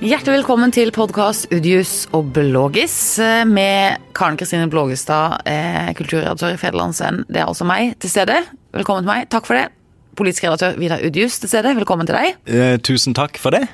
Hjertelig 0.00 0.38
velkommen 0.38 0.70
til 0.72 0.88
podkast 0.96 1.50
Udius 1.52 2.06
og 2.16 2.30
Blågis 2.32 2.94
eh, 3.20 3.42
med 3.44 4.00
Karen 4.16 4.38
Kristine 4.40 4.64
Blågestad, 4.72 5.42
eh, 5.44 5.90
kulturredaktør 5.98 6.54
i 6.54 6.60
Federlandsvennen. 6.62 7.26
Det 7.28 7.42
er 7.42 7.50
altså 7.50 7.66
meg 7.68 7.98
til 8.00 8.08
stede. 8.08 8.38
Velkommen 8.72 9.04
til 9.04 9.10
meg. 9.10 9.26
Takk 9.28 9.44
for 9.44 9.58
det. 9.58 9.66
Politisk 10.16 10.46
redaktør 10.46 10.78
Vidar 10.80 11.04
Udius 11.04 11.36
til 11.42 11.52
stede. 11.52 11.74
Velkommen 11.76 12.08
til 12.08 12.16
deg. 12.16 12.38
Eh, 12.48 12.78
tusen 12.80 13.12
takk 13.12 13.36
for 13.42 13.52
det. 13.52 13.66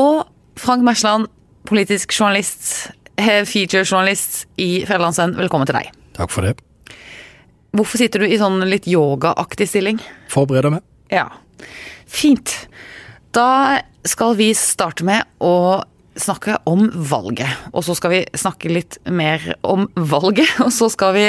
Og 0.00 0.24
Frank 0.56 0.80
Mersland, 0.86 1.28
politisk 1.68 2.16
journalist, 2.16 2.94
eh, 3.20 3.44
featurejournalist 3.44 4.46
i 4.56 4.86
Federlandsvennen. 4.88 5.36
Velkommen 5.44 5.68
til 5.68 5.76
deg. 5.76 5.92
Takk 6.16 6.32
for 6.32 6.48
det. 6.48 6.56
Hvorfor 7.76 8.00
sitter 8.00 8.24
du 8.24 8.32
i 8.32 8.40
sånn 8.40 8.64
litt 8.64 8.88
yogaaktig 8.88 9.68
stilling? 9.68 10.00
Forbereder 10.32 10.72
meg. 10.78 10.88
Ja. 11.12 11.28
Fint. 12.08 12.62
Da 13.36 13.80
skal 14.08 14.34
vi 14.38 14.50
starte 14.58 15.04
med 15.06 15.26
å 15.38 15.82
snakke 16.20 16.56
om 16.68 16.88
valget. 17.10 17.48
Og 17.72 17.84
så 17.86 17.94
skal 17.96 18.12
vi 18.12 18.20
snakke 18.36 18.72
litt 18.72 18.98
mer 19.06 19.44
om 19.62 19.86
valget, 19.94 20.50
og 20.64 20.72
så 20.74 20.90
skal 20.92 21.14
vi 21.16 21.26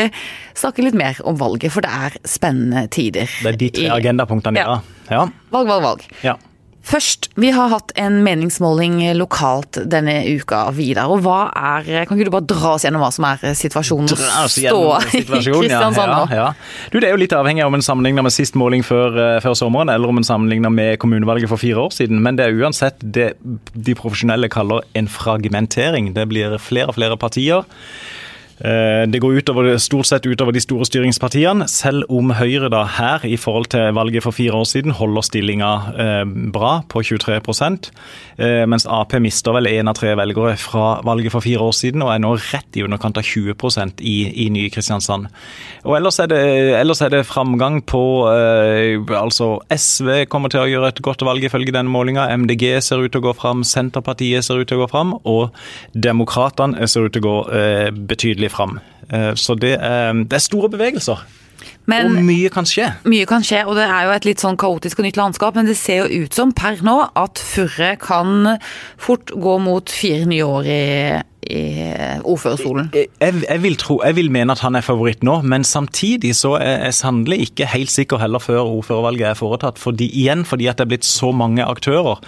snakke 0.57 0.85
litt 0.85 0.97
mer 0.97 1.19
om 1.27 1.37
valget, 1.39 1.71
for 1.75 1.85
det 1.85 1.91
er 1.93 2.17
spennende 2.27 2.87
tider. 2.91 3.29
Det 3.43 3.53
er 3.53 3.59
de 3.61 3.69
tre 3.77 3.91
agendapunktene, 3.99 4.63
Ja. 4.63 4.79
ja. 5.11 5.21
ja. 5.21 5.27
Valg, 5.53 5.69
valg, 5.69 5.85
valg. 5.85 6.07
ja. 6.25 6.37
Først, 6.81 7.27
vi 7.37 7.51
har 7.53 7.69
hatt 7.69 7.91
en 7.99 8.19
meningsmåling 8.25 8.99
lokalt 9.13 9.77
denne 9.91 10.15
uka, 10.33 10.63
Vidar. 10.73 11.11
Og 11.13 11.21
hva 11.25 11.51
er 11.53 12.05
Kan 12.09 12.17
ikke 12.17 12.29
du 12.29 12.33
bare 12.33 12.47
dra 12.49 12.73
oss 12.75 12.85
gjennom 12.85 13.03
hva 13.03 13.11
som 13.13 13.27
er 13.29 13.53
situasjonen 13.57 14.09
og 14.09 14.17
Dra 14.17 14.45
ståa 14.49 14.97
i 15.13 15.21
Kristiansand 15.27 16.09
nå? 16.09 16.23
ja, 16.33 16.39
ja. 16.39 16.47
Du, 16.89 16.99
Det 16.99 17.09
er 17.09 17.13
jo 17.13 17.21
litt 17.21 17.35
avhengig 17.37 17.63
av 17.63 17.69
om 17.69 17.77
en 17.77 17.85
sammenligner 17.85 18.25
med 18.25 18.33
sist 18.33 18.57
måling 18.59 18.85
før, 18.85 19.13
eh, 19.13 19.39
før 19.43 19.57
sommeren, 19.57 19.93
eller 19.93 20.09
om 20.09 20.21
en 20.21 20.27
sammenligner 20.27 20.73
med 20.73 20.97
kommunevalget 21.03 21.51
for 21.51 21.61
fire 21.61 21.85
år 21.85 21.93
siden. 21.93 22.21
Men 22.25 22.39
det 22.39 22.47
er 22.47 22.57
uansett 22.57 22.97
det 23.01 23.33
de 23.41 23.95
profesjonelle 23.97 24.49
kaller 24.51 24.81
en 24.97 25.07
fragmentering. 25.11 26.13
Det 26.17 26.27
blir 26.33 26.57
flere 26.61 26.89
og 26.89 26.97
flere 26.97 27.17
partier. 27.17 27.63
Eh, 28.61 29.07
Det 29.09 29.19
går 29.19 29.41
utover, 29.41 29.77
stort 29.77 30.05
sett 30.05 30.25
utover 30.25 30.53
de 30.53 30.61
store 30.61 30.85
styringspartiene, 30.85 31.67
selv 31.67 32.05
om 32.09 32.29
Høyre 32.37 32.69
da 32.69 32.83
her 32.85 33.25
i 33.25 33.37
forhold 33.37 33.71
til 33.73 33.93
valget 33.97 34.23
for 34.23 34.31
fire 34.31 34.53
år 34.53 34.67
siden 34.69 34.93
holder 34.93 35.25
stillinga 35.25 35.71
eh, 35.97 36.25
bra 36.53 36.73
på 36.89 37.01
23 37.01 37.39
eh, 38.37 38.65
mens 38.69 38.85
Ap 38.85 39.13
mister 39.19 39.55
vel 39.55 39.67
én 39.67 39.89
av 39.89 39.97
tre 39.97 40.13
velgere 40.15 40.57
fra 40.57 41.01
valget 41.03 41.31
for 41.31 41.41
fire 41.41 41.59
år 41.59 41.73
siden 41.73 42.05
og 42.05 42.13
er 42.13 42.21
nå 42.21 42.35
rett 42.37 42.77
i 42.77 42.83
underkant 42.85 43.17
av 43.17 43.23
20 43.23 43.97
i, 43.99 44.45
i 44.45 44.49
nye 44.49 44.69
Kristiansand. 44.69 45.27
Og 45.83 45.97
ellers 45.97 46.19
er 46.19 46.27
det, 46.27 46.41
ellers 46.77 47.01
er 47.01 47.09
det 47.09 47.25
framgang 47.25 47.81
på 47.81 48.01
altså 48.27 49.61
SV 49.71 50.25
kommer 50.29 50.49
til 50.49 50.61
å 50.61 50.69
gjøre 50.69 50.91
et 50.91 51.01
godt 51.01 51.25
valg 51.25 51.43
ifølge 51.43 51.73
denne 51.73 51.89
målinga. 51.89 52.27
MDG 52.37 52.81
ser 52.81 53.01
ut 53.01 53.11
til 53.11 53.21
å 53.21 53.27
gå 53.29 53.33
fram, 53.37 53.65
Senterpartiet 53.65 54.45
ser 54.45 54.61
ut 54.61 54.69
til 54.69 54.79
å 54.79 54.85
gå 54.85 54.91
fram, 54.91 55.15
og 55.25 55.49
Demokratene 55.93 56.87
ser 56.87 57.07
ut 57.07 57.15
til 57.15 57.23
å 57.23 57.27
gå 57.27 57.37
eh, 57.57 57.89
betydelig 57.91 58.50
fram. 58.51 58.79
Eh, 59.11 59.31
så 59.39 59.55
det, 59.59 59.77
er- 59.79 60.13
det 60.25 60.37
er 60.39 60.43
store 60.43 60.69
bevegelser. 60.73 61.23
Men 61.89 62.07
og 62.17 62.23
mye 62.25 62.49
kan 62.53 62.65
skje. 62.65 62.87
Mye 63.09 63.25
kan 63.29 63.43
skje, 63.45 63.63
og 63.69 63.75
det 63.77 63.83
er 63.85 64.05
jo 64.07 64.13
et 64.15 64.25
litt 64.25 64.41
sånn 64.41 64.57
kaotisk 64.57 65.01
og 65.01 65.05
nytt 65.05 65.17
landskap, 65.19 65.57
men 65.57 65.67
det 65.69 65.75
ser 65.77 66.03
jo 66.07 66.23
ut 66.25 66.33
som 66.37 66.53
per 66.57 66.79
nå 66.85 66.95
at 67.17 67.41
Furre 67.41 67.91
kan 68.01 68.55
fort 69.01 69.33
gå 69.33 69.57
mot 69.61 69.89
fire 69.93 70.25
nye 70.29 70.45
år 70.45 70.69
i, 70.69 70.79
i 71.51 71.61
ordførerstolen. 72.21 72.89
Jeg, 72.97 73.09
jeg, 73.21 73.61
vil 73.65 73.77
tro, 73.81 73.99
jeg 74.05 74.17
vil 74.17 74.31
mene 74.33 74.53
at 74.55 74.63
han 74.65 74.77
er 74.77 74.85
favoritt 74.85 75.21
nå, 75.25 75.39
men 75.45 75.65
samtidig 75.67 76.33
så 76.39 76.55
er 76.61 76.85
jeg 76.87 76.97
sannelig 77.01 77.41
ikke 77.49 77.69
helt 77.73 77.93
sikker 77.93 78.21
heller 78.21 78.41
før 78.41 78.61
ordførervalget 78.79 79.31
er 79.33 79.39
foretatt. 79.41 79.81
Fordi, 79.81 80.09
igjen 80.23 80.45
fordi 80.49 80.69
at 80.71 80.77
det 80.81 80.87
er 80.87 80.93
blitt 80.95 81.09
så 81.09 81.29
mange 81.33 81.65
aktører, 81.65 82.21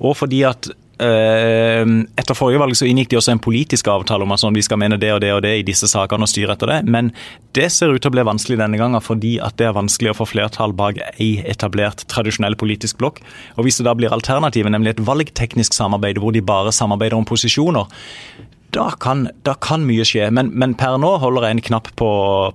og 0.00 0.16
fordi 0.18 0.42
at 0.50 0.70
eh, 0.70 0.78
etter 1.00 2.36
forrige 2.36 2.60
valg 2.60 2.76
så 2.76 2.84
inngikk 2.88 3.10
de 3.12 3.18
også 3.20 3.32
en 3.32 3.42
politisk 3.42 3.88
avtale 3.88 4.26
om 4.26 4.34
at 4.34 4.42
sånn, 4.42 4.56
vi 4.56 4.64
skal 4.66 4.80
mene 4.82 4.98
det 5.00 5.12
og 5.14 5.22
det 5.24 5.32
og 5.32 5.42
det 5.46 5.54
i 5.60 5.64
disse 5.66 5.88
sakene 5.88 6.26
og 6.26 6.30
styre 6.30 6.56
etter 6.56 6.70
det. 6.70 6.78
Men 6.92 7.12
det 7.56 7.70
ser 7.72 7.94
ut 7.94 8.02
til 8.02 8.12
å 8.12 8.16
bli 8.18 8.26
vanskelig 8.28 8.60
denne 8.60 8.80
gangen 8.80 9.02
fordi 9.04 9.36
at 9.42 9.56
det 9.60 9.70
er 9.70 9.76
vanskelig 9.78 10.12
å 10.12 10.18
få 10.20 10.28
flertall 10.28 10.74
bak 10.76 11.00
ei 11.16 11.32
etablert 11.48 12.04
tradisjonell 12.12 12.58
politisk 12.60 13.00
blokk. 13.00 13.22
Og 13.56 13.66
hvis 13.66 13.80
det 13.80 13.88
da 13.88 13.96
blir 13.96 14.14
alternativet, 14.14 14.72
nemlig 14.74 14.96
et 14.96 15.04
valgteknisk 15.08 15.76
samarbeid 15.76 16.20
hvor 16.20 16.36
de 16.36 16.44
bare 16.44 16.74
samarbeider 16.74 17.18
om 17.18 17.28
posisjoner, 17.28 17.88
da 18.70 18.90
kan, 19.02 19.24
da 19.46 19.56
kan 19.58 19.82
mye 19.86 20.04
skje, 20.06 20.28
men, 20.34 20.52
men 20.54 20.76
per 20.78 20.98
nå 21.02 21.16
holder 21.22 21.48
jeg 21.48 21.56
en 21.56 21.64
knapp 21.70 21.90
på, 21.98 22.10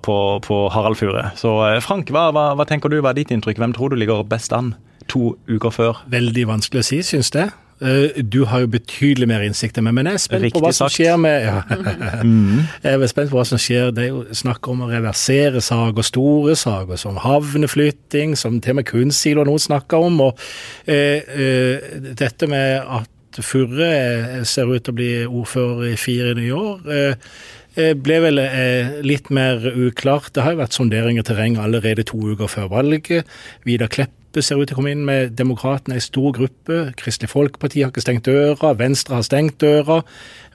på, 0.06 0.16
på 0.46 0.60
Harald 0.72 1.00
Fure. 1.00 1.28
Så 1.40 1.58
eh, 1.68 1.82
Frank, 1.84 2.12
hva, 2.14 2.30
hva, 2.36 2.48
hva 2.56 2.68
tenker 2.70 2.92
du, 2.92 3.02
hva 3.02 3.12
er 3.12 3.20
ditt 3.20 3.34
inntrykk? 3.36 3.60
Hvem 3.60 3.76
tror 3.76 3.92
du 3.92 4.00
ligger 4.00 4.24
best 4.28 4.56
an 4.56 4.74
to 5.12 5.36
uker 5.52 5.76
før? 5.76 6.02
Veldig 6.12 6.48
vanskelig 6.54 6.86
å 6.86 6.88
si, 6.88 7.02
syns 7.04 7.34
jeg. 7.36 7.52
Eh, 7.82 8.22
Du 8.24 8.46
har 8.46 8.62
jo 8.64 8.68
betydelig 8.72 9.28
mer 9.28 9.42
innsikt 9.44 9.78
enn 9.78 9.84
meg, 9.84 9.94
men 9.98 10.06
jeg 10.08 10.14
er 10.20 10.24
spent 10.24 10.44
Riktig 10.46 10.60
på 10.62 10.64
hva 10.64 10.72
som 10.74 10.88
sagt. 10.88 10.96
skjer 11.00 11.18
med 11.20 11.44
ja. 11.44 11.58
Jeg 12.86 12.94
er 13.02 13.08
spent 13.12 13.32
på 13.34 13.40
hva 13.40 13.46
som 13.50 13.60
skjer. 13.60 13.92
Det 13.96 14.06
er 14.06 14.12
jo 14.14 14.22
snakk 14.36 14.70
om 14.72 14.86
å 14.86 14.90
reversere 14.92 15.62
saker, 15.64 16.08
store 16.08 16.56
saker, 16.60 16.96
som 17.02 17.18
havneflytting, 17.24 18.36
som 18.40 18.62
til 18.64 18.76
og 18.76 18.80
med 18.82 18.88
kunstsiloer 18.90 19.50
noen 19.50 19.60
snakker 19.66 20.08
om. 20.08 20.22
og 20.30 20.40
eh, 20.88 21.20
eh, 21.20 21.92
Dette 22.16 22.48
med 22.52 22.80
at 22.86 23.12
Furre 23.44 24.46
ser 24.48 24.70
ut 24.72 24.86
til 24.86 24.94
å 24.94 24.96
bli 24.96 25.10
ordfører 25.28 25.90
i 25.92 25.98
fire 26.00 26.32
nye 26.38 26.56
år. 26.56 26.86
eh, 26.88 27.30
eh, 27.76 27.92
ble 28.00 28.22
vel 28.24 28.40
eh, 28.40 29.02
litt 29.04 29.28
mer 29.36 29.60
uklart. 29.76 30.32
Det 30.32 30.46
har 30.46 30.56
jo 30.56 30.62
vært 30.62 30.78
sonderinger 30.78 31.20
i 31.20 31.28
terreng 31.28 31.58
allerede 31.60 32.06
to 32.08 32.22
uker 32.32 32.48
før 32.48 32.70
valget. 32.72 33.28
Vidar 33.68 33.92
Kleppe 34.36 34.44
ser 34.44 34.60
ut 34.60 34.68
til 34.68 34.76
å 34.76 34.80
komme 34.82 34.92
inn 34.92 35.06
med 35.08 35.30
Demokratene 35.40 35.96
i 35.96 36.02
stor 36.04 36.34
gruppe. 36.36 36.90
Kristelig 37.00 37.30
Folkeparti 37.32 37.80
har 37.80 37.94
ikke 37.94 38.02
stengt 38.04 38.26
døra. 38.28 38.74
Venstre 38.76 39.16
har 39.16 39.24
stengt 39.24 39.62
døra. 39.64 40.02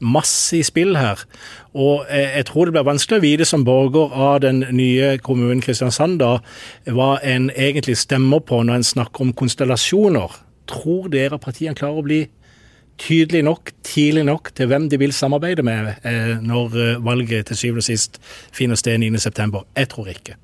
Masse 0.04 0.58
i 0.58 0.60
spill 0.68 0.98
her. 1.00 1.22
Og 1.72 2.04
eh, 2.12 2.36
jeg 2.36 2.44
tror 2.50 2.68
det 2.68 2.74
blir 2.74 2.84
vanskelig 2.84 3.16
å 3.16 3.24
vite 3.24 3.46
som 3.48 3.64
borger 3.64 4.12
av 4.12 4.42
den 4.44 4.66
nye 4.76 5.14
kommunen 5.24 5.64
Kristiansand 5.64 6.20
da, 6.20 6.42
hva 6.92 7.14
en 7.24 7.48
egentlig 7.54 7.96
stemmer 8.02 8.44
på 8.44 8.60
når 8.60 8.82
en 8.82 8.86
snakker 8.90 9.24
om 9.24 9.32
konstellasjoner. 9.32 10.36
Tror 10.68 11.08
dere 11.16 11.40
partiene 11.40 11.78
klarer 11.78 12.02
å 12.02 12.04
bli 12.04 12.20
tydelig 13.00 13.46
nok, 13.48 13.72
tidlig 13.80 14.26
nok 14.28 14.52
til 14.60 14.68
hvem 14.68 14.90
de 14.92 15.00
vil 15.00 15.16
samarbeide 15.16 15.64
med 15.64 15.94
eh, 16.04 16.36
når 16.36 16.78
eh, 16.84 17.00
valget 17.00 17.48
til 17.48 17.64
syvende 17.64 17.86
og 17.86 17.88
sist 17.88 18.20
finner 18.52 18.76
sted 18.76 19.00
9.9. 19.00 19.64
Jeg 19.80 19.92
tror 19.96 20.12
ikke. 20.12 20.36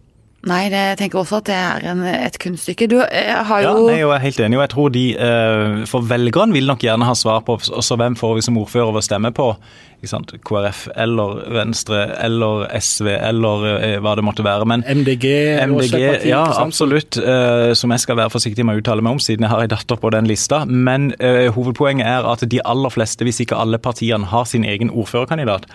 Nei, 0.46 0.68
det, 0.70 0.78
jeg 0.92 0.98
tenker 1.00 1.18
også 1.22 1.40
at 1.40 1.48
det 1.48 1.54
er 1.58 1.84
en, 1.90 2.04
et 2.06 2.36
kunststykke. 2.38 2.86
Du 2.92 3.00
har 3.00 3.62
jo 3.64 3.72
Ja, 3.72 3.72
nei, 3.88 3.96
jeg 3.98 4.10
er 4.14 4.22
helt 4.22 4.40
enig, 4.44 4.58
og 4.60 4.62
jeg 4.62 4.72
tror 4.76 4.92
de, 4.94 5.04
eh, 5.18 5.80
for 5.90 6.06
velgerne 6.06 6.54
vil 6.54 6.68
nok 6.70 6.84
gjerne 6.86 7.08
ha 7.08 7.16
svar 7.18 7.40
på 7.46 7.56
også 7.58 7.98
hvem 7.98 8.14
får 8.20 8.36
vi 8.36 8.44
som 8.46 8.60
ordfører 8.60 9.00
å 9.00 9.02
stemme 9.02 9.32
på. 9.34 9.48
Ikke 9.96 10.10
sant? 10.12 10.34
KrF 10.46 10.84
eller 11.02 11.40
Venstre 11.56 12.02
eller 12.22 12.66
SV 12.78 13.08
eller 13.16 13.66
eh, 13.72 13.96
hva 14.04 14.12
det 14.18 14.26
måtte 14.28 14.44
være. 14.46 14.68
Men 14.68 14.84
MDG 14.86 15.26
MDG, 15.66 15.96
parti, 15.96 16.30
ja 16.30 16.44
absolutt, 16.60 17.18
eh, 17.18 17.72
som 17.74 17.94
jeg 17.96 18.04
skal 18.04 18.20
være 18.20 18.34
forsiktig 18.36 18.66
med 18.68 18.76
å 18.76 18.84
uttale 18.84 19.02
meg 19.02 19.16
om, 19.16 19.22
siden 19.22 19.48
jeg 19.48 19.54
har 19.54 19.64
en 19.64 19.72
datter 19.72 19.98
på 19.98 20.12
den 20.14 20.28
lista. 20.30 20.62
Men 20.68 21.10
eh, 21.18 21.48
hovedpoenget 21.56 22.06
er 22.06 22.28
at 22.28 22.44
de 22.46 22.62
aller 22.62 22.92
fleste, 22.92 23.26
hvis 23.26 23.42
ikke 23.42 23.58
alle 23.58 23.82
partiene, 23.82 24.28
har 24.30 24.46
sin 24.46 24.68
egen 24.68 24.92
ordførerkandidat. 24.92 25.66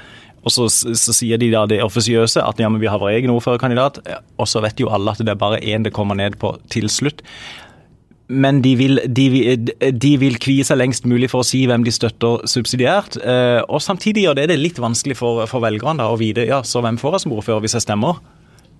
Og 0.41 0.53
så, 0.53 0.67
så 0.71 1.13
sier 1.13 1.37
de 1.37 1.51
da 1.53 1.65
det 1.69 1.83
offisiøse, 1.85 2.41
at 2.41 2.59
ja, 2.61 2.69
men 2.71 2.81
vi 2.81 2.89
har 2.89 3.01
vår 3.01 3.13
egen 3.19 3.33
ordførerkandidat. 3.33 3.99
Og 4.41 4.49
så 4.49 4.61
vet 4.65 4.79
jo 4.81 4.89
alle 4.89 5.13
at 5.13 5.21
det 5.21 5.35
er 5.35 5.41
bare 5.41 5.61
én 5.61 5.85
det 5.85 5.93
kommer 5.93 6.17
ned 6.17 6.39
på 6.41 6.55
til 6.73 6.89
slutt. 6.89 7.21
Men 8.31 8.61
de 8.63 8.71
vil, 8.79 9.01
de, 9.11 9.25
de 9.91 10.11
vil 10.17 10.37
kvie 10.39 10.63
seg 10.63 10.79
lengst 10.79 11.05
mulig 11.09 11.27
for 11.29 11.43
å 11.43 11.47
si 11.47 11.65
hvem 11.67 11.83
de 11.83 11.91
støtter 11.91 12.45
subsidiært. 12.47 13.19
eh, 13.19 13.59
Og 13.67 13.83
samtidig 13.83 14.23
gjør 14.23 14.37
det 14.39 14.49
det 14.53 14.59
litt 14.61 14.79
vanskelig 14.79 15.17
for, 15.19 15.43
for 15.51 15.61
velgerne 15.61 15.99
da, 15.99 16.07
å 16.07 16.19
vite 16.19 16.47
ja, 16.47 16.61
så 16.63 16.79
hvem 16.81 16.97
får 17.01 17.17
jeg 17.17 17.25
som 17.25 17.35
ordfører 17.35 17.65
hvis 17.65 17.75
jeg 17.75 17.85
stemmer. 17.89 18.21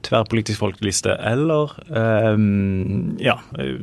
Tverrpolitisk 0.05 0.59
folkeliste 0.59 1.13
eller 1.29 1.71
um, 1.89 3.17
ja, 3.21 3.35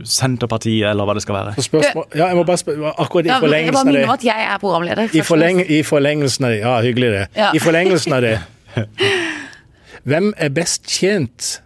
Senterpartiet 0.05 0.89
eller 0.91 1.07
hva 1.09 1.15
det 1.19 1.23
skal 1.25 1.39
være. 1.39 1.55
Spørsmål, 1.63 2.07
ja, 2.15 2.27
jeg 2.31 2.39
må 2.39 2.45
bare 2.49 2.61
spørre, 2.63 2.93
akkurat 2.99 3.29
i 3.29 3.33
ja, 3.33 3.39
Jeg 3.39 3.73
bare 3.73 3.85
minner 3.87 4.09
om 4.09 4.15
at 4.17 4.27
jeg 4.27 4.47
er 4.51 4.59
programleder. 4.63 5.15
i, 5.15 5.23
forleng, 5.27 5.63
I 5.63 5.81
forlengelsen 5.87 6.49
av 6.49 6.55
det, 6.55 6.61
ja, 6.65 6.77
hyggelig 6.85 7.11
det. 7.15 7.25
Ja. 7.39 7.51
I 7.55 7.63
forlengelsen 7.63 8.17
av 8.19 8.25
det, 8.27 8.37
hvem 10.09 10.33
er 10.37 10.55
best 10.55 10.89
tjent 10.91 11.59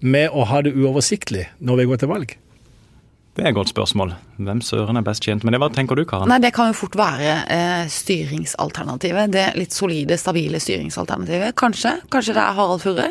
med 0.00 0.30
å 0.32 0.46
ha 0.48 0.62
det 0.64 0.72
uoversiktlig 0.76 1.48
når 1.60 1.82
vi 1.82 1.90
går 1.90 2.00
til 2.04 2.10
valg? 2.12 2.36
Det 3.36 3.44
er 3.44 3.52
et 3.52 3.56
godt 3.56 3.70
spørsmål. 3.70 4.10
Hvem 4.42 4.58
søren 4.64 4.98
er 4.98 5.04
best 5.06 5.22
tjent 5.24 5.44
med 5.46 5.54
det? 5.54 5.60
Hva 5.62 5.68
tenker 5.72 5.96
du, 5.96 6.02
Karen? 6.08 6.28
Nei, 6.28 6.40
Det 6.42 6.50
kan 6.52 6.72
jo 6.72 6.74
fort 6.76 6.96
være 6.98 7.36
eh, 7.48 7.84
styringsalternativet. 7.88 9.30
Det 9.32 9.44
litt 9.56 9.72
solide, 9.72 10.18
stabile 10.20 10.58
styringsalternativet. 10.60 11.54
Kanskje. 11.56 11.94
Kanskje 12.10 12.34
det 12.36 12.42
er 12.42 12.56
Harald 12.58 12.82
Furre. 12.82 13.06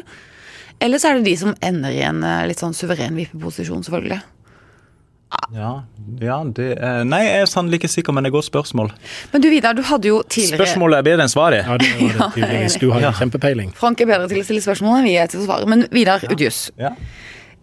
Eller 0.82 0.98
så 1.02 1.10
er 1.12 1.20
det 1.20 1.26
de 1.28 1.38
som 1.38 1.56
ender 1.66 1.92
i 1.96 2.04
en 2.08 2.22
eh, 2.24 2.46
litt 2.48 2.62
sånn 2.62 2.76
suveren 2.78 3.18
vippeposisjon, 3.20 3.84
selvfølgelig. 3.88 4.22
Ja, 5.54 5.70
ja 6.24 6.40
det 6.58 6.70
er, 6.82 7.04
Nei, 7.06 7.20
jeg 7.28 7.44
er 7.44 7.50
sannelig 7.52 7.78
ikke 7.84 7.92
sikker, 7.92 8.16
men 8.16 8.26
det 8.26 8.32
er 8.32 8.36
godt 8.40 8.48
spørsmål. 8.48 8.90
Men 9.34 9.44
du 9.44 9.50
Vidar, 9.52 9.76
du 9.78 9.84
hadde 9.86 10.10
jo 10.10 10.24
tidligere 10.26 10.64
Spørsmålet 10.64 11.02
er 11.02 11.06
bedre 11.06 11.28
enn 11.28 11.30
svaret. 11.32 11.68
Ja, 11.68 11.78
det 11.78 11.92
var 12.00 12.16
det 12.16 12.30
tydeligvis. 12.40 12.78
Du 12.82 12.88
har 12.96 13.04
Ja. 13.06 13.12
kjempepeiling. 13.20 13.74
Frank 13.78 14.02
er 14.02 14.10
bedre 14.10 14.30
til 14.32 14.42
å 14.42 14.48
stille 14.48 14.64
spørsmål 14.66 15.00
enn 15.02 15.10
vi 15.10 15.16
er 15.22 15.30
til 15.30 15.44
å 15.44 15.46
svare. 15.46 15.70
Men 15.70 15.86
Vidar 15.94 16.26
Udjus. 16.32 16.70
Ja. 16.82 16.96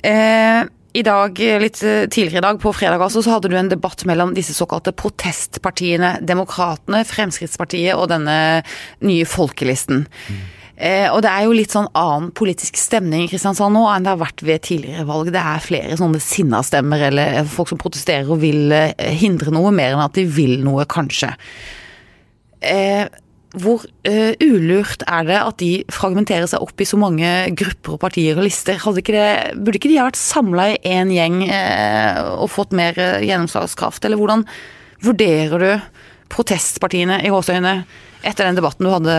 Eh, 0.06 0.62
I 0.96 1.02
dag, 1.04 1.36
litt 1.60 1.76
tidligere 1.82 2.38
i 2.40 2.44
dag, 2.46 2.60
på 2.62 2.70
fredag 2.72 3.02
altså, 3.04 3.20
så 3.20 3.34
hadde 3.34 3.50
du 3.52 3.56
en 3.58 3.68
debatt 3.68 4.06
mellom 4.08 4.30
disse 4.32 4.54
såkalte 4.56 4.94
protestpartiene, 4.96 6.14
Demokratene, 6.24 7.02
Fremskrittspartiet 7.04 7.98
og 7.98 8.08
denne 8.14 8.62
nye 9.04 9.26
folkelisten. 9.28 10.06
Mm. 10.06 10.38
Eh, 10.76 11.08
og 11.08 11.22
det 11.24 11.30
er 11.32 11.46
jo 11.46 11.54
litt 11.56 11.72
sånn 11.72 11.88
annen 11.96 12.28
politisk 12.36 12.76
stemning 12.76 13.24
i 13.24 13.28
Kristiansand 13.30 13.72
nå 13.72 13.86
enn 13.88 14.04
det 14.04 14.12
har 14.12 14.20
vært 14.20 14.42
ved 14.44 14.64
tidligere 14.66 15.06
valg. 15.08 15.32
Det 15.32 15.40
er 15.40 15.64
flere 15.64 15.96
sånne 15.96 16.20
sinna 16.20 16.60
stemmer, 16.66 17.06
eller 17.08 17.46
folk 17.48 17.72
som 17.72 17.80
protesterer 17.80 18.28
og 18.28 18.42
vil 18.44 18.74
eh, 18.76 18.92
hindre 19.16 19.54
noe, 19.54 19.72
mer 19.72 19.94
enn 19.94 20.04
at 20.04 20.18
de 20.18 20.26
vil 20.28 20.58
noe, 20.66 20.84
kanskje. 20.90 21.32
Eh, 22.60 23.06
hvor 23.56 23.86
ulurt 24.04 25.00
er 25.08 25.22
det 25.24 25.36
at 25.38 25.56
de 25.62 25.70
fragmenterer 25.88 26.44
seg 26.50 26.60
opp 26.60 26.82
i 26.82 26.86
så 26.88 26.98
mange 27.00 27.30
grupper 27.56 27.94
og 27.94 28.02
partier 28.02 28.36
og 28.36 28.44
lister? 28.44 28.76
Ikke 28.76 29.14
det, 29.14 29.28
burde 29.56 29.78
ikke 29.80 29.88
de 29.88 29.96
ha 29.96 30.04
vært 30.10 30.20
samla 30.20 30.66
i 30.74 30.80
én 30.90 31.08
gjeng 31.14 31.38
og 32.34 32.50
fått 32.52 32.76
mer 32.76 32.98
gjennomslagskraft? 33.24 34.04
Eller 34.04 34.20
hvordan 34.20 34.44
vurderer 35.06 35.64
du 35.64 35.70
protestpartiene 36.34 37.22
i 37.24 37.32
gåseøyne 37.32 37.78
etter 38.26 38.48
den 38.48 38.58
debatten 38.58 38.86
du 38.86 38.90
hadde 38.90 39.14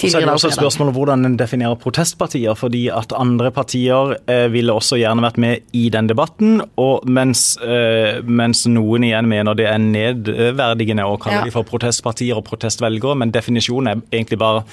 Og. 0.00 0.10
Så 0.10 0.18
er 0.18 0.26
det 0.26 0.34
også 0.34 0.50
spørsmål 0.56 0.90
om 0.90 0.96
hvordan 0.96 1.26
en 1.28 1.36
definerer 1.38 1.78
protestpartier. 1.80 2.54
fordi 2.58 2.88
at 2.90 3.12
andre 3.16 3.50
partier 3.50 4.16
eh, 4.26 4.46
ville 4.52 4.72
også 4.72 4.98
gjerne 4.98 5.22
vært 5.22 5.38
med 5.38 5.60
i 5.72 5.88
den 5.88 6.08
debatten, 6.10 6.60
og 6.76 7.06
mens, 7.06 7.58
eh, 7.62 8.20
mens 8.24 8.66
noen 8.66 9.04
igjen 9.06 9.28
mener 9.30 9.54
det 9.54 9.66
er 9.70 9.78
nedverdigende 9.78 11.06
å 11.06 11.16
kalle 11.20 11.40
ja. 11.40 11.44
de 11.46 11.54
for 11.54 11.66
protestpartier 11.68 12.36
og 12.36 12.44
protestvelgere. 12.48 13.16
Men 13.22 13.32
definisjonen 13.34 13.92
er 13.92 14.02
egentlig 14.10 14.40
bare 14.40 14.64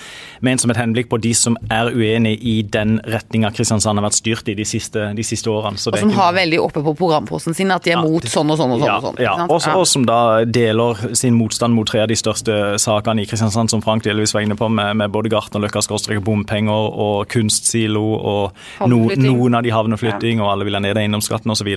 ment 0.42 0.64
som 0.64 0.74
et 0.74 0.80
henblikk 0.80 1.12
på 1.12 1.22
de 1.22 1.34
som 1.38 1.58
er 1.70 1.92
uenig 1.94 2.38
i 2.42 2.62
den 2.64 2.98
retninga 3.06 3.52
Kristiansand 3.56 4.00
har 4.00 4.08
vært 4.08 4.20
styrt 4.20 4.50
i 4.52 4.58
de 4.58 4.66
siste, 4.68 5.12
de 5.16 5.26
siste 5.26 5.52
årene. 5.52 5.78
og 5.78 5.98
som 5.98 6.14
har 6.18 6.34
veldig 6.36 6.60
oppe 6.62 6.84
på 6.86 6.94
programposten 6.98 7.56
sin 7.58 7.72
at 7.74 7.86
de 7.86 7.94
er 7.94 7.98
ja, 7.98 8.04
mot 8.04 8.26
sånn 8.26 8.52
og 8.54 8.60
sånn 8.60 8.76
og 8.76 8.82
sånn. 8.82 8.88
Ja, 8.88 8.98
og, 8.98 9.08
sånn, 9.08 9.22
ja. 9.24 9.36
Også, 9.48 9.76
og 9.78 9.88
som 9.90 10.06
da 10.08 10.20
deler 10.46 11.16
sin 11.18 11.38
motstand 11.38 11.76
mot 11.78 11.88
tre 11.90 12.04
av 12.06 12.12
de 12.12 12.18
største 12.20 12.78
sakene 12.82 13.24
i 13.24 13.30
Kristiansand 13.30 13.67
sånn 13.68 13.82
som 13.82 13.86
Frank 13.86 14.06
delvis 14.06 14.34
var 14.36 14.46
inne 14.46 14.58
på, 14.58 14.70
med, 14.72 14.96
med 15.02 15.14
både 15.14 15.32
Gartnerløkka 15.34 15.84
skråstrek 15.86 16.22
bompenger 16.26 16.92
og 17.08 17.28
kunstsilo 17.32 18.04
og 18.18 18.88
no, 18.88 19.04
noen 19.20 19.60
av 19.60 19.66
de 19.66 19.74
havneflytting, 19.76 20.42
og 20.42 20.54
alle 20.54 20.68
vil 20.68 20.80
ha 20.80 20.84
ned 20.84 21.00
eiendomsskatten 21.00 21.54
osv. 21.54 21.74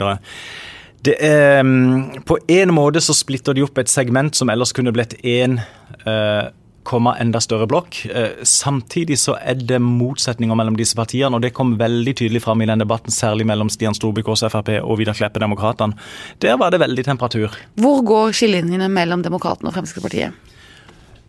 Det 1.01 1.17
er, 1.25 1.63
mm, 1.65 2.23
på 2.29 2.39
en 2.61 2.73
måte 2.77 3.01
så 3.01 3.17
splitter 3.17 3.57
de 3.57 3.65
opp 3.65 3.79
et 3.81 3.91
segment 3.91 4.37
som 4.37 4.51
ellers 4.53 4.75
kunne 4.77 4.93
blitt 4.93 5.17
én 5.25 5.59
eh, 5.61 6.51
komma 6.91 7.15
enda 7.21 7.41
større 7.41 7.69
blokk. 7.71 8.03
Eh, 8.07 8.43
samtidig 8.43 9.19
så 9.21 9.37
er 9.39 9.61
det 9.61 9.81
motsetninger 9.85 10.57
mellom 10.59 10.77
disse 10.79 10.97
partiene, 10.99 11.33
og 11.37 11.45
det 11.45 11.53
kom 11.57 11.77
veldig 11.81 12.17
tydelig 12.23 12.45
fram 12.45 12.61
i 12.61 12.69
den 12.69 12.83
debatten, 12.85 13.13
særlig 13.15 13.47
mellom 13.49 13.71
Stian 13.73 13.97
Storbykås 13.97 14.45
Frp 14.49 14.75
og 14.81 14.99
Vidar 15.01 15.17
Kleppe 15.17 15.43
Demokratene. 15.43 15.97
Der 16.43 16.61
var 16.61 16.73
det 16.73 16.83
veldig 16.83 17.05
temperatur. 17.07 17.57
Hvor 17.81 18.05
går 18.07 18.37
skillelinjene 18.37 18.91
mellom 18.93 19.25
Demokratene 19.25 19.71
og 19.71 19.79
Fremskrittspartiet? 19.79 20.57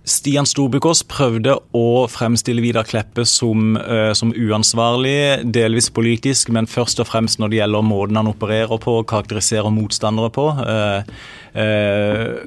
Stian 0.07 0.47
Storbukås 0.49 1.03
prøvde 1.05 1.53
å 1.77 2.05
fremstille 2.09 2.63
Vidar 2.63 2.87
Kleppe 2.89 3.25
som, 3.29 3.75
uh, 3.77 4.11
som, 4.17 4.31
uansvarlig, 4.33 5.43
delvis 5.53 5.91
politisk, 5.93 6.49
men 6.53 6.69
først 6.69 7.03
og 7.03 7.09
fremst 7.11 7.41
når 7.41 7.51
det 7.51 7.59
gjelder 7.59 7.85
måten 7.85 8.17
han 8.17 8.31
opererer 8.31 8.81
på, 8.81 8.97
og 9.01 9.09
karakteriserer 9.11 9.69
motstandere 9.73 10.31
på. 10.33 10.47
Uh, 10.57 11.05
uh, 11.53 12.41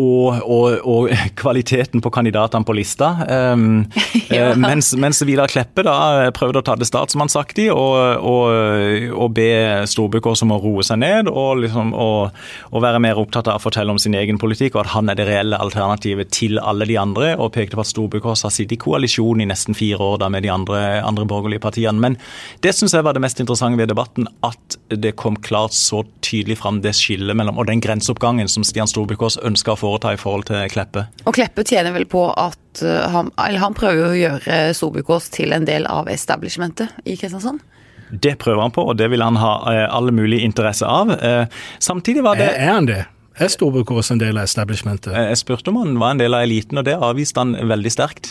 og, 0.00 0.40
og, 0.50 0.86
og, 0.90 1.10
kvaliteten 1.38 2.02
på 2.02 2.10
kandidatene 2.10 2.66
på 2.66 2.74
lista. 2.74 3.12
Um, 3.54 3.84
ja. 4.32 4.50
Eh, 4.50 4.58
mens, 4.58 4.90
mens, 4.98 5.22
Vidar 5.24 5.50
Kleppe 5.50 5.84
da 5.86 6.30
prøvde 6.34 6.60
å 6.60 6.66
ta 6.66 6.74
det 6.78 6.88
statsmannsaktig 6.88 7.68
og, 7.72 7.94
og, 8.18 9.12
og 9.14 9.34
be 9.36 9.48
Storbukås 9.90 10.42
om 10.44 10.54
å 10.56 10.58
roe 10.62 10.84
seg 10.86 11.00
ned 11.02 11.30
og, 11.30 11.62
liksom, 11.62 11.94
være 11.94 13.00
mer 13.02 13.20
opptatt 13.20 13.48
av 13.48 13.60
å 13.60 13.64
fortelle 13.64 13.94
om 13.94 14.00
sin 14.00 14.16
egen 14.18 14.38
politikk, 14.40 14.74
og 14.74 14.84
at 14.84 14.92
han 14.96 15.12
er 15.12 15.18
det 15.18 15.28
reelle 15.28 15.60
alternativet 15.62 16.32
til 16.34 16.58
alle 16.58 16.88
de 16.90 16.98
andre, 17.00 17.34
og 17.38 17.54
pekte 17.54 17.78
på 17.78 17.84
at 17.84 17.92
Storbukås 17.92 18.44
har 18.44 18.52
sittet 18.54 18.76
i 18.76 18.80
koalisjon 18.82 19.44
i 19.44 19.48
nesten 19.48 19.78
fire 19.78 20.02
år 20.02 20.20
da 20.24 20.30
med 20.32 20.44
de 20.44 20.52
andre, 20.52 20.80
andre 21.06 21.26
borgerlige 21.30 21.62
partiene. 21.64 22.00
Men 22.02 22.18
det 22.66 22.74
syns 22.76 22.96
jeg 22.96 23.06
var 23.06 23.16
det 23.16 23.22
mest 23.24 23.40
interessante 23.42 23.80
ved 23.80 23.92
debatten, 23.92 24.28
at 24.46 24.78
det 24.90 25.14
kom 25.20 25.38
klart 25.44 25.76
så 25.76 26.02
tydelig 26.24 26.58
fram 26.60 26.82
det 26.84 26.96
skillet 26.98 27.36
mellom, 27.38 27.60
og 27.62 27.70
den 27.70 27.82
grenseoppgangen 27.84 28.50
som 28.50 28.66
Stian 28.66 28.90
Storbukås 28.90 29.38
ønska 29.44 29.74
å 29.74 29.80
foreta 29.84 30.14
i 30.14 30.20
forhold 30.20 30.48
til 30.48 30.64
Kleppe. 30.72 31.06
Og 31.28 31.36
Kleppe 31.36 31.64
tjener 31.66 31.94
vel 31.94 32.08
på 32.10 32.26
at 32.30 32.82
uh, 32.84 33.04
han, 33.12 33.30
eller 33.36 33.62
han 33.62 33.76
prøver 33.76 34.10
å 34.10 34.18
gjøre 34.18 34.58
Storbukås 34.76 35.30
til 35.34 35.54
en 35.56 35.68
del 35.68 35.88
av 35.90 36.10
establishmentet 36.12 37.04
i 37.04 37.18
Kristiansand? 37.20 37.62
Det 38.10 38.36
prøver 38.38 38.62
han 38.62 38.74
på, 38.74 38.84
og 38.90 38.98
det 39.00 39.08
vil 39.10 39.24
han 39.24 39.40
ha 39.40 39.56
uh, 39.64 39.86
alle 39.88 40.14
mulige 40.14 40.46
interesse 40.46 40.86
av. 40.86 41.16
Uh, 41.18 41.44
samtidig 41.82 42.24
var 42.24 42.40
det 42.40 42.52
Er 42.54 42.72
han 42.72 42.88
det? 42.90 43.02
Er 43.34 43.50
Storbukås 43.50 44.12
en 44.14 44.20
del 44.20 44.38
av 44.38 44.46
establishmentet? 44.46 45.10
Jeg 45.10 45.40
spurte 45.40 45.72
om 45.72 45.80
han 45.80 45.96
var 45.98 46.14
en 46.14 46.20
del 46.22 46.36
av 46.38 46.44
eliten, 46.46 46.78
og 46.78 46.86
det 46.86 46.94
avviste 46.94 47.42
han 47.42 47.56
veldig 47.66 47.90
sterkt. 47.90 48.28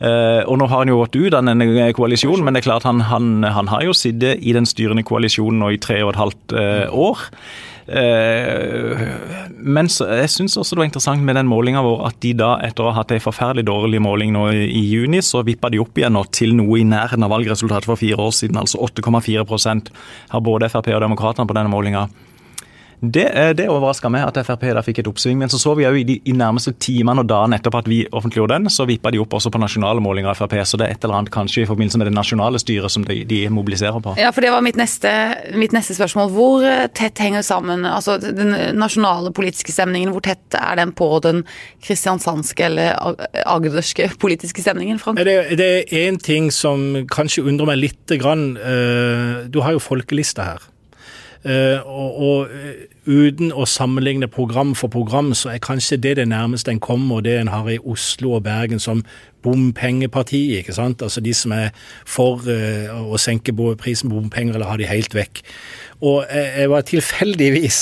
Og 0.00 0.54
Nå 0.56 0.68
har 0.70 0.80
han 0.80 0.88
jo 0.88 1.02
gått 1.02 1.18
ut 1.18 1.36
av 1.36 1.44
denne 1.44 1.90
koalisjonen, 1.92 2.46
men 2.46 2.56
det 2.56 2.62
er 2.62 2.68
klart 2.70 2.86
han, 2.88 3.02
han, 3.04 3.44
han 3.44 3.68
har 3.68 3.84
jo 3.84 3.92
sittet 3.92 4.40
i 4.40 4.54
den 4.56 4.64
styrende 4.64 5.04
koalisjonen 5.04 5.60
nå 5.60 5.74
i 5.74 5.82
tre 5.84 5.98
og 6.06 6.14
et 6.14 6.20
halvt 6.22 6.56
år. 6.88 7.26
Eh, 7.86 9.02
men 9.62 9.86
jeg 9.86 10.30
syns 10.32 10.56
også 10.58 10.74
det 10.74 10.80
var 10.80 10.88
interessant 10.88 11.22
med 11.22 11.38
den 11.38 11.46
målinga 11.46 11.84
vår 11.86 12.02
at 12.08 12.18
de 12.24 12.32
da, 12.40 12.50
etter 12.66 12.82
å 12.82 12.90
ha 12.90 13.00
hatt 13.00 13.14
ei 13.14 13.22
forferdelig 13.22 13.66
dårlig 13.68 14.00
måling 14.02 14.34
nå 14.34 14.48
i 14.52 14.82
juni, 14.90 15.22
så 15.22 15.44
vippa 15.46 15.70
de 15.70 15.80
opp 15.82 15.98
igjen 15.98 16.16
nå 16.16 16.24
til 16.34 16.56
noe 16.58 16.80
i 16.80 16.86
nærheten 16.88 17.26
av 17.26 17.34
valgresultatet 17.34 17.88
for 17.88 18.00
fire 18.00 18.18
år 18.26 18.34
siden. 18.34 18.58
Altså 18.60 18.82
8,4% 18.82 19.92
har 20.34 20.46
både 20.46 20.70
Frp 20.72 20.90
og 20.96 21.04
Demokratene 21.06 21.48
på 21.48 21.58
denne 21.58 21.72
målinga. 21.72 22.08
Det, 23.00 23.26
det 23.58 23.68
overraska 23.68 24.08
meg 24.12 24.24
at 24.24 24.38
Frp 24.46 24.64
da 24.76 24.82
fikk 24.84 25.02
et 25.02 25.10
oppsving. 25.10 25.38
Men 25.40 25.52
så 25.52 25.60
så 25.60 25.74
vi 25.76 25.84
jo 25.84 25.92
i 25.96 26.04
de 26.06 26.16
i 26.24 26.34
nærmeste 26.36 26.72
timene 26.80 27.22
og 27.22 27.30
dagene 27.30 27.58
etterpå 27.58 27.82
at 27.82 27.90
vi 27.90 28.00
offentliggjorde 28.10 28.56
den, 28.56 28.70
så 28.72 28.86
vippa 28.88 29.12
de 29.12 29.20
opp 29.22 29.36
også 29.36 29.52
på 29.52 29.60
nasjonale 29.60 30.02
målinger 30.04 30.32
av 30.32 30.40
Frp. 30.40 30.56
Så 30.66 30.80
det 30.80 30.88
er 30.88 30.96
et 30.96 31.04
eller 31.04 31.20
annet 31.20 31.34
kanskje 31.34 31.64
i 31.64 31.68
forbindelse 31.68 32.00
med 32.00 32.10
det 32.10 32.16
nasjonale 32.16 32.60
styret 32.62 32.92
som 32.92 33.04
de, 33.06 33.20
de 33.28 33.42
mobiliserer 33.52 34.00
på. 34.02 34.16
Ja, 34.20 34.32
for 34.34 34.44
det 34.44 34.52
var 34.54 34.64
mitt 34.64 34.78
neste, 34.80 35.12
mitt 35.56 35.76
neste, 35.76 35.96
spørsmål. 35.96 36.32
Hvor 36.34 36.66
eh, 36.66 36.86
tett 36.96 37.20
henger 37.22 37.44
sammen 37.46 37.86
altså 37.88 38.18
den 38.22 38.54
nasjonale 38.78 39.32
politiske 39.36 39.74
stemningen, 39.74 40.12
hvor 40.14 40.24
tett 40.24 40.56
er 40.58 40.80
den 40.80 40.94
på 40.96 41.10
den 41.24 41.44
kristiansandske 41.84 42.68
eller 42.70 43.16
agderske 43.46 44.08
politiske 44.20 44.64
stemningen, 44.64 45.00
Frank? 45.02 45.20
Det, 45.26 45.66
er 45.66 46.06
én 46.06 46.20
ting 46.22 46.48
som 46.54 47.06
kanskje 47.12 47.44
undrer 47.46 47.72
meg 47.72 47.82
lite 47.82 48.18
grann. 48.20 48.48
Eh, 48.56 49.44
du 49.52 49.60
har 49.64 49.76
jo 49.76 49.82
folkelista 49.82 50.50
her. 50.52 50.66
Uh, 51.46 51.78
og, 51.86 52.16
og 52.22 52.48
uh, 52.50 52.86
uten 53.06 53.52
å 53.54 53.62
sammenligne 53.70 54.26
program 54.26 54.74
for 54.74 54.90
program, 54.90 55.30
så 55.34 55.52
er 55.52 55.62
kanskje 55.62 56.00
det 56.02 56.16
det 56.18 56.28
nærmeste 56.28 56.72
en 56.74 56.82
kommer 56.82 57.22
det 57.22 57.36
en 57.38 57.52
har 57.52 57.68
i 57.70 57.78
Oslo 57.78 58.32
og 58.38 58.42
Bergen 58.48 58.82
som 58.82 59.04
bompengepartiet. 59.46 60.58
ikke 60.58 60.74
sant? 60.74 61.02
Altså 61.02 61.22
de 61.22 61.34
som 61.34 61.54
er 61.54 61.70
for 62.06 62.42
uh, 62.50 62.98
å 63.06 63.20
senke 63.20 63.54
prisen 63.78 64.10
på 64.10 64.18
bompenger 64.18 64.58
eller 64.58 64.72
ha 64.72 64.76
de 64.76 64.90
helt 64.90 65.14
vekk. 65.14 65.44
Og 66.04 66.26
jeg 66.28 66.70
var 66.70 66.84
tilfeldigvis 66.86 67.78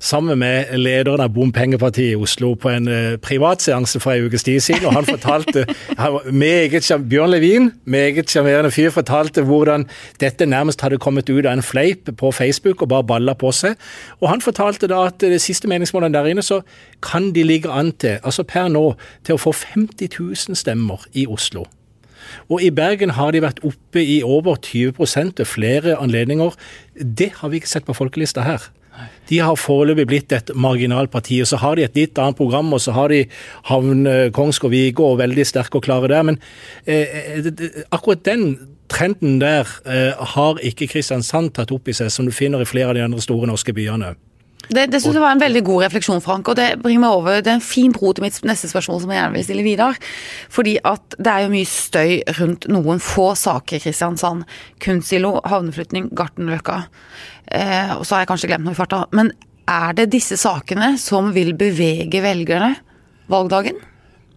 sammen 0.00 0.38
med 0.40 0.72
lederen 0.80 1.20
av 1.20 1.34
Bompengepartiet 1.34 2.14
i 2.14 2.18
Oslo 2.18 2.54
på 2.56 2.70
en 2.72 2.88
uh, 2.88 3.18
privatseanse 3.20 4.00
for 4.00 4.14
en 4.14 4.28
ukes 4.28 4.46
tid 4.46 4.60
siden, 4.64 4.86
og 4.88 4.96
han 4.96 5.08
fortalte 5.08 5.66
han 6.00 6.18
meget, 6.32 6.88
Bjørn 7.10 7.34
Levin, 7.34 7.70
meget 7.84 8.30
sjarmerende 8.30 8.72
fyr, 8.72 8.90
fortalte 8.94 9.44
hvordan 9.44 9.86
dette 10.20 10.46
nærmest 10.46 10.80
hadde 10.80 11.00
kommet 11.02 11.28
ut 11.28 11.44
av 11.44 11.52
en 11.52 11.64
fleip 11.64 12.08
på 12.18 12.32
Facebook 12.32 12.82
og 12.82 12.88
bare 12.88 13.04
balla 13.04 13.36
på 13.38 13.52
seg. 13.52 13.76
Og 14.20 14.30
han 14.32 14.44
fortalte 14.44 14.88
da 14.88 15.04
at 15.10 15.20
det 15.20 15.40
siste 15.44 15.68
meningsmålet 15.68 16.14
der 16.14 16.30
inne, 16.32 16.42
så 16.42 16.62
kan 17.04 17.32
de 17.34 17.44
ligge 17.44 17.70
an 17.70 17.92
til, 17.92 18.18
altså 18.22 18.46
per 18.48 18.68
nå, 18.72 18.92
til 19.26 19.36
å 19.36 19.42
få 19.42 19.52
50 19.52 20.08
000 20.16 20.56
stemmer 20.56 21.04
i 21.12 21.26
Oslo. 21.28 21.66
Og 22.48 22.62
i 22.62 22.70
Bergen 22.74 23.14
har 23.18 23.32
de 23.32 23.44
vært 23.44 23.62
oppe 23.66 24.02
i 24.02 24.20
over 24.22 24.56
20 24.56 24.94
ved 25.38 25.46
flere 25.46 25.96
anledninger. 25.96 26.56
Det 26.94 27.32
har 27.40 27.48
vi 27.48 27.60
ikke 27.60 27.74
sett 27.74 27.86
på 27.86 27.96
folkelista 27.96 28.46
her. 28.46 28.70
De 29.28 29.38
har 29.44 29.58
foreløpig 29.60 30.06
blitt 30.08 30.32
et 30.34 30.50
marginalt 30.56 31.10
parti. 31.10 31.40
og 31.40 31.46
Så 31.46 31.56
har 31.56 31.76
de 31.76 31.84
et 31.84 31.96
litt 31.96 32.18
annet 32.18 32.36
program, 32.36 32.72
og 32.72 32.80
så 32.80 32.92
har 32.92 33.08
de 33.08 33.26
Havn, 33.64 34.06
eh, 34.06 34.30
Kongsgård, 34.30 34.70
Vigå 34.70 35.12
og 35.12 35.18
veldig 35.18 35.46
sterke 35.46 35.76
og 35.76 35.82
klare 35.82 36.08
der. 36.08 36.22
Men 36.22 36.38
eh, 36.86 37.06
eh 37.06 37.84
akkurat 37.92 38.24
den 38.24 38.58
trenden 38.88 39.40
der 39.40 39.68
eh, 39.86 40.12
har 40.34 40.58
ikke 40.64 40.88
Kristiansand 40.88 41.52
tatt 41.54 41.70
opp 41.70 41.88
i 41.88 41.92
seg, 41.92 42.10
som 42.10 42.26
du 42.26 42.32
finner 42.32 42.60
i 42.60 42.64
flere 42.64 42.88
av 42.88 42.94
de 42.94 43.04
andre 43.04 43.20
store 43.20 43.46
norske 43.46 43.72
byene. 43.72 44.14
Det, 44.68 44.84
det 44.92 44.98
synes 45.00 45.16
jeg 45.16 45.22
var 45.22 45.32
en 45.32 45.40
veldig 45.40 45.62
god 45.64 45.84
refleksjon, 45.86 46.20
Frank. 46.20 46.48
og 46.50 46.56
Det 46.58 46.66
bringer 46.82 47.00
meg 47.00 47.16
over, 47.16 47.38
det 47.40 47.52
er 47.52 47.56
en 47.56 47.64
fin 47.64 47.92
bro 47.94 48.12
til 48.12 48.26
mitt 48.26 48.36
neste 48.44 48.68
spørsmål, 48.68 49.00
som 49.00 49.12
jeg 49.14 49.20
gjerne 49.22 49.38
vil 49.38 49.46
stille 49.46 49.64
videre. 49.64 50.08
Fordi 50.52 50.74
at 50.84 51.16
det 51.16 51.32
er 51.32 51.44
jo 51.46 51.52
mye 51.54 51.68
støy 51.70 52.12
rundt 52.40 52.68
noen 52.68 53.00
få 53.00 53.30
saker 53.38 53.78
i 53.78 53.82
Kristiansand. 53.86 54.44
Kunstsilo, 54.84 55.38
havneflytning, 55.48 56.10
Gartnerløkka. 56.18 56.82
Eh, 57.48 57.94
og 57.96 58.04
så 58.04 58.18
har 58.18 58.26
jeg 58.26 58.32
kanskje 58.34 58.52
glemt 58.52 58.68
noe 58.68 58.76
i 58.76 58.80
farta. 58.80 59.06
Men 59.16 59.32
er 59.68 59.96
det 59.96 60.10
disse 60.12 60.36
sakene 60.40 60.96
som 61.00 61.32
vil 61.36 61.54
bevege 61.56 62.20
velgerne 62.24 62.74
valgdagen? 63.32 63.80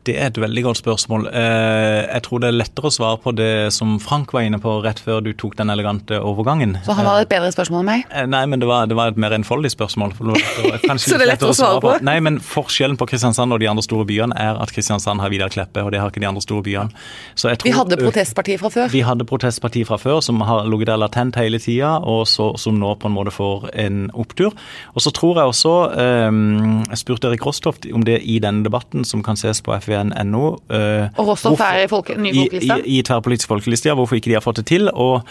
Det 0.08 0.16
er 0.18 0.32
et 0.32 0.38
veldig 0.42 0.64
godt 0.66 0.80
spørsmål. 0.80 1.28
Eh, 1.30 2.08
jeg 2.08 2.24
tror 2.26 2.42
det 2.42 2.48
er 2.50 2.56
lettere 2.56 2.90
å 2.90 2.94
svare 2.94 3.20
på 3.22 3.34
det 3.38 3.70
som 3.76 4.00
Frank 4.02 4.32
var 4.34 4.48
inne 4.48 4.58
på 4.62 4.80
rett 4.82 4.98
før 5.04 5.20
du 5.22 5.30
tok 5.38 5.54
den 5.60 5.70
elegante 5.70 6.18
overgangen. 6.18 6.74
Så 6.88 6.96
han 6.98 7.06
hadde 7.06 7.28
et 7.28 7.30
bedre 7.30 7.52
spørsmål 7.54 7.84
enn 7.84 7.90
meg? 7.92 8.06
Eh, 8.10 8.26
nei, 8.26 8.42
men 8.50 8.64
det 8.64 8.70
var, 8.70 8.88
det 8.90 8.98
var 8.98 9.14
et 9.14 9.20
mer 9.22 9.36
enfoldig 9.38 9.70
spørsmål. 9.74 10.16
Så 10.18 11.20
det 11.20 11.28
er 11.28 11.30
lettere 11.30 11.54
å 11.54 11.58
svare 11.58 11.84
på? 11.84 11.94
Nei, 12.08 12.18
men 12.24 12.40
forskjellen 12.42 12.98
på 12.98 13.06
Kristiansand 13.12 13.54
og 13.54 13.62
de 13.62 13.70
andre 13.70 13.86
store 13.86 14.08
byene 14.10 14.38
er 14.42 14.58
at 14.64 14.74
Kristiansand 14.74 15.22
har 15.22 15.30
Vidar 15.34 15.54
Kleppe, 15.54 15.84
og 15.86 15.94
det 15.94 16.02
har 16.02 16.10
ikke 16.10 16.24
de 16.24 16.30
andre 16.32 16.42
store 16.42 16.66
byene. 16.66 17.04
Tror, 17.38 17.54
vi 17.62 17.76
hadde 17.76 18.02
protestpartiet 18.02 18.62
fra 18.64 18.74
før? 18.74 18.90
Vi 18.94 19.04
hadde 19.06 19.28
protestpartiet 19.30 19.90
fra 19.90 20.02
før, 20.02 20.18
som 20.26 20.42
har 20.48 20.66
ligget 20.66 20.90
der 20.90 21.02
latent 21.02 21.38
hele 21.38 21.62
tida, 21.62 21.94
og 22.02 22.26
så, 22.30 22.52
som 22.58 22.82
nå 22.82 22.96
på 22.98 23.12
en 23.12 23.16
måte 23.20 23.36
får 23.36 23.70
en 23.86 24.02
opptur. 24.18 24.58
Og 24.96 25.06
så 25.06 25.14
tror 25.14 25.44
jeg 25.44 25.54
også 25.54 25.78
Jeg 25.92 26.98
spurte 27.00 27.30
Erik 27.30 27.46
Rostoft 27.46 27.86
om 27.94 28.04
det 28.08 28.18
i 28.26 28.40
denne 28.42 28.66
debatten, 28.66 29.06
som 29.06 29.22
kan 29.26 29.38
ses 29.38 29.62
på 29.62 29.76
fvn.no. 29.78 29.91
Uh, 29.92 31.08
og 31.20 31.32
Rostoff 31.32 31.62
er 31.66 31.84
i 31.84 31.90
folke, 31.92 32.16
ny 32.18 32.34
folkeliste? 32.36 32.80
I, 32.82 32.88
i, 32.88 32.98
i 33.00 33.06
tverrpolitisk 33.08 33.52
folkeliste, 33.52 33.92
ja. 33.92 33.96
Hvorfor 34.00 34.20
ikke 34.20 34.32
de 34.32 34.38
har 34.38 34.46
fått 34.46 34.62
det 34.62 34.68
til. 34.72 34.90
Og 34.92 35.22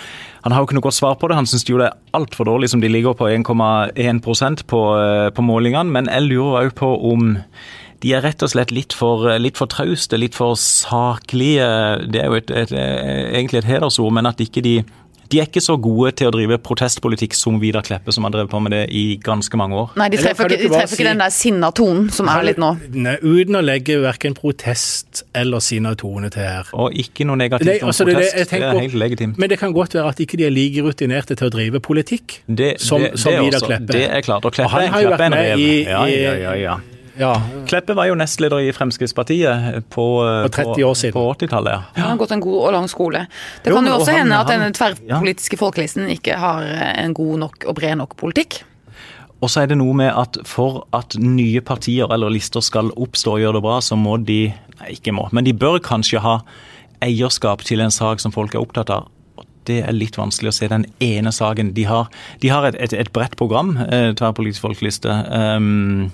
han 0.44 0.54
har 0.54 0.62
jo 0.62 0.68
ikke 0.68 0.78
noe 0.78 0.86
godt 0.88 0.98
svar 1.00 1.18
på 1.20 1.30
det. 1.30 1.38
Han 1.40 1.50
syns 1.50 1.66
jo 1.68 1.80
det 1.80 1.90
er 1.90 2.16
altfor 2.16 2.48
dårlig 2.48 2.72
som 2.72 2.82
de 2.82 2.90
ligger 2.92 3.16
på 3.18 3.28
1,1% 3.30 4.64
på, 4.70 4.82
uh, 4.96 5.28
på 5.34 5.46
målingene. 5.46 5.92
Men 5.98 6.10
jeg 6.12 6.28
lurer 6.30 6.66
òg 6.66 6.74
på 6.80 6.94
om 7.12 7.36
de 8.00 8.14
er 8.16 8.24
rett 8.24 8.40
og 8.40 8.48
slett 8.48 8.70
litt 8.72 8.94
for, 8.96 9.26
litt 9.36 9.58
for 9.60 9.68
trauste, 9.68 10.16
litt 10.16 10.36
for 10.38 10.56
saklige. 10.56 11.66
Det 12.08 12.22
er 12.22 12.30
jo 12.32 12.38
et, 12.38 12.52
et, 12.62 12.72
et, 12.72 13.34
egentlig 13.36 13.60
et 13.60 13.68
hedersord, 13.74 14.14
men 14.16 14.28
at 14.30 14.40
ikke 14.40 14.64
de 14.64 14.78
de 15.30 15.38
er 15.38 15.46
ikke 15.46 15.62
så 15.62 15.76
gode 15.78 16.10
til 16.18 16.30
å 16.30 16.32
drive 16.34 16.58
protestpolitikk 16.64 17.36
som 17.38 17.60
Vidar 17.62 17.84
Kleppe, 17.86 18.10
som 18.14 18.26
har 18.26 18.34
drevet 18.34 18.50
på 18.50 18.60
med 18.64 18.74
det 18.74 18.82
i 18.96 19.04
ganske 19.22 19.60
mange 19.60 19.78
år. 19.78 19.92
Nei, 20.00 20.08
de 20.10 20.18
treffer, 20.18 20.50
ikke, 20.50 20.64
de 20.64 20.70
treffer 20.72 20.90
si, 20.90 20.98
ikke, 20.98 21.08
den 21.10 21.22
der 21.22 21.34
sinna 21.34 21.70
tonen 21.76 22.08
som 22.14 22.30
er 22.32 22.46
litt 22.48 22.60
nå. 22.60 22.72
Nei, 22.98 23.16
uten 23.22 23.60
å 23.60 23.62
legge 23.62 24.00
verken 24.02 24.34
protest 24.38 25.22
eller 25.38 25.62
sinna 25.62 25.94
tone 25.98 26.32
til 26.34 26.46
her. 26.46 26.70
Og 26.74 26.98
ikke 26.98 27.28
noe 27.28 27.38
negativt 27.38 27.84
om 27.86 27.92
altså, 27.92 28.08
protest. 28.08 28.38
Det, 28.40 28.46
det, 28.50 28.62
er 28.72 28.82
helt 28.82 29.00
legitimt. 29.04 29.38
Men 29.38 29.52
det 29.52 29.60
kan 29.62 29.74
godt 29.76 29.94
være 29.98 30.14
at 30.16 30.22
ikke 30.26 30.40
de 30.40 30.48
er 30.48 30.54
like 30.54 30.86
rutinerte 30.86 31.38
til 31.38 31.50
å 31.50 31.54
drive 31.54 31.82
politikk 31.84 32.40
det, 32.46 32.74
som, 32.82 33.06
som 33.14 33.38
Vidar 33.38 33.62
Kleppe. 33.66 33.92
Det 33.94 34.06
er 34.10 34.26
klart. 34.26 34.46
Og 34.46 34.56
Kleppe, 34.56 34.66
og 34.66 34.78
han 34.80 34.94
har 34.96 35.06
jo 35.06 35.14
vært 35.14 35.36
med 35.36 35.52
i, 35.62 35.74
ja, 35.86 36.06
ja, 36.10 36.34
ja, 36.48 36.56
ja. 36.58 36.80
Ja. 37.18 37.34
Kleppe 37.68 37.94
var 37.98 38.08
jo 38.10 38.16
nestleder 38.18 38.62
i 38.62 38.70
Fremskrittspartiet 38.74 39.86
på, 39.90 40.06
på 40.46 40.52
30 40.54 40.84
år 40.86 40.96
siden. 40.98 41.16
På 41.16 41.26
80-tallet. 41.34 41.90
Ja. 41.94 42.02
Han 42.02 42.10
har 42.12 42.20
gått 42.22 42.34
en 42.36 42.42
god 42.44 42.58
og 42.62 42.74
lang 42.76 42.88
skole. 42.90 43.26
Det 43.64 43.72
jo, 43.72 43.78
kan 43.78 43.90
jo 43.90 43.98
også 43.98 44.14
han, 44.14 44.24
hende 44.24 44.40
at 44.40 44.50
denne 44.50 44.70
tverrpolitiske 44.76 45.58
ja. 45.58 45.60
folkelisten 45.60 46.10
ikke 46.14 46.38
har 46.40 46.66
en 46.94 47.14
god 47.16 47.44
nok 47.44 47.68
og 47.70 47.78
bred 47.78 47.98
nok 48.00 48.16
politikk. 48.20 48.62
Og 49.40 49.48
så 49.48 49.62
er 49.62 49.70
det 49.70 49.78
noe 49.80 49.96
med 49.96 50.10
at 50.12 50.36
for 50.48 50.84
at 50.96 51.16
nye 51.16 51.62
partier 51.64 52.10
eller 52.12 52.32
lister 52.32 52.64
skal 52.64 52.92
oppstå 52.92 53.38
og 53.38 53.44
gjøre 53.44 53.58
det 53.58 53.64
bra, 53.64 53.78
så 53.84 53.96
må 53.98 54.18
de 54.20 54.42
Nei, 54.80 54.94
ikke 54.94 55.12
må, 55.12 55.26
men 55.36 55.44
de 55.44 55.52
bør 55.52 55.74
kanskje 55.84 56.22
ha 56.24 56.38
eierskap 57.04 57.60
til 57.68 57.82
en 57.84 57.92
sak 57.92 58.22
som 58.22 58.32
folk 58.32 58.54
er 58.54 58.62
opptatt 58.62 58.88
av 58.94 59.10
det 59.68 59.82
er 59.84 59.92
litt 59.94 60.16
vanskelig 60.18 60.50
å 60.50 60.56
se 60.56 60.68
den 60.70 60.86
ene 61.04 61.32
saken. 61.34 61.74
De 61.76 61.84
har, 61.88 62.08
de 62.42 62.50
har 62.52 62.66
et, 62.70 62.78
et, 62.80 62.94
et 62.96 63.10
bredt 63.12 63.36
program, 63.38 63.74
eh, 63.84 64.10
tverrpolitisk 64.16 64.64
folkeliste. 64.64 65.12
Um, 65.30 66.08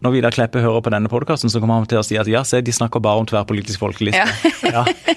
når 0.00 0.14
Vidar 0.16 0.34
Kleppe 0.34 0.62
hører 0.64 0.80
på 0.84 0.92
denne 0.92 1.10
podkasten, 1.12 1.52
så 1.52 1.60
kommer 1.60 1.80
han 1.80 1.88
til 1.90 2.00
å 2.00 2.04
si 2.06 2.16
at 2.20 2.28
ja, 2.30 2.42
se, 2.46 2.62
de 2.64 2.72
snakker 2.72 3.02
bare 3.04 3.20
om 3.20 3.28
tverrpolitisk 3.28 3.82
folkeliste. 3.82 4.22
Ja. 4.22 4.74
ja. 4.80 5.16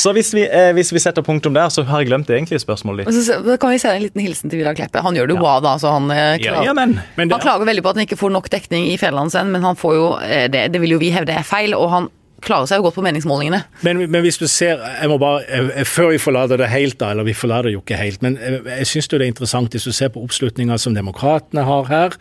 Så 0.00 0.12
hvis 0.16 0.30
vi, 0.32 0.46
eh, 0.46 0.70
hvis 0.76 0.92
vi, 0.94 1.00
setter 1.02 1.24
punktum 1.24 1.56
der, 1.56 1.68
så 1.72 1.84
har 1.88 2.02
jeg 2.02 2.08
glemt 2.08 2.28
det 2.28 2.38
egentlige 2.38 2.62
spørsmålet 2.62 3.08
ditt. 3.08 3.16
Så, 3.20 3.40
så 3.44 3.56
kan 3.60 3.74
vi 3.74 3.80
sende 3.80 3.98
en 3.98 4.06
liten 4.06 4.22
hilsen 4.24 4.52
til 4.52 4.62
Vidar 4.62 4.76
Kleppe. 4.76 5.02
Han 5.04 5.16
gjør 5.16 5.28
det 5.28 5.36
jo 5.36 5.42
bra, 5.42 5.56
da. 5.64 5.74
så 5.80 5.92
Han, 5.96 6.08
eh, 6.14 6.36
klager, 6.40 6.68
ja, 6.68 6.76
men, 6.76 6.96
men 7.18 7.32
han 7.32 7.42
klager 7.42 7.68
veldig 7.68 7.84
på 7.84 7.92
at 7.92 8.00
han 8.00 8.08
ikke 8.08 8.20
får 8.20 8.32
nok 8.36 8.48
dekning 8.52 8.88
i 8.92 8.96
Federlandsvennen, 9.00 9.52
men 9.56 9.66
han 9.66 9.76
får 9.80 9.98
jo, 9.98 10.06
eh, 10.24 10.46
det, 10.52 10.68
det 10.72 10.80
vil 10.84 10.96
jo 10.96 11.02
vi 11.02 11.12
hevde 11.16 11.36
er 11.36 11.46
feil. 11.46 11.76
og 11.76 11.92
han 11.92 12.08
klarer 12.40 12.68
seg 12.70 12.80
jo 12.80 12.86
godt 12.86 12.96
på 12.96 13.04
meningsmålingene. 13.04 13.60
Men, 13.84 14.00
men, 14.06 14.22
hvis 14.24 14.40
du 14.40 14.46
ser, 14.48 14.80
jeg 14.80 15.10
må 15.12 15.18
bare, 15.20 15.42
jeg, 15.44 15.84
Før 15.88 16.14
vi 16.14 16.20
forlater 16.22 16.60
det 16.60 16.70
helt, 16.72 16.96
da, 17.00 17.10
eller 17.12 17.28
vi 17.28 17.36
forlater 17.36 17.68
det 17.68 17.76
jo 17.76 17.82
ikke 17.84 18.00
helt, 18.00 18.22
men 18.24 18.38
jeg, 18.40 18.62
jeg 18.70 18.88
syns 18.94 19.10
det 19.12 19.20
er 19.20 19.28
interessant 19.28 19.76
hvis 19.76 19.88
du 19.88 19.92
ser 19.96 20.12
på 20.14 20.22
oppslutninga 20.24 20.78
som 20.80 20.96
demokratene 20.96 21.66
har 21.68 21.92
her. 21.92 22.16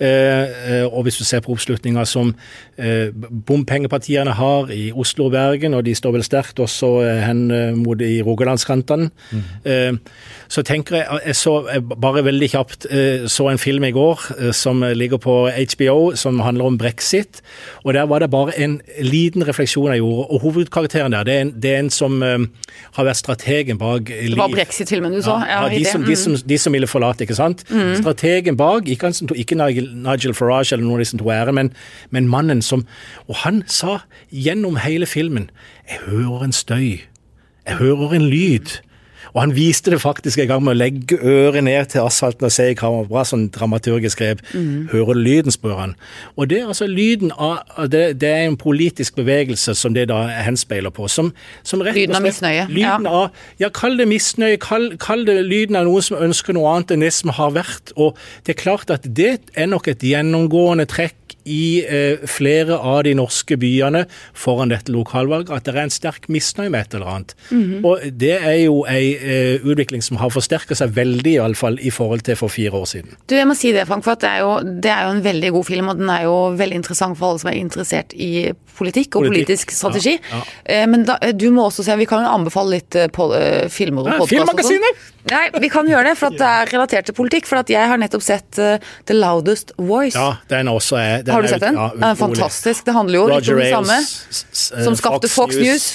Eh, 0.00 0.86
og 0.88 1.04
hvis 1.04 1.18
du 1.20 1.26
ser 1.28 1.42
på 1.44 1.52
oppslutninga 1.52 2.06
som 2.08 2.32
eh, 2.80 3.12
bompengepartiene 3.46 4.32
har 4.38 4.70
i 4.72 4.88
Oslo 4.96 5.26
og 5.28 5.34
Bergen, 5.34 5.76
og 5.76 5.84
de 5.84 5.94
står 5.96 6.14
vel 6.16 6.24
sterkt 6.24 6.62
også 6.62 6.92
eh, 7.04 7.20
hen 7.26 7.42
mot 7.82 8.00
i 8.00 8.22
Rogalandskantene, 8.24 9.10
mm. 9.10 9.98
så 10.48 10.62
tenker 10.66 10.96
jeg 10.96 11.20
Jeg 11.26 11.36
så 11.36 11.52
bare 12.00 12.24
veldig 12.24 12.48
kjapt 12.50 12.86
så 13.30 13.48
en 13.50 13.58
film 13.58 13.84
i 13.84 13.90
går 13.90 14.52
som 14.56 14.82
ligger 14.82 15.18
på 15.18 15.34
HBO, 15.50 16.14
som 16.14 16.40
handler 16.40 16.64
om 16.64 16.78
brexit. 16.78 17.40
Og 17.84 17.94
der 17.94 18.06
var 18.06 18.18
det 18.20 18.30
bare 18.30 18.56
en 18.58 18.80
liten 19.02 19.46
refleksjon 19.46 19.92
jeg 19.92 20.00
gjorde. 20.00 20.26
Og 20.30 20.40
hovedkarakteren 20.40 21.12
der, 21.12 21.24
det 21.24 21.34
er 21.34 21.40
en, 21.40 21.52
det 21.62 21.74
er 21.74 21.78
en 21.78 21.90
som 21.90 22.22
har 22.22 23.04
vært 23.04 23.20
strategen 23.20 23.78
bak 23.78 24.08
Det 24.08 24.38
var 24.38 24.52
brexit-filmen 24.52 25.12
du 25.12 25.22
så? 25.22 25.36
Ja, 25.46 25.64
ja 25.66 25.78
de, 25.78 25.84
som, 25.84 26.04
de, 26.04 26.16
som, 26.16 26.36
de, 26.36 26.58
som, 26.58 26.72
ville 26.72 26.86
forlate, 26.90 27.26
ikke 27.26 27.38
sant? 27.38 27.64
Mm. 27.70 27.94
Strategen 28.00 28.56
bak, 28.56 28.88
ikke, 28.88 29.12
ikke 29.34 29.58
Nigel 29.60 29.89
Farage 30.36 30.72
eller 30.72 30.84
noen 30.84 30.98
av 30.98 31.04
disse 31.04 31.18
to 31.20 31.30
ære, 31.32 31.54
men, 31.56 31.72
men, 32.10 32.28
mannen 32.28 32.62
som 32.62 32.86
Og 33.28 33.42
han 33.44 33.62
sa 33.66 34.00
gjennom 34.30 34.76
hele 34.84 35.06
filmen 35.06 35.50
Jeg 35.88 35.98
hører 36.06 36.44
en 36.44 36.52
støy. 36.52 37.00
Jeg 37.66 37.76
hører 37.78 38.14
en 38.16 38.28
lyd. 38.30 38.80
Og 39.34 39.40
han 39.42 39.54
viste 39.54 39.92
det 39.92 40.00
faktisk 40.02 40.40
en 40.42 40.48
gang 40.50 40.64
med 40.64 40.74
å 40.74 40.78
legge 40.80 41.18
øret 41.20 41.64
ned 41.64 41.92
til 41.92 42.04
asfalten 42.04 42.48
og 42.48 42.54
se 42.54 42.70
i 42.72 42.76
var 42.80 43.08
Bra 43.10 43.24
sånn 43.26 43.48
dramaturgisk 43.54 44.20
grep. 44.22 44.42
Mm. 44.54 44.88
Hører 44.92 45.18
du 45.18 45.22
lyden, 45.24 45.54
spør 45.54 45.76
han. 45.78 45.94
Og 46.36 46.50
det 46.50 46.60
er 46.60 46.70
altså 46.70 46.88
lyden 46.90 47.32
av 47.36 47.88
det, 47.90 48.20
det, 48.20 48.28
er 48.28 48.48
en 48.48 48.58
politisk 48.60 49.18
bevegelse 49.18 49.74
som 49.78 49.94
det 49.94 50.08
da 50.10 50.22
henspeiler 50.46 50.92
på. 50.94 51.08
Som, 51.10 51.32
som 51.66 51.82
rett 51.84 51.98
lyden 51.98 52.18
av 52.18 52.24
misnøye. 52.24 52.66
Lyden 52.70 53.08
ja. 53.08 53.14
av, 53.22 53.44
ja, 53.62 53.70
kall 53.74 53.98
det 54.00 54.08
misnøye. 54.10 54.58
Kall, 54.62 54.92
kall, 55.02 55.26
det 55.28 55.38
lyden 55.46 55.78
av 55.78 55.88
noen 55.88 56.06
som 56.06 56.20
ønsker 56.20 56.56
noe 56.56 56.74
annet 56.74 56.96
enn 56.96 57.06
det 57.06 57.12
som 57.16 57.34
har 57.36 57.54
vært. 57.56 57.94
Og 57.96 58.18
det 58.46 58.56
er 58.56 58.62
klart 58.62 58.92
at 58.94 59.06
det 59.06 59.32
er 59.54 59.70
nok 59.70 59.90
et 59.90 60.04
gjennomgående 60.06 60.88
trekk 60.90 61.16
i 61.44 61.84
eh, 61.84 62.26
flere 62.28 62.78
av 62.78 63.02
de 63.06 63.14
norske 63.18 63.56
byene 63.60 64.04
foran 64.36 64.72
dette 64.72 64.92
lokalvalget 64.92 65.52
at 65.54 65.66
det 65.66 65.74
er 65.74 65.82
en 65.86 65.94
sterk 65.94 66.28
misnøye 66.32 66.70
med 66.72 66.86
et 66.86 66.94
eller 66.94 67.06
annet. 67.14 67.34
Mm 67.50 67.62
-hmm. 67.62 67.86
Og 67.86 67.98
Det 68.12 68.36
er 68.42 68.58
jo 68.64 68.84
en 68.84 69.16
eh, 69.20 69.60
utvikling 69.64 70.02
som 70.02 70.16
har 70.16 70.30
forsterket 70.30 70.76
seg 70.76 70.94
veldig, 70.96 71.34
iallfall 71.34 71.78
i 71.80 71.90
forhold 71.90 72.20
til 72.20 72.36
for 72.36 72.48
fire 72.48 72.72
år 72.72 72.84
siden. 72.84 73.16
Du, 73.28 73.34
jeg 73.34 73.46
må 73.46 73.54
si 73.54 73.72
det, 73.72 73.86
Frank, 73.86 74.04
for 74.04 74.14
det 74.14 74.28
er, 74.28 74.38
jo, 74.38 74.60
det 74.82 74.90
er 74.90 75.04
jo 75.04 75.10
en 75.10 75.24
veldig 75.24 75.50
god 75.50 75.64
film, 75.64 75.88
og 75.88 75.96
den 75.96 76.08
er 76.08 76.22
jo 76.22 76.36
veldig 76.56 76.76
interessant 76.76 77.18
for 77.18 77.30
alle 77.30 77.38
som 77.38 77.50
er 77.50 77.54
interessert 77.54 78.12
i 78.12 78.52
politikk 78.80 79.16
og 79.16 79.22
politikk. 79.22 79.46
politisk 79.46 79.70
strategi. 79.70 80.18
Ja, 80.30 80.36
ja. 80.36 80.82
Eh, 80.82 80.86
men 80.86 81.04
da, 81.04 81.18
du 81.32 81.50
må 81.50 81.68
også 81.68 81.84
se, 81.84 81.96
vi 81.96 82.08
kan 82.08 82.24
jo 82.24 82.32
anbefale 82.32 82.78
litt 82.78 82.96
eh, 82.96 83.08
på, 83.12 83.28
uh, 83.32 83.68
filmer 83.72 84.06
og 84.06 84.12
podkaster. 84.12 84.36
Filmmagasinet! 84.36 85.08
Nei, 85.30 85.42
vi 85.60 85.68
kan 85.72 85.88
gjøre 85.88 86.10
det, 86.10 86.16
for 86.16 86.32
det 86.32 86.46
er 86.46 86.70
relatert 86.72 87.10
til 87.10 87.16
politikk. 87.16 87.48
For 87.50 87.60
at 87.60 87.70
jeg 87.72 87.90
har 87.90 88.00
nettopp 88.00 88.24
sett 88.24 88.60
uh, 88.62 88.92
The 89.08 89.16
Loudest 89.16 89.74
Voice. 89.76 90.16
Ja, 90.16 90.38
den 90.52 90.70
også 90.72 90.96
er 91.00 91.24
den 91.30 91.36
Har 91.36 91.46
du 91.46 91.48
sett 91.54 91.64
den? 91.64 91.80
Ja, 91.80 91.88
den 91.94 92.20
fantastisk. 92.20 92.84
Det 92.84 92.94
handler 92.96 93.20
jo 93.20 93.24
Roger 93.30 93.58
litt 93.62 93.74
om 93.78 93.88
det 93.88 94.04
samme. 94.04 94.84
Som 94.84 94.98
skapte 94.98 95.30
Fox, 95.30 95.54
Fox 95.54 95.56
News. 95.56 95.66
News, 95.66 95.90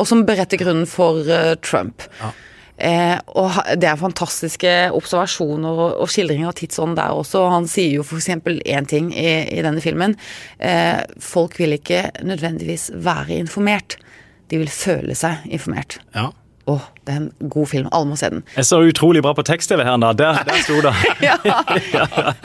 og 0.00 0.08
som 0.08 0.22
beretter 0.28 0.60
grunnen 0.60 0.86
for 0.88 1.24
uh, 1.28 1.54
Trump. 1.64 2.06
Ja. 2.20 2.32
Eh, 2.80 3.18
og 3.36 3.58
Det 3.76 3.88
er 3.90 4.00
fantastiske 4.00 4.70
observasjoner 4.96 5.68
og, 5.84 5.98
og 6.00 6.08
skildringer 6.12 6.48
av 6.48 6.56
tidsånden 6.56 6.96
der 6.96 7.12
også. 7.12 7.44
Han 7.52 7.68
sier 7.68 7.98
jo 7.98 8.06
f.eks. 8.06 8.30
én 8.32 8.88
ting 8.88 9.10
i, 9.12 9.28
i, 9.52 9.60
denne 9.64 9.84
filmen. 9.84 10.16
Eh, 10.58 11.02
folk 11.20 11.58
vil 11.60 11.76
ikke 11.76 12.06
nødvendigvis 12.24 12.90
være 12.96 13.36
informert. 13.36 13.98
De 14.50 14.62
vil 14.62 14.72
føle 14.72 15.14
seg 15.18 15.44
informert. 15.52 16.00
Ja. 16.16 16.30
Å, 16.68 16.74
oh, 16.74 16.82
det 17.08 17.14
er 17.14 17.20
en 17.22 17.48
god 17.50 17.68
film. 17.70 17.86
Alle 17.96 18.10
må 18.10 18.16
se 18.20 18.28
den. 18.30 18.42
Jeg 18.52 18.66
så 18.68 18.82
utrolig 18.84 19.22
bra 19.24 19.32
på 19.34 19.42
tekst-TV 19.48 19.80
her, 19.86 19.96
da. 20.02 20.10
Der, 20.12 20.42
der 20.44 20.58
sto 20.60 20.76
det. 20.84 20.92
ja. 21.26 21.38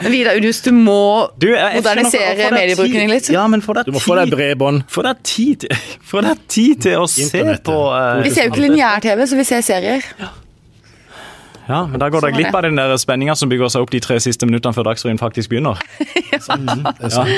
Vidar 0.00 0.38
Udus, 0.40 0.62
du 0.64 0.72
må 0.72 1.28
du, 1.36 1.50
jeg, 1.52 1.82
modernisere 1.82 2.48
mediebruken 2.54 3.04
din 3.04 3.12
litt. 3.12 3.28
Ja, 3.32 3.44
men 3.52 3.62
få 3.62 3.76
deg 3.76 3.90
Du 3.90 3.92
må 3.94 4.02
få 4.02 4.16
deg 4.16 4.32
bredbånd. 4.32 4.86
Få 4.90 5.04
deg 5.04 5.20
tid, 5.26 5.68
tid, 6.56 6.80
til 6.88 7.04
å 7.04 7.06
se 7.10 7.44
på 7.66 7.76
uh, 7.92 8.24
Vi 8.24 8.32
ser 8.32 8.48
jo 8.48 8.54
ikke 8.54 8.64
lineær-TV, 8.64 9.22
så 9.28 9.38
vi 9.38 9.46
ser 9.52 9.64
serier. 9.66 10.10
Ja. 10.22 10.32
Ja, 11.66 11.80
men 11.90 11.98
da 11.98 12.08
går 12.14 12.22
det 12.22 12.36
glipp 12.36 12.54
av 12.54 12.62
den 12.62 12.78
der 12.78 12.94
spenninga 13.02 13.34
som 13.36 13.50
bygger 13.50 13.72
seg 13.74 13.82
opp 13.82 13.90
de 13.90 13.98
tre 14.02 14.20
siste 14.22 14.46
minuttene 14.46 14.74
før 14.74 14.86
Dagsrevyen 14.86 15.18
faktisk 15.18 15.50
begynner. 15.50 15.80
ja. 16.30 16.38
Sånn, 16.42 16.68
det 16.70 17.08
er 17.08 17.14
sant. 17.14 17.32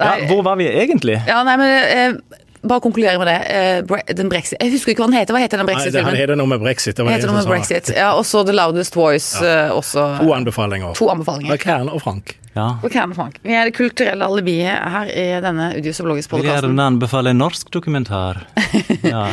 Ja, 0.00 0.14
hvor 0.30 0.44
var 0.46 0.56
vi 0.60 0.68
egentlig? 0.70 1.18
Ja, 1.28 1.42
nei, 1.44 1.56
men 1.60 1.72
eh, 1.74 2.38
bare 2.62 2.82
konkludere 2.84 3.18
med 3.20 3.28
det. 3.30 3.86
Uh, 3.90 4.00
den 4.16 4.28
brexit. 4.32 4.58
Jeg 4.60 4.74
husker 4.74 4.92
ikke 4.92 5.04
hva 5.04 5.10
den 5.10 5.18
heter. 5.18 5.36
Hva 5.36 5.42
heter 5.42 5.62
den 5.62 5.68
brexit-filmen? 5.70 6.12
Det 6.12 6.22
heter 6.22 6.40
noe 6.40 6.50
med 6.50 6.60
brexit. 6.62 6.98
Det 6.98 7.06
heter 7.08 7.30
noe 7.30 7.40
med 7.40 7.48
brexit. 7.48 7.92
Ja, 7.96 8.12
Også 8.18 8.44
The 8.48 8.56
Loudest 8.56 8.98
Voice. 8.98 9.40
Ja. 9.40 9.70
Uh, 9.70 9.78
også, 9.78 10.06
to 10.20 10.34
anbefalinger. 10.36 10.94
To 10.98 11.10
anbefalinger. 11.12 11.60
Kern 11.62 11.92
og 11.92 12.02
Frank. 12.04 12.36
Ja. 12.56 12.72
Og 12.82 12.90
Kern 12.90 13.14
og 13.14 13.20
Frank. 13.20 13.38
Vi 13.46 13.54
er 13.54 13.68
det 13.68 13.76
kulturelle 13.78 14.26
alibiet 14.26 14.74
her 14.94 15.10
i 15.14 15.26
denne 15.44 15.70
Udios 15.78 16.02
og 16.02 16.10
Bloggis-podkasten. 16.10 16.46
Vil 16.46 16.74
gjerne 16.74 16.88
anbefale 16.96 17.34
en 17.34 17.42
norsk 17.44 17.72
dokumentar. 17.72 18.44
Ja. 19.00 19.30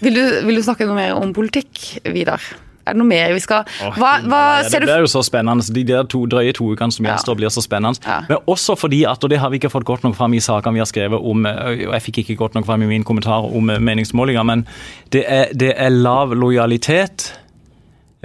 vil, 0.00 0.14
du, 0.16 0.22
vil, 0.46 0.56
du, 0.56 0.62
snakke 0.64 0.86
noe 0.88 0.96
mer 0.96 1.18
om 1.18 1.34
politikk, 1.36 1.98
Vidar? 2.08 2.40
Er 2.86 2.92
det 2.92 3.00
noe 3.00 3.08
mer 3.08 3.32
vi 3.32 3.40
skal 3.40 3.64
Åh, 3.84 3.94
Hva, 3.96 4.10
hva 4.28 4.40
ja, 4.62 4.68
ser 4.68 4.80
det 4.84 4.88
blir 4.90 5.04
jo 5.06 5.10
så 5.10 5.22
spennende. 5.24 5.64
De 5.74 5.84
der 5.88 6.04
to, 6.04 6.24
drøye 6.26 6.52
to 6.56 6.66
ukene 6.74 6.92
som 6.92 7.06
Ja. 7.06 7.14
gjenstår, 7.14 7.36
blir 7.40 7.48
så 7.54 7.62
spennende. 7.64 8.00
Ja. 8.04 8.20
Men 8.28 8.38
også 8.46 8.76
fordi 8.76 9.04
at, 9.08 9.24
og 9.24 9.30
det 9.30 9.38
har 9.40 9.50
vi 9.50 9.58
ikke 9.58 9.70
fått 9.72 9.84
godt 9.88 10.04
nok 10.04 10.14
fram 10.18 10.34
i 10.34 10.40
sakene 10.44 10.74
vi 10.74 10.82
har 10.84 10.90
skrevet 10.90 11.20
om, 11.20 11.46
og 11.46 11.78
jeg 11.86 12.02
fikk 12.08 12.18
ikke 12.24 12.36
godt 12.36 12.54
nok 12.58 12.66
fram 12.66 12.82
i 12.82 12.86
min 12.90 13.04
kommentar 13.04 13.46
om 13.48 13.64
meningsmålinger, 13.80 14.42
men 14.44 14.66
det 15.12 15.24
er, 15.26 15.46
det 15.54 15.72
er 15.76 15.88
lav 15.90 16.34
lojalitet. 16.36 17.32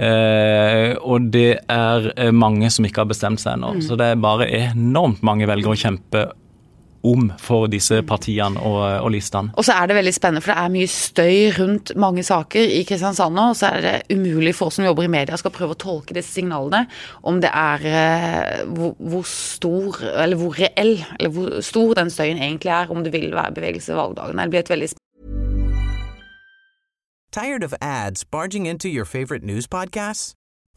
Eh, 0.00 0.94
og 1.04 1.26
det 1.32 1.58
er 1.68 2.30
mange 2.32 2.70
som 2.72 2.84
ikke 2.88 3.02
har 3.02 3.10
bestemt 3.10 3.40
seg 3.42 3.58
ennå. 3.58 3.74
Så 3.84 3.98
det 4.00 4.06
er 4.14 4.20
bare 4.22 4.46
enormt 4.48 5.20
mange 5.26 5.48
velgere 5.50 5.74
å 5.74 5.80
kjempe 5.80 6.22
om 7.06 7.30
for 7.40 7.68
disse 7.70 8.00
partiene 8.06 8.60
og, 8.60 8.80
og 9.04 9.10
listene. 9.14 9.54
Og 9.58 9.66
så 9.66 9.76
er 9.76 9.90
det 9.90 9.98
veldig 9.98 10.14
spennende, 10.14 10.44
for 10.44 10.52
det 10.52 10.62
er 10.62 10.74
mye 10.74 10.90
støy 10.90 11.36
rundt 11.58 11.92
mange 12.00 12.24
saker 12.26 12.74
i 12.78 12.82
Kristiansand 12.88 13.36
nå. 13.36 13.50
Og 13.52 13.58
så 13.60 13.72
er 13.74 13.84
det 13.86 14.16
umulig 14.16 14.54
for 14.58 14.70
oss 14.70 14.80
som 14.80 14.86
jobber 14.88 15.06
i 15.06 15.12
media 15.12 15.38
skal 15.40 15.54
prøve 15.54 15.76
å 15.76 15.80
tolke 15.80 16.16
disse 16.16 16.34
signalene. 16.38 16.86
Om 17.26 17.42
det 17.44 17.52
er 17.52 17.86
eh, 17.90 18.64
hvor, 18.70 18.96
hvor 18.98 19.28
stor, 19.28 20.00
eller 20.12 20.40
hvor 20.40 20.56
reell, 20.58 20.96
eller 21.18 21.34
hvor 21.34 21.60
stor 21.64 21.94
den 22.02 22.12
støyen 22.12 22.40
egentlig 22.40 22.74
er. 22.74 22.90
Om 22.90 23.04
det 23.04 23.14
vil 23.14 23.30
være 23.34 23.56
bevegelse 23.56 23.96
valgdagen. 23.96 24.40
Det 24.40 24.50
blir 24.50 24.64
et 24.64 24.74
veldig 24.74 24.92
Tired 27.30 27.62
of 27.62 27.72
ads 27.80 28.24
barging 28.24 28.66
into 28.66 28.88
your 28.88 29.04
favorite 29.04 29.44
news 29.44 29.68
podcasts? 29.68 30.34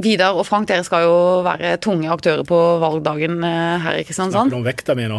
Vidar 0.00 0.36
og 0.38 0.46
Frank, 0.46 0.68
dere 0.70 0.84
skal 0.86 1.02
jo 1.02 1.14
være 1.44 1.72
tunge 1.82 2.06
aktører 2.14 2.44
på 2.46 2.56
valgdagen 2.80 3.40
eh, 3.44 3.82
her 3.82 3.96
i 3.98 4.04
Snakker 4.04 4.06
Kristiansand. 4.06 4.52
du 4.52 4.56
om 4.56 4.62
vekta 4.64 4.94
mi 4.96 5.08
nå? 5.10 5.18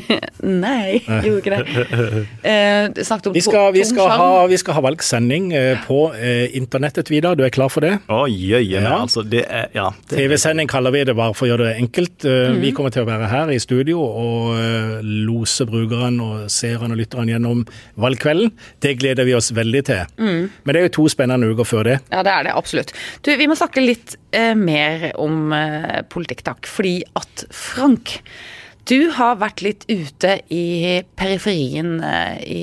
Nei, 0.64 1.00
gjorde 1.02 1.40
ikke 1.42 1.56
det. 1.58 1.62
Eh, 2.44 2.86
snakket 3.04 3.26
om 3.30 3.34
Vi 3.34 3.40
skal, 3.42 3.70
vi 3.74 3.82
skal, 3.88 4.10
ha, 4.20 4.44
vi 4.48 4.56
skal 4.60 4.76
ha 4.76 4.82
valgsending 4.84 5.46
eh, 5.56 5.80
på 5.86 5.98
eh, 6.14 6.54
internettet, 6.56 7.08
Vidar. 7.10 7.34
Du 7.36 7.42
er 7.44 7.52
klar 7.52 7.70
for 7.72 7.84
det? 7.84 7.94
Oi, 8.12 8.32
oi, 8.54 8.62
Ja. 8.70 9.00
altså. 9.00 9.24
Det 9.26 9.42
er 9.48 9.68
Ja. 9.74 9.88
TV-sending 10.10 10.68
kaller 10.70 10.92
vi 10.94 11.02
det 11.08 11.16
bare 11.18 11.34
for 11.34 11.46
å 11.46 11.50
gjøre 11.50 11.70
det 11.72 11.74
enkelt. 11.82 12.24
Mhm. 12.24 12.60
Vi 12.62 12.72
kommer 12.76 12.92
til 12.94 13.02
å 13.04 13.08
være 13.08 13.28
her 13.32 13.50
i 13.54 13.58
studio 13.62 14.00
og 14.04 15.02
lose 15.04 15.66
brukeren 15.68 16.20
og 16.22 16.46
seeren 16.52 16.92
og 16.94 17.00
lytteren 17.00 17.32
gjennom 17.32 17.64
valgkvelden. 18.00 18.52
Det 18.84 18.94
gleder 19.00 19.24
vi 19.28 19.34
oss 19.36 19.50
veldig 19.56 19.84
til. 19.88 20.04
Mm. 20.20 20.50
Men 20.64 20.72
det 20.76 20.80
er 20.82 20.88
jo 20.88 20.94
to 21.00 21.08
spennende 21.12 21.50
uker 21.50 21.68
før 21.68 21.88
det. 21.90 21.98
Ja, 22.12 22.22
det 22.26 22.32
er 22.36 22.48
det 22.50 22.54
absolutt. 22.60 22.92
Du, 23.24 23.32
vi 23.40 23.48
må 23.50 23.56
snakke 23.58 23.82
litt 23.84 24.03
eh, 24.34 24.52
mer 24.58 25.10
om 25.20 25.52
eh, 25.56 26.02
politikk, 26.12 26.44
takk. 26.46 26.68
Fordi 26.70 26.98
at 27.18 27.46
Frank, 27.54 28.18
du 28.90 29.10
har 29.16 29.40
vært 29.40 29.62
litt 29.64 29.86
ute 29.88 30.36
i 30.52 31.00
periferien 31.16 31.96
eh, 32.04 32.36
i, 32.44 32.62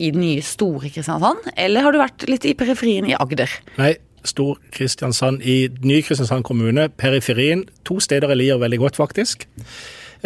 i 0.00 0.10
den 0.14 0.24
nye 0.24 0.42
store 0.44 0.88
Kristiansand. 0.88 1.52
Eller 1.56 1.84
har 1.86 1.94
du 1.94 2.00
vært 2.02 2.26
litt 2.30 2.48
i 2.48 2.56
periferien 2.58 3.08
i 3.10 3.16
Agder? 3.18 3.52
Nei, 3.80 3.94
Stor 4.26 4.58
Kristiansand 4.74 5.44
i 5.46 5.68
Ny-Kristiansand 5.86 6.46
kommune, 6.48 6.88
periferien. 6.98 7.66
To 7.86 8.00
steder 8.02 8.32
jeg 8.32 8.42
liker 8.42 8.62
veldig 8.64 8.80
godt, 8.82 8.98
faktisk. 8.98 9.46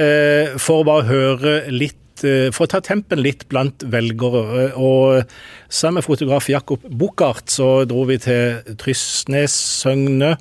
Eh, 0.01 0.57
For 0.57 0.81
å 0.81 0.87
bare 0.89 1.09
høre 1.11 1.55
litt 1.75 2.00
eh, 2.27 2.49
For 2.55 2.67
å 2.67 2.73
ta 2.75 2.81
tempen 2.85 3.23
litt 3.23 3.47
blant 3.53 3.85
velgere. 3.93 4.71
Og 4.79 5.23
sammen 5.69 6.01
med 6.01 6.07
fotograf 6.07 6.49
Jakob 6.51 6.85
Buchardt 6.89 7.53
så 7.53 7.85
dro 7.89 8.05
vi 8.09 8.19
til 8.23 8.77
Trysnes, 8.81 9.55
Søgne. 9.83 10.37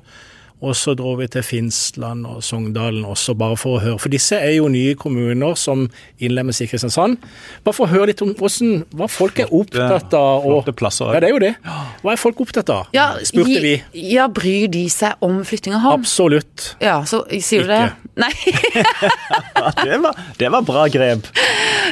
Og 0.60 0.74
så 0.76 0.92
dro 0.92 1.14
vi 1.16 1.24
til 1.32 1.40
Finnsland 1.42 2.26
og 2.28 2.42
Sogndalen 2.44 3.04
også, 3.08 3.32
bare 3.34 3.56
for 3.56 3.78
å 3.78 3.80
høre. 3.80 3.98
For 4.02 4.12
disse 4.12 4.36
er 4.36 4.50
jo 4.58 4.66
nye 4.68 4.92
kommuner 4.94 5.54
som 5.56 5.86
innlemmes 6.20 6.60
i 6.60 6.66
Kristiansand. 6.68 7.16
Bare 7.64 7.72
for 7.72 7.86
å 7.86 7.88
høre 7.94 8.10
litt 8.10 8.20
om 8.20 8.34
hvordan, 8.36 8.82
hva 8.92 9.08
folk 9.08 9.40
er 9.40 9.48
opptatt 9.56 10.12
av. 10.12 10.44
og- 10.44 10.50
flotte 10.64 10.74
plasser. 10.76 11.14
Ja, 11.14 11.20
det 11.20 11.30
er 11.30 11.32
jo 11.32 11.38
det. 11.38 11.54
Hva 12.02 12.12
er 12.12 12.20
folk 12.20 12.40
opptatt 12.44 12.68
av? 12.68 12.86
Ja, 12.92 13.14
Spurte 13.24 13.60
vi. 13.64 13.82
Ja, 13.94 14.28
bryr 14.28 14.68
de 14.68 14.84
seg 14.92 15.14
om 15.24 15.40
flytting 15.44 15.72
av 15.74 15.80
havn? 15.80 16.00
Absolutt. 16.04 16.74
Ja, 16.80 17.00
så 17.08 17.24
sier 17.40 17.62
du 17.64 17.68
det? 17.68 17.92
Nei, 18.20 18.32
det, 19.84 19.98
var, 20.02 20.16
det 20.38 20.50
var 20.52 20.62
bra 20.62 20.86
grep. 20.92 21.26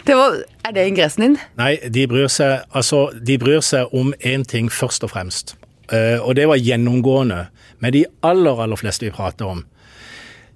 det 0.05 0.15
var, 0.17 0.37
er 0.69 0.73
det 0.77 0.87
ingressen 0.91 1.25
din? 1.25 1.39
Nei, 1.57 1.77
de 1.89 2.07
bryr 2.11 2.29
seg, 2.33 2.65
altså, 2.77 3.07
de 3.25 3.39
bryr 3.41 3.61
seg 3.65 3.89
om 3.97 4.13
én 4.21 4.45
ting 4.49 4.69
først 4.73 5.05
og 5.09 5.15
fremst. 5.15 5.55
Uh, 5.89 6.19
og 6.21 6.35
det 6.37 6.45
var 6.51 6.61
gjennomgående 6.61 7.47
med 7.85 7.95
de 7.97 8.05
aller, 8.27 8.63
aller 8.63 8.81
fleste 8.81 9.07
vi 9.07 9.15
prater 9.15 9.49
om. 9.49 9.65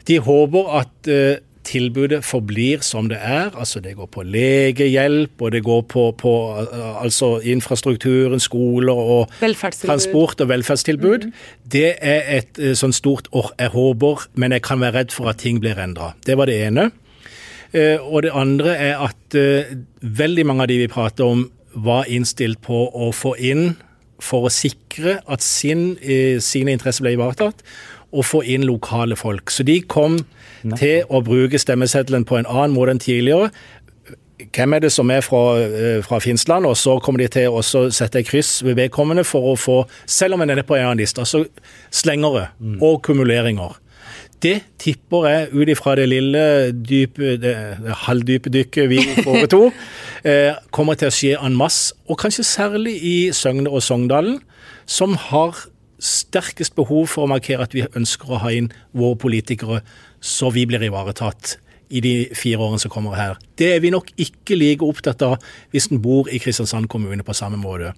De 0.09 0.19
håper 0.19 0.71
at 0.81 1.11
eh, 1.11 1.43
tilbudet 1.63 2.25
forblir 2.27 2.83
som 2.83 3.07
det 3.11 3.21
er. 3.23 3.53
Altså 3.55 3.81
det 3.81 3.95
går 3.99 4.09
på 4.11 4.25
legehjelp, 4.27 5.37
og 5.39 5.53
det 5.55 5.63
går 5.63 5.85
på, 5.93 6.09
på 6.19 6.33
eh, 6.65 7.03
altså 7.03 7.37
infrastrukturen, 7.39 8.43
skoler 8.43 8.99
og 8.99 9.37
transport 9.85 10.43
og 10.43 10.51
velferdstilbud. 10.51 11.29
Det 11.63 11.95
er 12.01 12.27
et 12.39 12.59
eh, 12.59 12.75
sånn 12.79 12.95
stort 12.97 13.31
år 13.31 13.53
jeg 13.59 13.75
håper, 13.77 14.27
men 14.35 14.57
jeg 14.57 14.67
kan 14.67 14.83
være 14.83 14.99
redd 14.99 15.15
for 15.15 15.31
at 15.31 15.43
ting 15.43 15.63
blir 15.63 15.79
endra. 15.79 16.13
Det 16.27 16.39
var 16.39 16.51
det 16.51 16.59
ene. 16.67 16.91
Og 17.73 18.19
det 18.21 18.35
andre 18.37 18.75
er 18.77 18.99
at 19.01 19.33
veldig 20.05 20.43
mange 20.45 20.67
av 20.67 20.69
de 20.69 20.75
vi 20.83 20.89
prater 20.93 21.25
om, 21.25 21.47
var 21.73 22.05
innstilt 22.05 22.61
på 22.61 22.83
å 22.93 23.07
få 23.17 23.33
inn 23.41 23.71
for 24.23 24.47
å 24.49 24.53
sikre 24.53 25.19
at 25.31 25.45
sin, 25.45 25.97
eh, 26.03 26.39
sine 26.41 26.75
interesser 26.75 27.05
ble 27.07 27.17
ivaretatt, 27.17 27.63
og 28.13 28.27
få 28.29 28.43
inn 28.45 28.67
lokale 28.69 29.17
folk. 29.17 29.51
Så 29.51 29.65
de 29.65 29.81
kom 29.81 30.19
til 30.77 31.07
å 31.11 31.23
bruke 31.25 31.59
stemmeseddelen 31.59 32.27
på 32.29 32.39
en 32.39 32.47
annen 32.47 32.75
måte 32.77 32.95
enn 32.95 33.03
tidligere. 33.03 33.51
Hvem 34.53 34.75
er 34.75 34.83
det 34.85 34.93
som 34.93 35.11
er 35.11 35.23
fra, 35.23 35.59
eh, 35.59 36.03
fra 36.03 36.19
Finnsland, 36.19 36.67
og 36.67 36.77
så 36.77 36.99
kommer 37.01 37.19
de 37.19 37.29
til 37.29 37.49
å 37.51 37.63
sette 37.63 38.19
et 38.19 38.27
kryss 38.27 38.63
ved 38.63 38.77
vedkommende 38.77 39.25
for 39.25 39.55
å 39.55 39.59
få, 39.59 39.89
selv 40.07 40.35
om 40.35 40.43
en 40.43 40.51
er 40.51 40.63
på 40.63 40.77
en 40.77 40.85
annen 40.85 40.99
liste, 40.99 41.21
altså 41.21 41.47
slengere 41.91 42.49
og 42.81 43.03
kumuleringer. 43.03 43.79
Det 44.43 44.63
tipper 44.79 45.29
jeg 45.29 45.49
ut 45.53 45.69
ifra 45.69 45.95
det 45.95 46.09
lille 46.09 46.73
dype, 46.73 47.37
det, 47.39 47.55
det 47.85 47.95
halvdype 48.07 48.51
dykket 48.51 48.89
vi 48.91 48.99
foretok, 49.23 49.73
kommer 50.71 50.99
til 50.99 51.11
å 51.11 51.15
skje 51.15 51.33
en 51.39 51.57
masse. 51.59 51.97
Og 52.07 52.21
kanskje 52.23 52.45
særlig 52.47 52.95
i 53.03 53.17
Søgne 53.35 53.71
og 53.71 53.83
Sogndalen, 53.83 54.39
som 54.87 55.17
har 55.19 55.65
sterkest 56.03 56.75
behov 56.79 57.09
for 57.11 57.25
å 57.27 57.31
markere 57.31 57.67
at 57.67 57.75
vi 57.75 57.85
ønsker 57.87 58.31
å 58.31 58.41
ha 58.43 58.53
inn 58.55 58.71
våre 58.95 59.19
politikere, 59.23 59.81
så 60.23 60.51
vi 60.55 60.67
blir 60.67 60.83
ivaretatt 60.87 61.57
i 61.93 62.01
de 62.05 62.15
fire 62.37 62.61
årene 62.65 62.81
som 62.81 62.93
kommer 62.93 63.17
her. 63.19 63.37
Det 63.61 63.69
er 63.75 63.83
vi 63.85 63.93
nok 63.93 64.09
ikke 64.21 64.57
like 64.57 64.87
opptatt 64.87 65.23
av 65.27 65.37
hvis 65.75 65.91
en 65.93 66.01
bor 66.03 66.31
i 66.33 66.41
Kristiansand 66.43 66.89
kommune 66.93 67.25
på 67.27 67.37
samme 67.37 67.61
måte. 67.61 67.93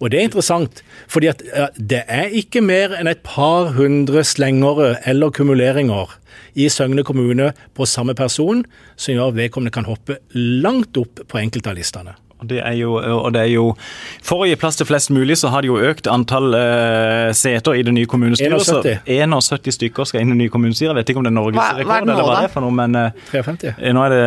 Og 0.00 0.10
det 0.10 0.20
er 0.20 0.28
interessant, 0.30 0.82
fordi 1.12 1.32
det 1.76 2.02
er 2.08 2.32
ikke 2.32 2.64
mer 2.64 2.96
enn 2.96 3.10
et 3.10 3.22
par 3.26 3.74
hundre 3.76 4.24
slengere 4.26 4.94
eller 5.06 5.34
kumuleringer 5.34 6.18
i 6.58 6.68
Søgne 6.72 7.04
kommune 7.06 7.52
på 7.76 7.86
samme 7.86 8.16
person, 8.18 8.64
som 8.96 9.14
gjør 9.14 9.32
at 9.32 9.38
vedkommende 9.38 9.74
kan 9.74 9.88
hoppe 9.88 10.18
langt 10.34 10.96
opp 11.00 11.26
på 11.28 11.40
enkelte 11.42 11.72
av 11.72 11.78
listene. 11.78 12.16
Det, 12.48 12.60
er 12.62 12.76
jo, 12.78 12.94
og 12.98 13.32
det 13.34 13.42
er 13.42 13.52
jo 13.52 13.66
For 14.24 14.44
å 14.44 14.48
gi 14.48 14.56
plass 14.60 14.78
til 14.80 14.88
flest 14.88 15.12
mulig, 15.14 15.38
så 15.40 15.50
har 15.52 15.64
de 15.64 15.70
jo 15.72 15.78
økt 15.80 16.08
antall 16.10 16.54
uh, 16.54 17.30
seter 17.36 17.78
i 17.78 17.84
det 17.86 17.94
nye 17.96 18.08
kommunestyret. 18.10 18.60
71. 18.60 19.38
Så 19.44 19.58
71 19.58 19.78
stykker 19.78 20.08
skal 20.08 20.24
inn 20.24 20.32
i 20.32 20.36
det 20.36 20.42
nye 20.44 20.54
kommunestyret. 20.54 20.92
Jeg 20.92 21.00
vet 21.00 21.14
ikke 21.14 21.22
om 21.22 21.28
det 21.28 21.32
er 21.32 21.38
norgesrekord, 21.38 22.08
eller 22.08 22.28
hva 22.28 22.36
det 22.40 22.50
er 22.50 22.54
for 22.54 22.66
noe, 22.66 22.76
men 22.82 22.98
uh, 22.98 23.24
53. 23.32 23.74
nå 23.94 24.04
er 24.06 24.14
det 24.14 24.22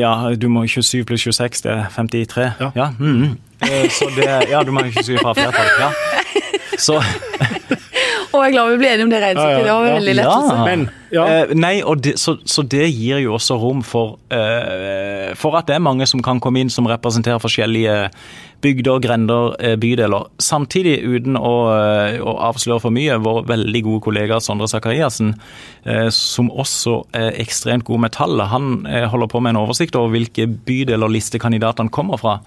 Ja, 0.00 0.14
du 0.38 0.48
må 0.52 0.66
27 0.66 1.04
pluss 1.08 1.26
26, 1.26 1.64
det 1.64 1.74
er 1.74 1.90
53. 1.94 2.48
Ja. 2.60 2.70
Ja, 2.74 2.92
mhm. 2.98 3.34
Eh, 3.64 3.88
så 3.88 4.10
det 4.16 4.26
Ja, 4.50 4.62
du 4.62 4.72
må 4.74 4.82
ikke 4.84 5.02
27 5.02 5.18
fra 5.22 5.32
flertall. 5.32 5.70
Ja. 5.80 5.90
Så 6.78 6.98
Å, 8.34 8.40
jeg 8.42 8.50
er 8.50 8.54
glad 8.56 8.72
vi 8.72 8.78
ble 8.82 8.88
enige 8.90 9.06
om 9.06 9.12
det 9.12 9.22
regnestykket. 9.22 9.64
Det 9.64 9.74
var 9.74 9.88
veldig 9.94 10.14
ja. 10.14 10.20
lettelse. 10.20 10.56
Men 10.66 10.86
ja, 11.14 11.24
Eh, 11.30 11.52
nei, 11.54 11.74
og 11.86 12.00
det, 12.02 12.16
så, 12.18 12.36
så 12.48 12.64
det 12.66 12.88
gir 12.90 13.20
jo 13.22 13.36
også 13.36 13.56
rom 13.60 13.84
for, 13.86 14.16
eh, 14.34 15.30
for 15.38 15.54
at 15.58 15.68
det 15.68 15.76
er 15.76 15.84
mange 15.84 16.06
som 16.10 16.22
kan 16.24 16.40
komme 16.42 16.62
inn 16.62 16.72
som 16.72 16.88
representerer 16.90 17.42
forskjellige 17.42 17.94
bygder, 18.64 19.00
grender, 19.04 19.54
eh, 19.60 19.76
bydeler. 19.80 20.26
Samtidig, 20.42 20.96
uten 21.04 21.38
å, 21.38 21.54
eh, 21.76 22.18
å 22.18 22.34
avsløre 22.48 22.82
for 22.82 22.94
mye, 22.94 23.20
vår 23.22 23.44
veldig 23.46 23.82
gode 23.86 24.04
kollega 24.08 24.40
Sondre 24.40 24.68
Sakariassen, 24.70 25.34
eh, 25.86 26.08
som 26.10 26.50
også 26.50 27.04
er 27.14 27.32
ekstremt 27.44 27.84
god 27.84 28.00
med 28.00 28.12
tallet, 28.12 28.48
han 28.48 28.86
eh, 28.86 29.06
holder 29.08 29.28
på 29.28 29.42
med 29.42 29.54
en 29.54 29.62
oversikt 29.66 29.96
over 29.96 30.16
hvilke 30.16 30.48
bydeler 30.48 31.12
listekandidatene 31.12 31.90
kommer 31.90 32.18
fra. 32.18 32.40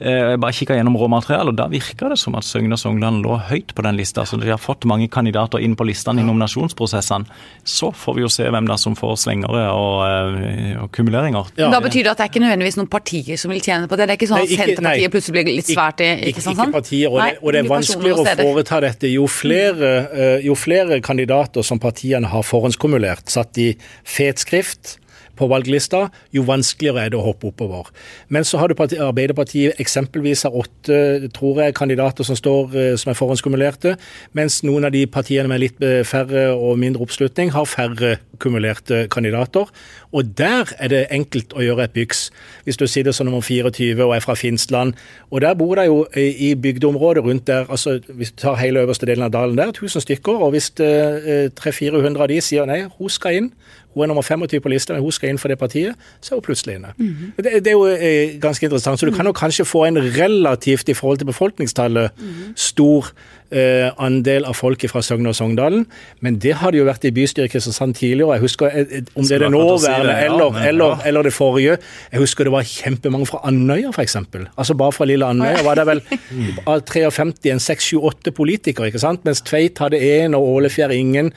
Eh, 0.00 0.30
Jeg 0.30 0.38
bare 0.40 0.52
kikka 0.54 0.76
gjennom 0.78 0.94
råmaterialet, 0.94 1.48
og 1.50 1.56
da 1.58 1.66
virka 1.66 2.08
det 2.12 2.18
som 2.20 2.34
at 2.38 2.44
Søgne 2.46 2.72
og 2.76 2.78
Sogndalen 2.78 3.22
lå 3.24 3.34
høyt 3.48 3.72
på 3.74 3.82
den 3.82 3.96
lista. 3.98 4.22
Så 4.22 4.38
de 4.38 4.46
har 4.48 4.60
fått 4.62 4.84
mange 4.86 5.08
kandidater 5.10 5.58
inn 5.58 5.74
på 5.74 5.86
listene 5.88 6.22
i 6.22 6.26
nominasjonsprosessene. 6.26 7.26
Så 7.66 7.90
får 7.94 8.14
vi 8.14 8.22
jo 8.22 8.28
se 8.30 8.46
hvem 8.46 8.68
da 8.68 8.76
som 8.78 8.94
får 8.98 9.16
slengere 9.24 9.64
og, 9.74 10.06
eh, 10.06 10.76
og 10.82 10.92
kumuleringer. 10.94 11.50
Ja. 11.58 11.70
da 11.74 11.80
betyr 11.80 12.04
det 12.06 12.12
at 12.12 12.18
det 12.18 12.24
er 12.28 12.30
ikke 12.30 12.44
nødvendigvis 12.46 12.76
noen 12.78 12.90
partier 12.92 13.36
som 13.36 13.50
vil 13.50 13.60
tjene 13.60 13.88
på 13.90 13.96
det? 13.98 14.06
Det 14.06 14.14
er 14.14 14.18
ikke 14.20 14.30
sånn 14.30 14.38
Nei, 14.38 14.44
at 14.44 14.50
ikke- 14.54 14.68
Senterpartiet 14.68 15.02
nei. 15.02 15.08
plutselig 15.08 15.32
blir 15.34 15.56
litt 15.56 15.66
svært 15.66 16.00
i 16.00 16.04
Ikke, 16.08 16.26
ikke, 16.28 16.34
Kristiansand? 16.38 16.68
ikke 16.68 16.78
partier, 16.78 17.08
og, 17.10 17.18
Nei, 17.18 17.30
det, 17.30 17.38
og 17.42 17.52
det 17.52 17.58
er 17.64 17.68
vanskeligere 17.68 18.18
å 18.18 18.54
foreta 18.54 18.80
dette. 18.80 19.12
Jo 19.12 19.26
flere, 19.26 19.90
eh, 20.14 20.40
jo 20.46 20.54
flere 20.54 21.00
kandidater 21.02 21.62
som 21.64 21.78
partiene 21.78 22.26
har 22.26 22.42
forhåndskumulert, 22.42 23.26
satt 23.28 23.58
i 23.58 23.76
fet 24.04 24.36
skrift 24.38 24.98
på 25.38 25.48
valglista, 25.50 26.06
jo 26.34 26.44
vanskeligere 26.48 27.06
er 27.06 27.14
det 27.14 27.20
å 27.20 27.24
hoppe 27.24 27.50
oppover. 27.52 27.92
Men 28.28 28.46
så 28.46 28.60
har 28.60 28.68
du 28.68 28.76
Arbeiderpartiet 28.78 29.78
eksempelvis 29.82 30.44
har 30.46 30.56
åtte 30.56 31.28
tror 31.34 31.62
jeg, 31.62 31.76
kandidater 31.78 32.26
som 32.26 32.36
står 32.38 32.76
eh, 32.76 32.94
som 33.00 33.12
er 33.12 33.18
forhåndskumulerte, 33.18 33.96
mens 34.36 34.60
noen 34.66 34.88
av 34.88 34.94
de 34.94 35.04
partiene 35.10 35.50
med 35.50 35.62
litt 35.62 35.84
eh, 35.84 36.02
færre 36.06 36.50
og 36.56 36.78
mindre 36.80 37.04
oppslutning 37.06 37.52
har 37.54 37.68
færre 37.68 38.16
kumulerte 38.42 39.06
kandidater. 39.10 39.70
Og 40.12 40.30
der 40.38 40.70
er 40.78 40.92
det 40.92 41.00
enkelt 41.14 41.52
å 41.56 41.64
gjøre 41.64 41.88
et 41.88 41.94
byks. 41.96 42.28
Hvis 42.64 42.78
du 42.80 42.86
sitter 42.88 43.12
som 43.12 43.28
nummer 43.28 43.44
24 43.44 44.04
og 44.04 44.14
er 44.16 44.24
fra 44.24 44.36
Finnsland, 44.38 44.94
og 45.30 45.42
der 45.44 45.56
bor 45.58 45.74
det 45.78 45.88
jo 45.88 46.04
eh, 46.12 46.34
i 46.48 46.54
bygdeområdet 46.54 47.24
rundt 47.24 47.46
der, 47.46 47.66
altså 47.68 47.98
hvis 48.08 48.32
du 48.32 48.42
tar 48.44 48.60
hele 48.62 48.84
øverste 48.86 49.06
delen 49.06 49.26
av 49.26 49.34
dalen 49.34 49.58
der, 49.58 49.74
1000 49.74 50.06
stykker, 50.06 50.44
og 50.44 50.54
hvis 50.54 50.72
eh, 50.80 51.50
300-400 51.58 52.22
av 52.22 52.30
de 52.30 52.40
sier 52.44 52.68
nei, 52.68 52.84
hun 52.98 53.12
skal 53.12 53.42
inn, 53.42 53.52
hun 53.98 54.06
er 54.06 54.12
nummer 54.14 54.26
25 54.26 54.62
på 54.64 54.72
lista, 54.72 54.94
men 54.94 55.04
hun 55.04 55.14
skal 55.14 55.32
inn 55.32 55.40
for 55.42 55.52
det 55.52 55.58
partiet, 55.60 55.98
så 56.20 56.34
er 56.34 56.40
hun 56.40 56.46
plutselig 56.46 56.78
inne. 56.78 56.94
det, 57.36 57.58
det 57.64 57.72
er 57.72 57.76
jo 57.76 57.86
eh, 57.90 58.36
ganske 58.42 58.64
interessant. 58.66 59.00
Så 59.00 59.08
du 59.08 59.14
kan 59.14 59.26
jo 59.26 59.34
kanskje 59.36 59.66
få 59.68 59.84
en 59.88 59.98
relativt, 59.98 60.88
i 60.88 60.96
forhold 60.96 61.18
til 61.18 61.28
befolkningstallet, 61.32 62.24
stor 62.56 63.12
eh, 63.50 63.88
andel 64.02 64.46
av 64.48 64.56
folk 64.58 64.84
fra 64.90 65.02
Søgne 65.04 65.32
og 65.32 65.36
Sogndalen. 65.38 65.86
Men 66.24 66.38
det 66.42 66.54
har 66.60 66.72
det 66.72 66.82
jo 66.82 66.88
vært 66.88 67.06
i 67.08 67.12
bystyret 67.14 67.48
i 67.48 67.52
Kristiansand 67.52 67.96
tidligere. 67.98 68.38
Jeg 68.38 68.44
husker, 68.44 68.66
eh, 68.66 68.98
eh, 68.98 69.04
Om 69.14 69.24
det 69.24 69.36
er 69.36 69.44
det 69.44 69.50
nåværende 69.52 69.78
si 69.80 69.90
ja, 69.90 70.24
eller, 70.26 70.50
men, 70.52 70.68
eller, 70.68 71.06
eller 71.06 71.22
det 71.22 71.32
forrige. 71.32 71.78
Jeg 72.12 72.20
husker 72.20 72.44
det 72.44 72.52
var 72.52 72.62
kjempemange 72.62 73.26
fra 73.26 73.40
Andøya, 73.44 73.92
f.eks. 73.92 74.16
Altså 74.56 74.74
bare 74.74 74.92
fra 74.92 75.04
lille 75.04 75.26
Andøya 75.26 75.62
var 75.64 75.74
det 75.74 75.86
vel 75.86 76.02
av 76.66 76.84
53 76.86 77.52
en 77.52 77.62
6-7-8 77.62 78.34
politikere, 78.36 78.90
ikke 78.90 79.02
sant? 79.02 79.24
mens 79.24 79.42
Tveit 79.42 79.78
hadde 79.78 79.98
én 79.98 80.36
og 80.36 80.46
Ålefjær 80.58 80.92
ingen. 80.94 81.32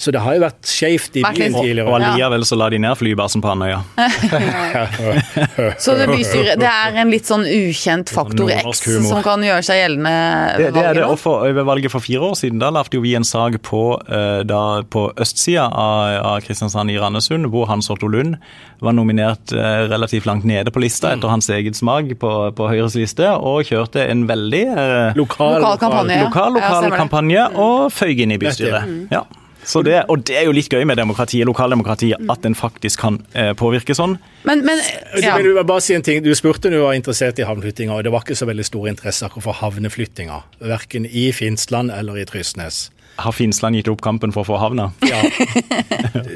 Så 0.00 0.10
det 0.14 0.20
har 0.24 0.34
jo 0.36 0.40
vært 0.42 0.66
skjevt 0.66 1.16
i 1.20 1.22
byen 1.22 1.54
tidligere. 1.54 1.86
Og 1.86 1.96
allikevel 1.98 2.44
så 2.48 2.56
la 2.58 2.68
de 2.72 2.78
ned 2.82 2.96
flybasen 2.98 3.42
på 3.44 3.50
Andøya. 3.52 3.80
Så 5.84 5.94
det 5.98 6.06
bystyret 6.10 6.60
det 6.60 6.68
er 6.68 6.96
en 7.02 7.10
litt 7.12 7.28
sånn 7.28 7.44
ukjent 7.46 8.10
faktor 8.12 8.50
X 8.54 8.82
som 9.06 9.22
kan 9.24 9.42
gjøre 9.44 9.62
seg 9.66 9.80
gjeldende 9.82 10.14
Det, 10.60 10.70
det 10.76 10.84
er 10.84 10.98
det. 11.00 11.04
Og 11.06 11.18
for, 11.20 11.44
ved 11.46 11.66
valget 11.68 11.92
for 11.92 12.02
fire 12.04 12.30
år 12.30 12.36
siden, 12.40 12.60
da 12.62 12.70
lagde 12.74 13.00
vi 13.02 13.14
en 13.18 13.26
sak 13.26 13.58
på, 13.66 13.82
eh, 14.08 14.40
da, 14.48 14.62
på 14.90 15.06
østsida 15.20 15.66
av, 15.68 16.16
av 16.32 16.40
Kristiansand 16.46 16.92
i 16.92 16.98
Randesund, 17.00 17.50
hvor 17.52 17.68
Hans 17.70 17.90
Otto 17.92 18.08
Lund 18.10 18.36
var 18.80 18.96
nominert 18.96 19.52
eh, 19.52 19.82
relativt 19.90 20.26
langt 20.28 20.46
nede 20.48 20.72
på 20.72 20.80
lista 20.82 21.12
etter 21.14 21.28
hans 21.32 21.50
eget 21.52 21.76
smak 21.78 22.14
på, 22.20 22.30
på 22.56 22.70
Høyres 22.70 22.96
liste, 22.98 23.28
og 23.36 23.68
kjørte 23.68 24.06
en 24.08 24.24
veldig 24.30 24.64
eh, 24.70 25.18
Lokal, 25.20 25.58
Lokal 25.60 25.78
kampanje. 25.84 26.22
lokal, 26.24 26.56
lokal, 26.56 26.70
Ja, 26.70 26.80
det. 26.86 26.90
Mm. 26.94 26.98
kampanje, 27.04 27.44
og 27.60 27.92
føyk 27.94 28.24
inn 28.24 28.34
i 28.34 28.40
bystyret. 28.40 28.96
Ja. 29.12 29.24
Så 29.64 29.82
det, 29.84 30.04
og 30.08 30.22
det 30.24 30.36
er 30.40 30.44
jo 30.48 30.52
litt 30.56 30.68
gøy 30.72 30.84
med 30.88 30.96
demokratiet, 30.96 31.44
lokaldemokratiet, 31.46 32.18
Mm. 32.20 32.30
at 32.32 32.44
en 32.46 32.54
faktisk 32.54 33.00
kan 33.00 33.18
eh, 33.34 33.52
påvirke 33.54 33.94
sånn. 33.94 34.18
Men, 34.44 34.64
men 34.64 34.78
ja. 35.22 35.36
Du, 35.38 35.52
men 35.54 35.66
bare 35.66 35.80
si 35.84 35.94
en 35.94 36.02
ting. 36.02 36.22
du 36.24 36.32
spurte 36.34 36.68
om 36.68 36.72
du 36.72 36.80
var 36.80 36.94
interessert 36.96 37.38
i 37.38 37.42
havneflyttinga, 37.44 37.92
og 37.92 38.04
det 38.04 38.12
var 38.12 38.20
ikke 38.24 38.36
så 38.36 38.46
veldig 38.48 38.64
stor 38.64 38.88
interesse 38.88 39.24
akkurat 39.26 39.44
for 39.44 39.52
havneflyttinga. 39.60 40.42
Verken 40.60 41.04
i 41.06 41.30
Finnsland 41.32 41.90
eller 41.90 42.16
i 42.18 42.24
Trysnes. 42.24 42.90
Har 43.20 43.32
Finnsland 43.36 43.76
gitt 43.76 43.88
opp 43.92 44.00
kampen 44.00 44.32
for 44.32 44.42
å 44.42 44.48
få 44.48 44.58
havna? 44.62 44.92
Ja. 45.04 45.20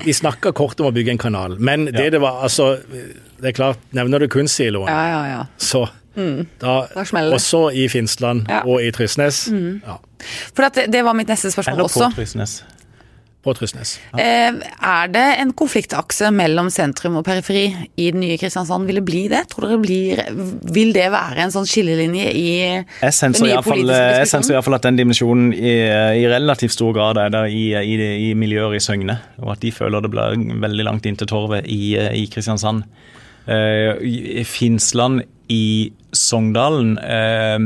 Vi 0.04 0.12
snakka 0.12 0.52
kort 0.52 0.80
om 0.80 0.90
å 0.90 0.92
bygge 0.92 1.14
en 1.14 1.18
kanal, 1.22 1.56
men 1.58 1.86
det 1.86 2.10
det 2.12 2.20
var 2.20 2.42
altså 2.44 2.74
Det 3.40 3.48
er 3.52 3.56
klart, 3.56 3.78
nevner 3.96 4.20
du 4.20 4.28
kunstsiloen, 4.28 4.88
ja, 4.88 5.04
ja, 5.08 5.22
ja. 5.28 5.46
så 5.58 5.86
da, 6.14 6.86
Da 6.94 7.02
smeller 7.04 7.30
det. 7.34 7.40
Også 7.40 7.62
i 7.74 7.88
Finnsland 7.88 8.46
Ja. 8.48 8.60
og 8.64 8.82
i 8.84 8.90
Trysnes. 8.94 9.48
Ja, 9.86 9.96
For 10.54 10.62
at 10.68 10.74
det, 10.78 10.84
det 10.92 11.02
var 11.04 11.14
mitt 11.18 11.26
neste 11.28 11.50
spørsmål 11.50 11.74
Eller 11.74 11.88
på 11.88 12.00
også. 12.04 12.12
Trysnes? 12.14 12.62
På 13.44 13.54
Trysnes. 13.56 13.96
Ja. 14.14 14.24
er 14.24 15.10
det 15.12 15.24
en 15.42 15.52
konfliktakse 15.56 16.30
mellom 16.34 16.70
sentrum 16.72 17.18
og 17.20 17.24
periferi 17.26 17.66
i 18.00 18.10
den 18.14 18.22
nye 18.24 18.38
Kristiansand? 18.40 18.88
Vil 18.88 19.00
det 19.00 19.04
bli 19.06 19.22
det? 19.32 19.44
Tror 19.52 19.68
dere 19.68 19.80
blir, 19.82 20.22
Vil 20.74 20.94
det 20.96 21.06
være 21.12 21.44
en 21.44 21.54
sånn 21.54 21.68
skillelinje 21.68 22.30
i 22.32 22.48
Jeg 22.56 23.14
senser 23.14 23.44
den 23.44 23.52
nye 23.52 23.62
politiske 23.62 23.84
diskusjonen? 23.84 24.20
jeg 24.24 24.30
senser 24.32 24.54
i 24.54 24.56
hvert 24.56 24.68
fall 24.68 24.78
at 24.78 24.88
den 24.88 25.00
dimensjonen 25.00 25.52
i, 25.54 25.74
i 26.24 26.26
relativt 26.30 26.74
stor 26.76 26.94
grad 26.96 27.20
er 27.20 27.32
der 27.34 27.50
i, 27.52 27.64
i, 27.76 27.98
i 28.30 28.32
miljøer 28.38 28.76
i 28.76 28.82
Søgne. 28.82 29.18
Og 29.42 29.54
at 29.56 29.64
de 29.64 29.72
føler 29.74 30.04
det 30.04 30.12
blir 30.14 30.38
veldig 30.64 30.88
langt 30.88 31.06
inn 31.08 31.18
til 31.20 31.30
torvet 31.30 31.68
i, 31.70 31.96
i 31.96 32.26
Kristiansand. 32.32 32.86
Uh, 33.44 34.00
i 34.00 34.40
Finnsland 34.48 35.20
i 35.52 35.92
Sogndalen 36.16 36.94
eh, 36.98 37.58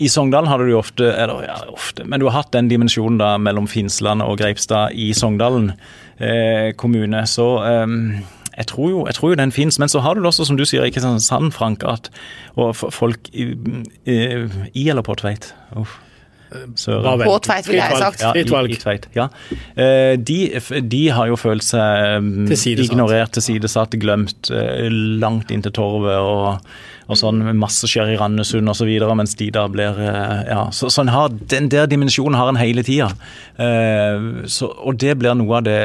I 0.00 0.08
Sogndalen 0.08 0.48
hadde 0.48 0.64
du 0.68 0.76
ofte, 0.78 1.10
eller 1.12 1.42
ja, 1.44 1.56
ofte, 1.68 2.06
men 2.08 2.20
du 2.20 2.28
har 2.30 2.38
hatt 2.38 2.54
den 2.54 2.70
dimensjonen 2.70 3.18
da 3.20 3.34
mellom 3.36 3.66
Finnsland 3.68 4.24
og 4.24 4.38
Greipstad 4.40 4.96
i 4.96 5.10
Sogndalen 5.16 5.74
eh, 6.16 6.72
kommune. 6.80 7.26
Så 7.28 7.48
eh, 7.68 8.22
jeg 8.56 8.66
tror, 8.72 8.88
jo, 8.90 9.02
jeg 9.06 9.18
tror 9.18 9.34
jo 9.34 9.40
den 9.42 9.52
fins. 9.52 9.78
Men 9.78 9.92
så 9.92 10.00
har 10.00 10.14
du 10.14 10.22
det 10.22 10.30
også, 10.32 10.48
som 10.48 10.56
du 10.56 10.64
sier, 10.68 10.84
i 10.84 10.94
Kristiansand, 10.94 11.52
Frank, 11.52 11.84
at 11.84 12.08
og 12.56 12.76
folk 12.76 13.28
i, 13.32 13.52
i, 14.04 14.16
i 14.74 14.88
eller 14.88 15.04
på 15.04 15.16
Tveit 15.20 15.52
Uff. 15.76 15.98
Søren. 16.76 17.22
På 17.24 17.36
Tveit, 17.42 17.66
ville 17.68 17.82
jeg 17.82 17.98
sagt. 18.00 18.22
Ja, 18.22 18.32
i, 18.36 18.72
i 18.72 18.78
Tveit, 18.80 19.06
ja. 19.16 19.28
Eh, 19.76 20.16
De, 20.20 20.38
de 20.92 21.02
har 21.14 21.28
jo 21.30 21.36
følt 21.40 21.64
seg 21.66 22.18
um, 22.18 22.32
Tilsidesatt. 22.50 22.90
ignorert, 22.92 23.32
tilsidesatt, 23.36 23.96
glemt, 24.02 24.50
eh, 24.54 24.88
langt 25.22 25.50
inn 25.54 25.62
til 25.64 25.72
torvet 25.76 26.18
og, 26.18 26.60
og 27.08 27.18
sånn. 27.18 27.42
Masse 27.58 27.88
skjer 27.90 28.12
i 28.14 28.18
Randesund 28.20 28.68
osv., 28.72 28.90
mens 29.18 29.34
de 29.40 29.50
da 29.54 29.66
blir 29.72 29.98
eh, 30.02 30.44
Ja, 30.50 30.66
så, 30.72 30.90
så 30.92 31.04
har, 31.08 31.32
den 31.52 31.68
der 31.72 31.86
dimensjonen 31.90 32.38
har 32.38 32.48
en 32.52 32.60
hele 32.60 32.84
tida. 32.86 33.10
Eh, 33.58 34.30
Og 34.86 34.96
det 35.00 35.16
blir 35.20 35.34
noe 35.38 35.58
av 35.60 35.66
det 35.66 35.80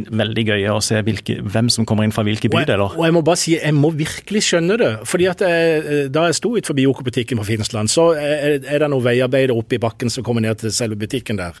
veldig 0.00 0.44
gøye 0.48 0.70
å 0.72 0.80
se 0.82 1.00
hvilke, 1.02 1.36
hvem 1.42 1.68
som 1.70 1.86
kommer 1.88 2.04
inn 2.04 2.12
fra 2.14 2.24
hvilke 2.26 2.48
Og 2.50 2.54
bydeler. 2.56 2.96
og 2.98 3.04
jeg 3.04 3.12
må 3.16 3.22
bare 3.24 3.36
si, 3.40 3.54
jeg 3.58 3.74
må 3.74 3.90
virkelig 3.96 4.42
skjønne 4.48 4.78
det. 4.78 4.92
fordi 5.08 5.26
at 5.30 5.40
jeg, 5.40 6.12
Da 6.12 6.24
jeg 6.26 6.34
sto 6.34 6.56
ut 6.56 6.66
forbi 6.66 6.82
Joko-butikken 6.86 7.38
på 7.38 7.44
Finnsland, 7.44 7.88
så 7.90 8.12
er, 8.16 8.58
er 8.64 8.78
det 8.78 8.90
noen 8.90 9.04
veiarbeidere 9.04 9.56
oppe 9.56 9.74
i 9.74 9.78
bakken 9.78 10.10
som 10.10 10.24
kommer 10.24 10.40
ned 10.42 10.58
til 10.58 10.70
selve 10.70 10.96
butikken 10.96 11.36
der. 11.36 11.52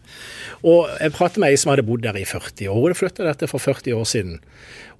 Og 0.64 0.88
Jeg 1.00 1.12
pratet 1.12 1.38
med 1.38 1.50
ei 1.50 1.56
som 1.56 1.70
hadde 1.70 1.82
bodd 1.86 2.02
der 2.02 2.16
i 2.16 2.24
40 2.24 2.68
år. 2.68 2.74
Hun 2.74 2.88
hadde 2.90 2.98
flytta 2.98 3.24
dette 3.24 3.48
for 3.48 3.58
40 3.58 3.92
år 3.94 4.04
siden. 4.04 4.38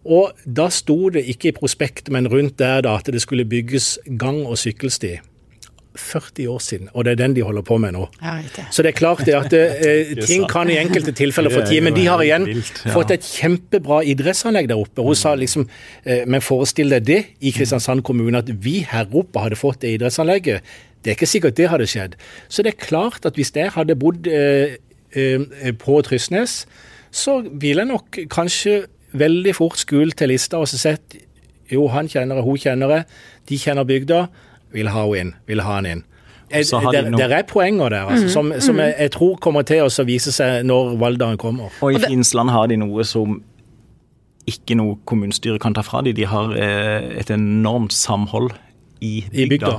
Og 0.05 0.33
Da 0.47 0.69
sto 0.69 1.09
det 1.11 1.25
ikke 1.29 1.49
i 1.49 1.53
prospekt, 1.53 2.11
men 2.11 2.27
rundt 2.29 2.57
der 2.59 2.81
da, 2.83 2.97
at 2.97 3.05
det 3.07 3.23
skulle 3.23 3.45
bygges 3.45 3.99
gang- 4.19 4.47
og 4.47 4.57
sykkelsti. 4.59 5.21
40 5.95 6.49
år 6.49 6.59
siden, 6.59 6.89
og 6.93 7.05
det 7.05 7.13
er 7.13 7.19
den 7.21 7.35
de 7.37 7.43
holder 7.45 7.65
på 7.67 7.77
med 7.81 7.93
nå. 7.97 8.07
Ja, 8.23 8.37
riktig. 8.39 8.65
Så 8.71 8.85
det 8.85 8.93
er 8.93 8.99
klart 8.99 9.25
det 9.27 9.35
at 9.37 9.53
eh, 9.57 10.13
ting 10.31 10.47
kan 10.51 10.71
i 10.71 10.79
enkelte 10.81 11.13
tilfeller 11.17 11.53
få 11.53 11.65
tid, 11.69 11.83
men 11.85 11.97
de 11.97 12.07
har 12.07 12.23
igjen 12.25 12.47
vilt, 12.49 12.83
ja. 12.85 12.93
fått 12.95 13.13
et 13.15 13.27
kjempebra 13.27 14.03
idrettsanlegg 14.13 14.71
der 14.71 14.81
oppe. 14.81 15.05
Hun 15.05 15.19
sa 15.19 15.35
liksom 15.39 15.67
eh, 16.05 16.23
Men 16.27 16.45
forestill 16.45 16.95
deg 16.95 17.09
det 17.09 17.21
i 17.41 17.53
Kristiansand 17.53 18.05
kommune, 18.07 18.41
at 18.41 18.49
vi 18.65 18.81
her 18.89 19.11
oppe 19.13 19.43
hadde 19.45 19.59
fått 19.61 19.83
det 19.85 19.97
idrettsanlegget. 19.99 20.73
Det 21.03 21.13
er 21.13 21.19
ikke 21.19 21.31
sikkert 21.31 21.59
det 21.59 21.69
hadde 21.73 21.91
skjedd. 21.91 22.17
Så 22.49 22.63
det 22.65 22.75
er 22.75 22.85
klart 22.85 23.27
at 23.29 23.37
hvis 23.37 23.53
jeg 23.55 23.75
hadde 23.75 23.99
bodd 23.99 24.29
eh, 24.31 24.79
eh, 25.13 25.75
på 25.79 26.01
Trysnes, 26.07 26.63
så 27.13 27.41
ville 27.45 27.85
jeg 27.85 27.93
nok 27.93 28.23
kanskje 28.33 28.85
veldig 29.13 29.55
fort 29.59 29.77
skult 29.77 30.17
til 30.17 30.33
lista 30.33 30.57
og 30.63 30.71
så 30.71 30.79
sett 30.81 31.19
jo, 31.73 31.87
han 31.93 32.09
kjenner 32.11 32.39
det, 32.39 32.45
hun 32.45 32.61
kjenner 32.61 32.91
det, 32.93 33.03
de 33.49 33.59
kjenner 33.61 33.87
bygda, 33.89 34.23
vil 34.73 34.91
ha 34.93 35.05
henne 35.05 35.21
inn, 35.21 35.37
vil 35.49 35.63
ha 35.65 35.77
han 35.79 35.89
inn. 35.89 36.03
Det, 36.53 36.67
Der, 37.17 37.33
er 37.33 37.47
poenger 37.49 37.89
der, 37.89 38.11
altså, 38.13 38.29
som, 38.29 38.51
som 38.61 38.77
jeg, 38.83 38.93
jeg 38.99 39.13
tror 39.15 39.39
kommer 39.41 39.65
til 39.65 39.87
å 39.87 40.05
vise 40.05 40.35
seg 40.37 40.67
når 40.69 40.99
valgdagen 41.01 41.41
kommer. 41.41 41.73
Og 41.81 41.97
i 41.97 42.03
Finnsland 42.03 42.53
har 42.53 42.69
de 42.69 42.77
noe 42.77 43.07
som 43.09 43.39
ikke 44.51 44.77
noe 44.77 44.99
kommunestyre 45.09 45.61
kan 45.63 45.73
ta 45.73 45.85
fra 45.87 46.03
dem. 46.05 46.17
De 46.19 46.27
har 46.29 46.53
eh, 46.59 47.09
et 47.23 47.31
enormt 47.33 47.95
samhold 47.95 48.53
i 49.01 49.23
bygda. 49.31 49.39
I 49.39 49.49
bygda. 49.55 49.73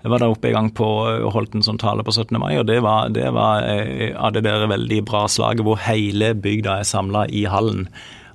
Jeg 0.00 0.12
var 0.14 0.22
der 0.22 0.32
oppe 0.32 0.48
en 0.48 0.56
gang 0.56 0.70
på, 0.72 0.86
og 1.12 1.32
holdt 1.34 1.56
en 1.56 1.64
sånn 1.64 1.80
tale 1.80 2.04
på 2.06 2.12
17. 2.14 2.38
mai, 2.40 2.54
og 2.56 2.64
det 2.70 2.78
var, 2.84 3.10
det 3.12 3.26
var 3.36 3.66
eh, 3.68 4.14
av 4.16 4.32
det 4.32 4.46
der 4.46 4.64
veldig 4.70 5.02
bra 5.08 5.26
slaget 5.28 5.66
hvor 5.66 5.80
hele 5.84 6.32
bygda 6.40 6.78
er 6.80 6.88
samla 6.88 7.26
i 7.28 7.44
hallen. 7.50 7.86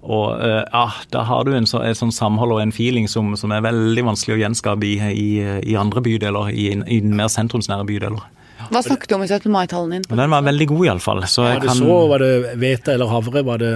Og 0.05 0.37
eh, 0.37 0.61
ja, 0.61 0.85
Da 1.13 1.25
har 1.25 1.45
du 1.47 1.53
en, 1.57 1.67
så, 1.69 1.81
en 1.85 1.97
sånn 1.97 2.13
samhold 2.13 2.55
og 2.57 2.61
en 2.61 2.73
feeling 2.75 3.09
som, 3.11 3.33
som 3.39 3.53
er 3.55 3.63
veldig 3.65 4.05
vanskelig 4.05 4.37
å 4.37 4.41
gjenskape 4.43 4.85
i, 4.87 4.95
i, 5.11 5.29
i 5.71 5.77
andre 5.79 6.03
bydeler, 6.05 6.51
i, 6.53 6.71
i 6.77 7.01
mer 7.01 7.31
sentrumsnære 7.33 7.87
bydeler. 7.89 8.25
Hva 8.65 8.81
snakket 8.81 9.11
du 9.11 9.15
om 9.17 9.23
i 9.25 9.29
17. 9.29 9.49
mai-tallen 9.51 9.97
din? 9.97 10.05
Den 10.09 10.31
var 10.31 10.45
veldig 10.45 10.67
god, 10.71 10.85
iallfall. 10.87 11.23
Det 11.25 11.65
kan 11.65 11.81
så, 11.81 11.97
var 12.09 12.23
det 12.23 12.31
hvete 12.61 12.95
eller 12.95 13.11
havre? 13.11 13.43
Var 13.45 13.61
det 13.61 13.73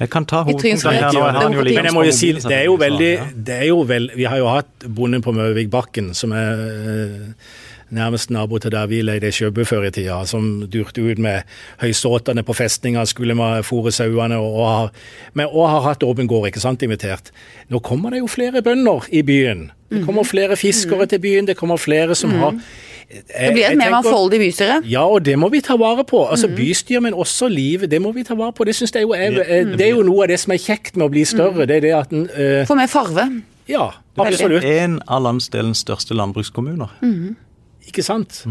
Jeg 0.00 0.10
kan 0.10 0.26
ta 0.30 0.44
hovedpunktet 0.46 0.86
her. 0.88 1.00
Jeg 1.02 1.18
jo 1.18 1.64
Men 1.66 1.90
jeg 1.90 1.94
må 1.96 2.06
jo 2.06 2.14
si, 2.14 2.32
det 2.38 2.56
er 2.56 2.64
jo 2.68 2.78
veldig 2.80 3.10
det 3.34 3.58
er 3.60 3.68
jo 3.68 3.82
vel, 3.88 4.08
Vi 4.16 4.24
har 4.28 4.40
jo 4.40 4.48
hatt 4.52 4.86
bonden 4.86 5.22
på 5.24 5.34
Møvik-bakken, 5.36 6.14
som 6.16 6.32
er 6.36 6.64
eh, 6.64 7.52
nærmest 7.94 8.30
nabo 8.34 8.58
til 8.58 8.72
der 8.74 8.88
vi 8.90 9.00
leide 9.02 9.30
Sjøbu 9.32 9.62
før 9.68 9.86
i 9.88 9.92
tida, 9.94 10.20
som 10.26 10.64
durte 10.70 11.02
ut 11.02 11.18
med 11.22 11.42
høysåtene 11.82 12.44
på 12.46 12.56
festninga, 12.58 13.04
skulle 13.08 13.36
man 13.38 13.62
fôre 13.66 13.92
sauene, 13.94 14.38
og, 14.38 14.58
og, 14.64 14.90
men, 15.34 15.46
og 15.50 15.68
har 15.70 15.86
hatt 15.90 16.04
åpen 16.06 16.28
gård, 16.30 16.48
ikke 16.50 16.62
sant, 16.62 16.82
invitert. 16.82 17.30
Nå 17.72 17.80
kommer 17.84 18.14
det 18.14 18.24
jo 18.24 18.30
flere 18.30 18.62
bønder 18.62 19.08
i 19.12 19.22
byen. 19.22 19.70
Det 19.88 20.00
Mhm. 20.00 20.06
kommer 20.06 20.24
flere 20.26 20.56
fiskere 20.56 21.06
til 21.06 21.20
byen, 21.22 21.46
det 21.46 21.56
kommer 21.56 21.76
flere 21.76 22.14
som 22.14 22.30
har 22.30 22.54
Det 23.08 23.52
blir 23.52 23.66
et 23.68 23.76
mer 23.76 23.90
mangfoldig 23.90 24.38
bystyre. 24.40 24.82
ja, 24.90 25.04
og 25.06 25.24
det 25.24 25.38
må 25.38 25.48
vi 25.52 25.60
ta 25.60 25.76
vare 25.76 26.04
på. 26.04 26.24
Altså 26.30 26.48
mm. 26.48 26.54
Bystyr, 26.56 27.00
men 27.00 27.14
også 27.14 27.48
livet. 27.48 27.90
Det 27.90 28.00
må 28.02 28.12
vi 28.12 28.24
ta 28.24 28.34
vare 28.34 28.52
på. 28.52 28.64
Det 28.64 28.74
synes 28.74 28.92
jeg 28.94 29.02
jo 29.02 29.12
er, 29.12 29.30
mm. 29.30 29.76
det 29.76 29.86
er 29.86 29.90
jo 29.90 30.02
noe 30.02 30.24
av 30.24 30.28
det 30.28 30.40
som 30.40 30.52
er 30.52 30.58
kjekt 30.58 30.96
med 30.96 31.06
å 31.06 31.10
bli 31.12 31.24
større. 31.24 31.66
Det 31.66 31.76
er 31.76 31.80
det 31.80 31.92
at 31.94 32.10
en 32.12 32.24
Uh, 32.24 32.66
Få 32.66 32.74
mer 32.74 32.88
farve. 32.88 33.42
Ja, 33.68 33.90
absolutt. 34.18 34.64
En 34.64 35.00
av 35.06 35.22
landsdelens 35.22 35.84
største 35.84 36.14
landbrukskommuner. 36.16 36.88
Ikke 37.90 38.04
sant? 38.06 38.42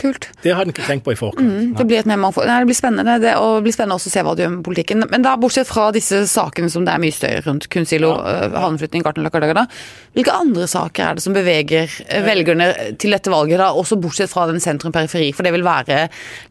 Kult. 0.00 0.26
Det 0.42 0.54
har 0.54 0.64
en 0.64 0.72
ikke 0.72 0.84
tenkt 0.86 1.04
på 1.06 1.12
i 1.12 1.18
forkant. 1.18 1.46
Mm, 1.46 1.74
Det 1.76 1.84
blir 1.86 2.06
mangfold. 2.16 2.48
Nei, 2.48 2.58
det 2.62 2.68
blir 2.70 2.78
spennende 2.78 3.18
det, 3.22 3.34
og 3.38 3.58
det 3.58 3.66
blir 3.66 3.74
spennende 3.76 3.98
også 3.98 4.10
å 4.10 4.14
se 4.14 4.22
hva 4.24 4.34
du 4.34 4.42
gjør 4.42 4.52
med 4.56 4.64
politikken. 4.66 5.04
Men 5.12 5.22
da, 5.22 5.34
bortsett 5.38 5.68
fra 5.68 5.90
disse 5.94 6.24
sakene 6.30 6.70
som 6.72 6.86
det 6.86 6.94
er 6.94 7.02
mye 7.02 7.14
støy 7.14 7.42
rundt, 7.46 7.68
kunstsilo, 7.72 8.10
ja. 8.16 8.48
havneflytting, 8.64 9.04
Gartnerløkka, 9.04 9.66
hvilke 10.16 10.34
andre 10.34 10.66
saker 10.70 11.04
er 11.06 11.18
det 11.18 11.26
som 11.26 11.36
beveger 11.36 11.92
eh, 12.08 12.24
velgerne 12.26 12.70
til 12.98 13.14
dette 13.14 13.30
valget, 13.32 13.60
da, 13.62 13.70
også 13.78 14.00
bortsett 14.02 14.32
fra 14.32 14.48
den 14.50 14.62
sentrum-periferi, 14.64 15.30
for 15.36 15.46
det 15.46 15.54
vil 15.54 15.66
være 15.66 16.06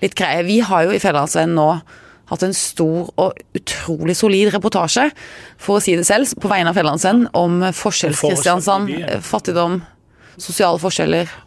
litt 0.05 0.15
greie. 0.15 0.45
Vi 0.47 0.61
har 0.67 0.87
jo 0.87 0.95
i 0.95 1.01
Fedrelandsvennen 1.01 1.57
nå 1.57 1.69
hatt 2.31 2.47
en 2.47 2.55
stor 2.55 3.09
og 3.19 3.39
utrolig 3.57 4.15
solid 4.15 4.53
reportasje, 4.55 5.09
for 5.59 5.79
å 5.79 5.83
si 5.83 5.97
det 5.99 6.07
selv, 6.07 6.31
på 6.39 6.51
vegne 6.51 6.71
av 6.71 6.79
Fedrelandsvennen, 6.79 7.27
om 7.35 7.59
Forskjells-Kristiansand, 7.75 8.93
eh, 9.01 9.17
fattigdom, 9.25 9.81
sosiale 10.39 10.79
forskjeller. 10.79 11.39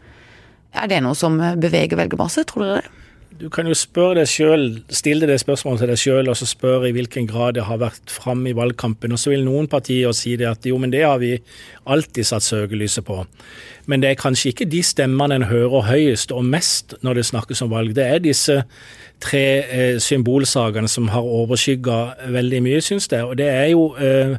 Er 0.74 0.90
det 0.90 1.00
noe 1.04 1.16
som 1.18 1.38
beveger 1.38 1.98
velgermasse, 1.98 2.44
tror 2.50 2.66
dere 2.66 2.82
det? 2.82 2.92
Du 3.34 3.48
kan 3.50 3.66
jo 3.66 3.74
spørre 3.74 4.20
deg 4.20 4.28
selv, 4.30 4.76
stille 4.94 5.26
det 5.26 5.40
spørsmålet 5.42 5.80
til 5.82 5.90
deg 5.90 5.98
sjøl, 5.98 6.28
og 6.30 6.36
så 6.38 6.46
spørre 6.46 6.86
i 6.86 6.92
hvilken 6.94 7.26
grad 7.26 7.56
det 7.56 7.64
har 7.66 7.80
vært 7.82 8.12
framme 8.14 8.52
i 8.52 8.54
valgkampen. 8.54 9.10
Og 9.10 9.18
så 9.18 9.32
vil 9.32 9.42
noen 9.42 9.66
partier 9.70 10.14
si 10.14 10.36
det 10.38 10.46
at 10.46 10.68
jo, 10.70 10.78
men 10.78 10.92
det 10.94 11.02
har 11.02 11.18
vi 11.18 11.32
alltid 11.90 12.28
satt 12.28 12.46
søkelyset 12.46 13.02
på. 13.08 13.24
Men 13.90 14.04
det 14.04 14.12
er 14.12 14.20
kanskje 14.20 14.52
ikke 14.52 14.68
de 14.70 14.84
stemmene 14.86 15.40
en 15.40 15.48
hører 15.50 15.88
høyest 15.90 16.30
og 16.30 16.46
mest 16.46 16.94
når 17.02 17.18
det 17.18 17.26
snakkes 17.32 17.64
om 17.66 17.74
valg. 17.74 17.96
Det 17.98 18.06
er 18.06 18.22
disse 18.22 18.60
tre 19.24 19.44
eh, 19.66 19.98
symbolsakene 19.98 20.88
som 20.90 21.10
har 21.10 21.26
overskygga 21.26 22.30
veldig 22.38 22.62
mye, 22.68 22.80
syns 22.86 23.10
jeg. 23.10 23.26
Og 23.26 23.34
det 23.42 23.50
er 23.50 23.72
jo, 23.74 23.88
eh, 23.98 24.38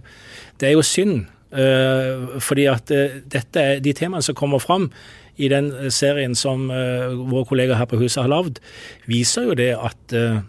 det 0.62 0.72
er 0.72 0.78
jo 0.78 0.88
synd. 0.88 1.26
Eh, 1.52 2.40
fordi 2.40 2.66
at 2.72 2.92
eh, 2.92 3.20
dette 3.32 3.68
de 3.84 3.94
temaene 3.96 4.24
som 4.24 4.36
kommer 4.36 4.60
fram 4.60 4.90
i 5.38 5.50
den 5.52 5.72
eh, 5.74 5.92
serien 5.94 6.36
som 6.36 6.70
uh, 6.72 7.14
våre 7.30 7.46
kollegaer 7.50 7.80
her 7.80 7.90
på 7.90 8.00
huset 8.02 8.24
har 8.24 8.32
lagd, 8.32 8.62
viser 9.10 9.50
jo 9.50 9.58
det 9.58 9.72
at 9.76 10.16
uh, 10.16 10.44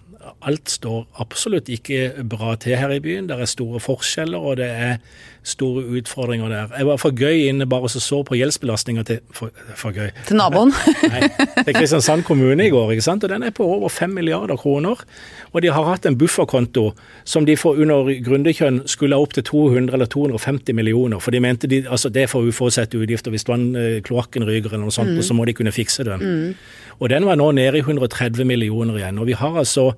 alt 0.46 0.70
står 0.70 1.07
absolutt 1.22 1.70
ikke 1.72 2.25
bra 2.27 2.55
til 2.61 2.79
her 2.79 2.94
i 2.94 3.03
byen. 3.03 3.29
Det 3.31 3.38
er 3.38 3.51
store 3.51 3.81
forskjeller, 3.83 4.38
og 4.38 4.59
det 4.61 4.68
er 4.70 4.99
store 5.47 5.85
utfordringer 5.99 6.51
der. 6.51 6.73
Jeg 6.79 6.87
var 6.89 6.99
for 6.99 7.15
gøy 7.15 7.47
inne 7.47 7.67
bare 7.71 7.89
så 7.93 8.01
så 8.03 8.23
på 8.27 8.35
gjeldsbelastninga 8.35 9.05
til 9.07 9.21
for, 9.31 9.53
for 9.79 9.95
gøy. 9.95 10.11
Til 10.27 10.41
naboen? 10.41 10.73
Nei, 11.13 11.29
til 11.63 11.77
Kristiansand 11.77 12.25
kommune 12.27 12.67
i 12.67 12.73
går, 12.73 12.97
ikke 12.97 13.07
sant? 13.07 13.25
og 13.25 13.31
den 13.31 13.47
er 13.47 13.55
på 13.55 13.67
over 13.77 13.89
5 13.89 14.11
milliarder 14.11 14.59
kroner. 14.59 15.05
Og 15.53 15.63
de 15.63 15.71
har 15.73 15.87
hatt 15.87 16.07
en 16.07 16.19
bufferkonto 16.19 16.89
som 17.25 17.47
de 17.47 17.57
for 17.57 17.79
under 17.79 18.11
grundekjønn 18.27 18.83
skulle 18.91 19.17
ha 19.17 19.23
opp 19.23 19.37
til 19.39 19.47
200 19.47 19.95
eller 19.95 20.11
250 20.11 20.75
millioner. 20.75 21.23
For 21.23 21.31
de 21.31 21.41
mente 21.41 21.71
de, 21.71 21.85
altså 21.89 22.11
det 22.11 22.27
er 22.27 22.33
for 22.33 22.47
uforutsette 22.47 22.99
utgifter 22.99 23.31
hvis 23.31 23.47
vannkloakken 23.49 24.47
ryker 24.49 24.75
eller 24.75 24.89
noe 24.89 24.95
sånt, 24.95 25.15
og 25.15 25.25
så 25.25 25.37
må 25.37 25.47
de 25.47 25.55
kunne 25.57 25.75
fikse 25.75 26.05
den. 26.07 26.57
Og 26.99 27.11
den 27.13 27.27
var 27.29 27.39
nå 27.39 27.51
nede 27.53 27.79
i 27.79 27.85
130 27.85 28.45
millioner 28.49 28.99
igjen. 28.99 29.19
Og 29.21 29.29
vi 29.29 29.37
har 29.37 29.59
altså 29.63 29.93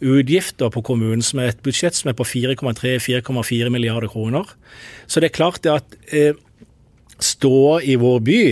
utgifter 0.00 0.70
på 0.70 0.82
kommunen 0.86 1.22
som 1.24 1.40
er 1.42 1.52
et 1.52 1.62
budsjett 1.64 1.96
som 1.96 2.10
er 2.12 2.16
på 2.18 2.26
4,3-4,4 2.28 3.70
milliarder 3.74 4.10
kroner. 4.12 4.46
Så 5.06 5.20
det 5.20 5.32
er 5.32 5.38
klart 5.38 5.62
det 5.64 5.74
at 5.74 5.98
eh, 6.12 6.38
ståa 7.18 7.80
i 7.82 7.98
vår 7.98 8.20
by 8.24 8.42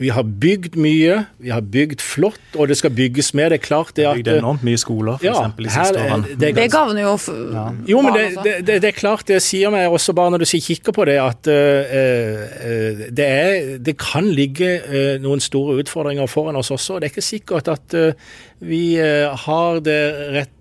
vi 0.00 0.08
har 0.08 0.24
bygd 0.24 0.78
mye, 0.80 1.16
vi 1.44 1.50
har 1.52 1.60
bygd 1.60 2.00
flott, 2.00 2.40
og 2.56 2.70
det 2.70 2.78
skal 2.80 2.92
bygges 2.96 3.34
mer. 3.36 3.52
Det 3.52 3.58
er 3.58 3.64
klart 3.66 3.90
det 3.98 4.06
at 4.08 4.16
Bygd 4.16 4.30
enormt 4.32 4.62
mye 4.64 4.80
skoler, 4.80 5.18
for 5.20 5.28
Ja, 5.28 5.50
de 5.52 5.66
siste 5.68 6.00
årene. 6.00 6.36
det 6.40 6.54
Det 6.56 6.68
gagner 6.72 7.02
jo 7.02 7.10
ja. 7.52 7.64
jo, 7.90 8.00
men 8.00 8.16
det, 8.16 8.24
det, 8.64 8.78
det, 8.80 8.88
er 8.88 8.96
klart 8.96 9.28
det 9.28 9.42
sier 9.44 9.68
meg 9.72 9.92
også 9.92 10.14
bare 10.16 10.32
når 10.32 10.44
du 10.44 10.48
sier 10.48 10.64
kikker 10.64 10.96
på 10.96 11.04
det, 11.04 11.18
at 11.20 11.50
uh, 11.52 13.04
det, 13.12 13.26
er, 13.26 13.76
det 13.76 13.98
kan 14.00 14.24
ligge 14.24 14.70
uh, 14.88 15.20
noen 15.20 15.44
store 15.44 15.76
utfordringer 15.82 16.32
foran 16.32 16.56
oss 16.56 16.72
også. 16.72 16.96
Det 16.96 17.10
er 17.10 17.12
ikke 17.12 17.26
sikkert 17.26 17.68
at 17.68 17.98
uh, 18.00 18.32
vi 18.64 18.96
har 18.96 19.84
det 19.84 20.00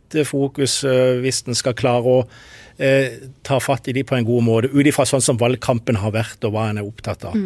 rette 0.10 0.26
fokus 0.28 0.84
uh, 0.84 1.20
hvis 1.22 1.44
en 1.48 1.58
skal 1.58 1.76
klare 1.78 2.04
å 2.04 2.22
uh, 2.26 3.28
ta 3.44 3.60
fatt 3.60 3.88
i 3.88 3.94
de 3.94 4.04
på 4.04 4.16
en 4.16 4.26
god 4.26 4.44
måte, 4.44 4.72
ut 4.74 4.88
ifra 4.88 5.06
sånn 5.06 5.22
som 5.22 5.38
valgkampen 5.38 6.02
har 6.02 6.12
vært 6.12 6.44
og 6.44 6.54
hva 6.54 6.70
en 6.70 6.82
er 6.82 6.88
opptatt 6.88 7.26
av. 7.30 7.38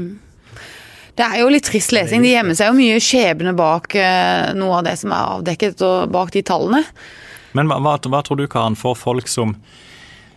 Det 1.13 1.25
er 1.25 1.43
jo 1.43 1.49
litt 1.53 1.67
trist 1.67 1.91
lesing. 1.93 2.23
De 2.25 2.31
gjemmer 2.31 2.57
seg 2.57 2.71
jo 2.71 2.77
mye 2.77 3.01
skjebne 3.03 3.53
bak 3.53 3.93
eh, 3.93 4.49
noe 4.57 4.79
av 4.79 4.87
det 4.87 4.95
som 4.97 5.11
er 5.13 5.35
avdekket, 5.35 5.83
og 5.85 6.09
bak 6.09 6.31
de 6.33 6.41
tallene. 6.41 6.81
Men 7.53 7.69
hva, 7.69 7.77
hva, 7.85 7.99
hva 8.09 8.21
tror 8.25 8.39
du, 8.39 8.47
Karen, 8.49 8.77
for 8.79 8.97
folk 8.97 9.29
som 9.29 9.53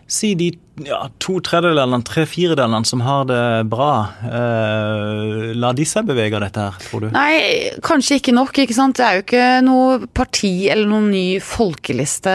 Si 0.07 0.37
de 0.39 0.53
ja, 0.85 0.99
to 1.23 1.39
tredjedelene, 1.41 2.03
tre 2.05 2.27
firedelene 2.29 2.85
som 2.85 3.01
har 3.01 3.25
det 3.31 3.65
bra. 3.73 3.93
Eh, 4.29 5.55
la 5.57 5.71
de 5.73 5.87
seg 5.89 6.05
bevege 6.09 6.37
av 6.37 6.45
dette 6.45 6.67
her, 6.67 6.81
tror 6.85 7.07
du? 7.07 7.09
Nei, 7.15 7.71
kanskje 7.85 8.19
ikke 8.21 8.35
nok. 8.37 8.59
ikke 8.61 8.77
sant? 8.77 8.99
Det 8.99 9.07
er 9.07 9.17
jo 9.17 9.25
ikke 9.25 9.47
noe 9.65 10.11
parti 10.13 10.69
eller 10.73 10.91
noen 10.91 11.09
ny 11.15 11.25
folkeliste 11.41 12.35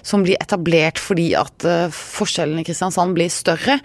som 0.00 0.24
blir 0.24 0.40
etablert 0.40 1.00
fordi 1.02 1.28
at 1.36 1.66
uh, 1.68 1.92
forskjellene 1.92 2.64
i 2.64 2.68
Kristiansand 2.68 3.12
blir 3.18 3.28
større. 3.32 3.76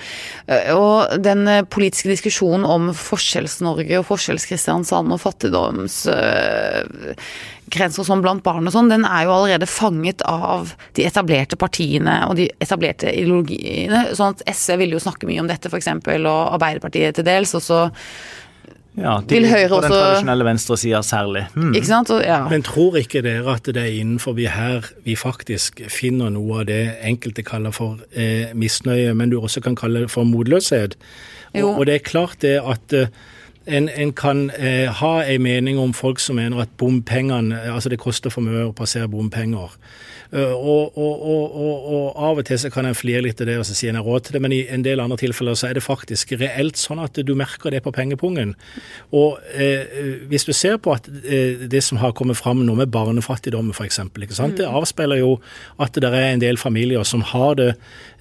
Uh, 0.48 0.72
og 0.78 1.18
den 1.24 1.44
uh, 1.50 1.66
politiske 1.68 2.14
diskusjonen 2.14 2.64
om 2.64 2.94
Forskjells-Norge 2.96 4.00
og 4.00 4.08
Forskjells-Kristiansand 4.14 5.12
og 5.12 5.22
fattigdoms 5.26 6.06
grenser 7.74 8.06
sånn 8.06 8.22
blant 8.24 8.44
barn 8.46 8.68
og 8.68 8.76
sånn, 8.76 8.92
den 8.92 9.06
er 9.08 9.26
jo 9.26 9.34
allerede 9.38 9.70
fanget 9.70 10.24
av 10.28 10.74
de 10.98 11.06
etablerte 11.08 11.58
partiene 11.60 12.20
og 12.28 12.38
de 12.40 12.50
etablerte 12.64 13.12
ideologiene. 13.74 14.16
sånn 14.18 14.38
at 14.38 14.46
SV 14.54 14.78
vil 14.84 14.96
jo 14.96 15.02
snakke 15.04 15.28
mye 15.30 15.42
om 15.44 15.50
dette, 15.50 15.72
f.eks., 15.72 15.90
og 15.90 16.54
Arbeiderpartiet 16.54 17.16
til 17.20 17.28
dels. 17.28 17.54
og 17.56 17.62
så 17.62 17.82
Ja, 18.96 19.20
de, 19.26 19.34
Vil 19.34 19.48
Høyre 19.50 19.70
på 19.70 19.82
den 19.82 19.90
tradisjonelle 19.90 20.46
venstresida 20.46 21.02
særlig. 21.02 21.48
Mm. 21.56 21.74
Ikke 21.74 21.88
sant? 21.88 22.08
Så, 22.08 22.20
ja. 22.22 22.44
Men 22.50 22.62
tror 22.62 22.98
ikke 23.00 23.24
dere 23.26 23.56
at 23.56 23.66
det 23.66 23.82
er 23.82 23.90
innenfor 23.90 24.36
vi 24.38 24.46
her 24.46 24.86
vi 25.04 25.16
faktisk 25.18 25.82
finner 25.90 26.30
noe 26.30 26.60
av 26.62 26.68
det 26.70 27.00
enkelte 27.02 27.42
kaller 27.42 27.74
for 27.74 28.04
eh, 28.14 28.54
misnøye, 28.54 29.16
men 29.18 29.34
du 29.34 29.40
også 29.40 29.64
kan 29.66 29.76
kalle 29.76 30.06
det 30.06 30.12
for 30.14 30.30
motløshet? 30.30 30.94
Og, 31.56 31.80
og 31.80 31.86
det 31.90 31.96
er 31.96 32.06
klart 32.06 32.38
det 32.46 32.60
at 32.62 32.94
eh, 32.94 33.10
en, 33.66 33.90
en 33.90 34.14
kan 34.14 34.50
eh, 34.60 34.92
ha 34.92 35.24
en 35.24 35.42
mening 35.42 35.80
om 35.80 35.94
folk 35.94 36.20
som 36.20 36.36
mener 36.36 36.62
at 36.62 36.70
bompengene 36.78 37.62
Altså 37.72 37.90
det 37.90 38.00
koster 38.02 38.30
for 38.30 38.44
mye 38.44 38.68
å 38.68 38.76
passere 38.76 39.08
bompenger. 39.08 39.72
Eh, 40.34 40.54
og, 40.54 40.98
og, 40.98 41.26
og, 41.30 41.56
og, 41.62 41.84
og 41.94 42.06
av 42.26 42.40
og 42.42 42.48
til 42.48 42.58
så 42.58 42.72
kan 42.74 42.88
en 42.90 42.98
flire 42.98 43.22
litt 43.22 43.42
av 43.44 43.50
det 43.50 43.60
og 43.62 43.68
så 43.70 43.76
si 43.78 43.90
en 43.90 44.00
råd 44.02 44.26
til 44.26 44.38
det, 44.38 44.42
men 44.42 44.56
i 44.56 44.64
en 44.74 44.86
del 44.86 45.04
andre 45.04 45.20
tilfeller 45.22 45.58
så 45.60 45.68
er 45.70 45.78
det 45.78 45.84
faktisk 45.86 46.34
reelt 46.40 46.80
sånn 46.80 47.02
at 47.04 47.20
du 47.22 47.34
merker 47.38 47.70
det 47.74 47.84
på 47.86 47.94
pengepungen. 47.94 48.56
Og 49.14 49.38
eh, 49.54 50.26
hvis 50.32 50.48
du 50.48 50.54
ser 50.58 50.80
på 50.82 50.96
at 50.96 51.10
eh, 51.22 51.68
det 51.70 51.84
som 51.86 52.02
har 52.02 52.16
kommet 52.18 52.40
fram 52.40 52.64
nå 52.66 52.78
med 52.80 52.90
barnefattigdom 52.94 53.70
f.eks., 53.76 54.02
det 54.58 54.66
avspeiler 54.66 55.22
jo 55.22 55.36
at 55.82 55.94
det 56.02 56.10
er 56.10 56.32
en 56.32 56.42
del 56.42 56.58
familier 56.58 57.06
som 57.06 57.22
har 57.30 57.60
det 57.62 57.70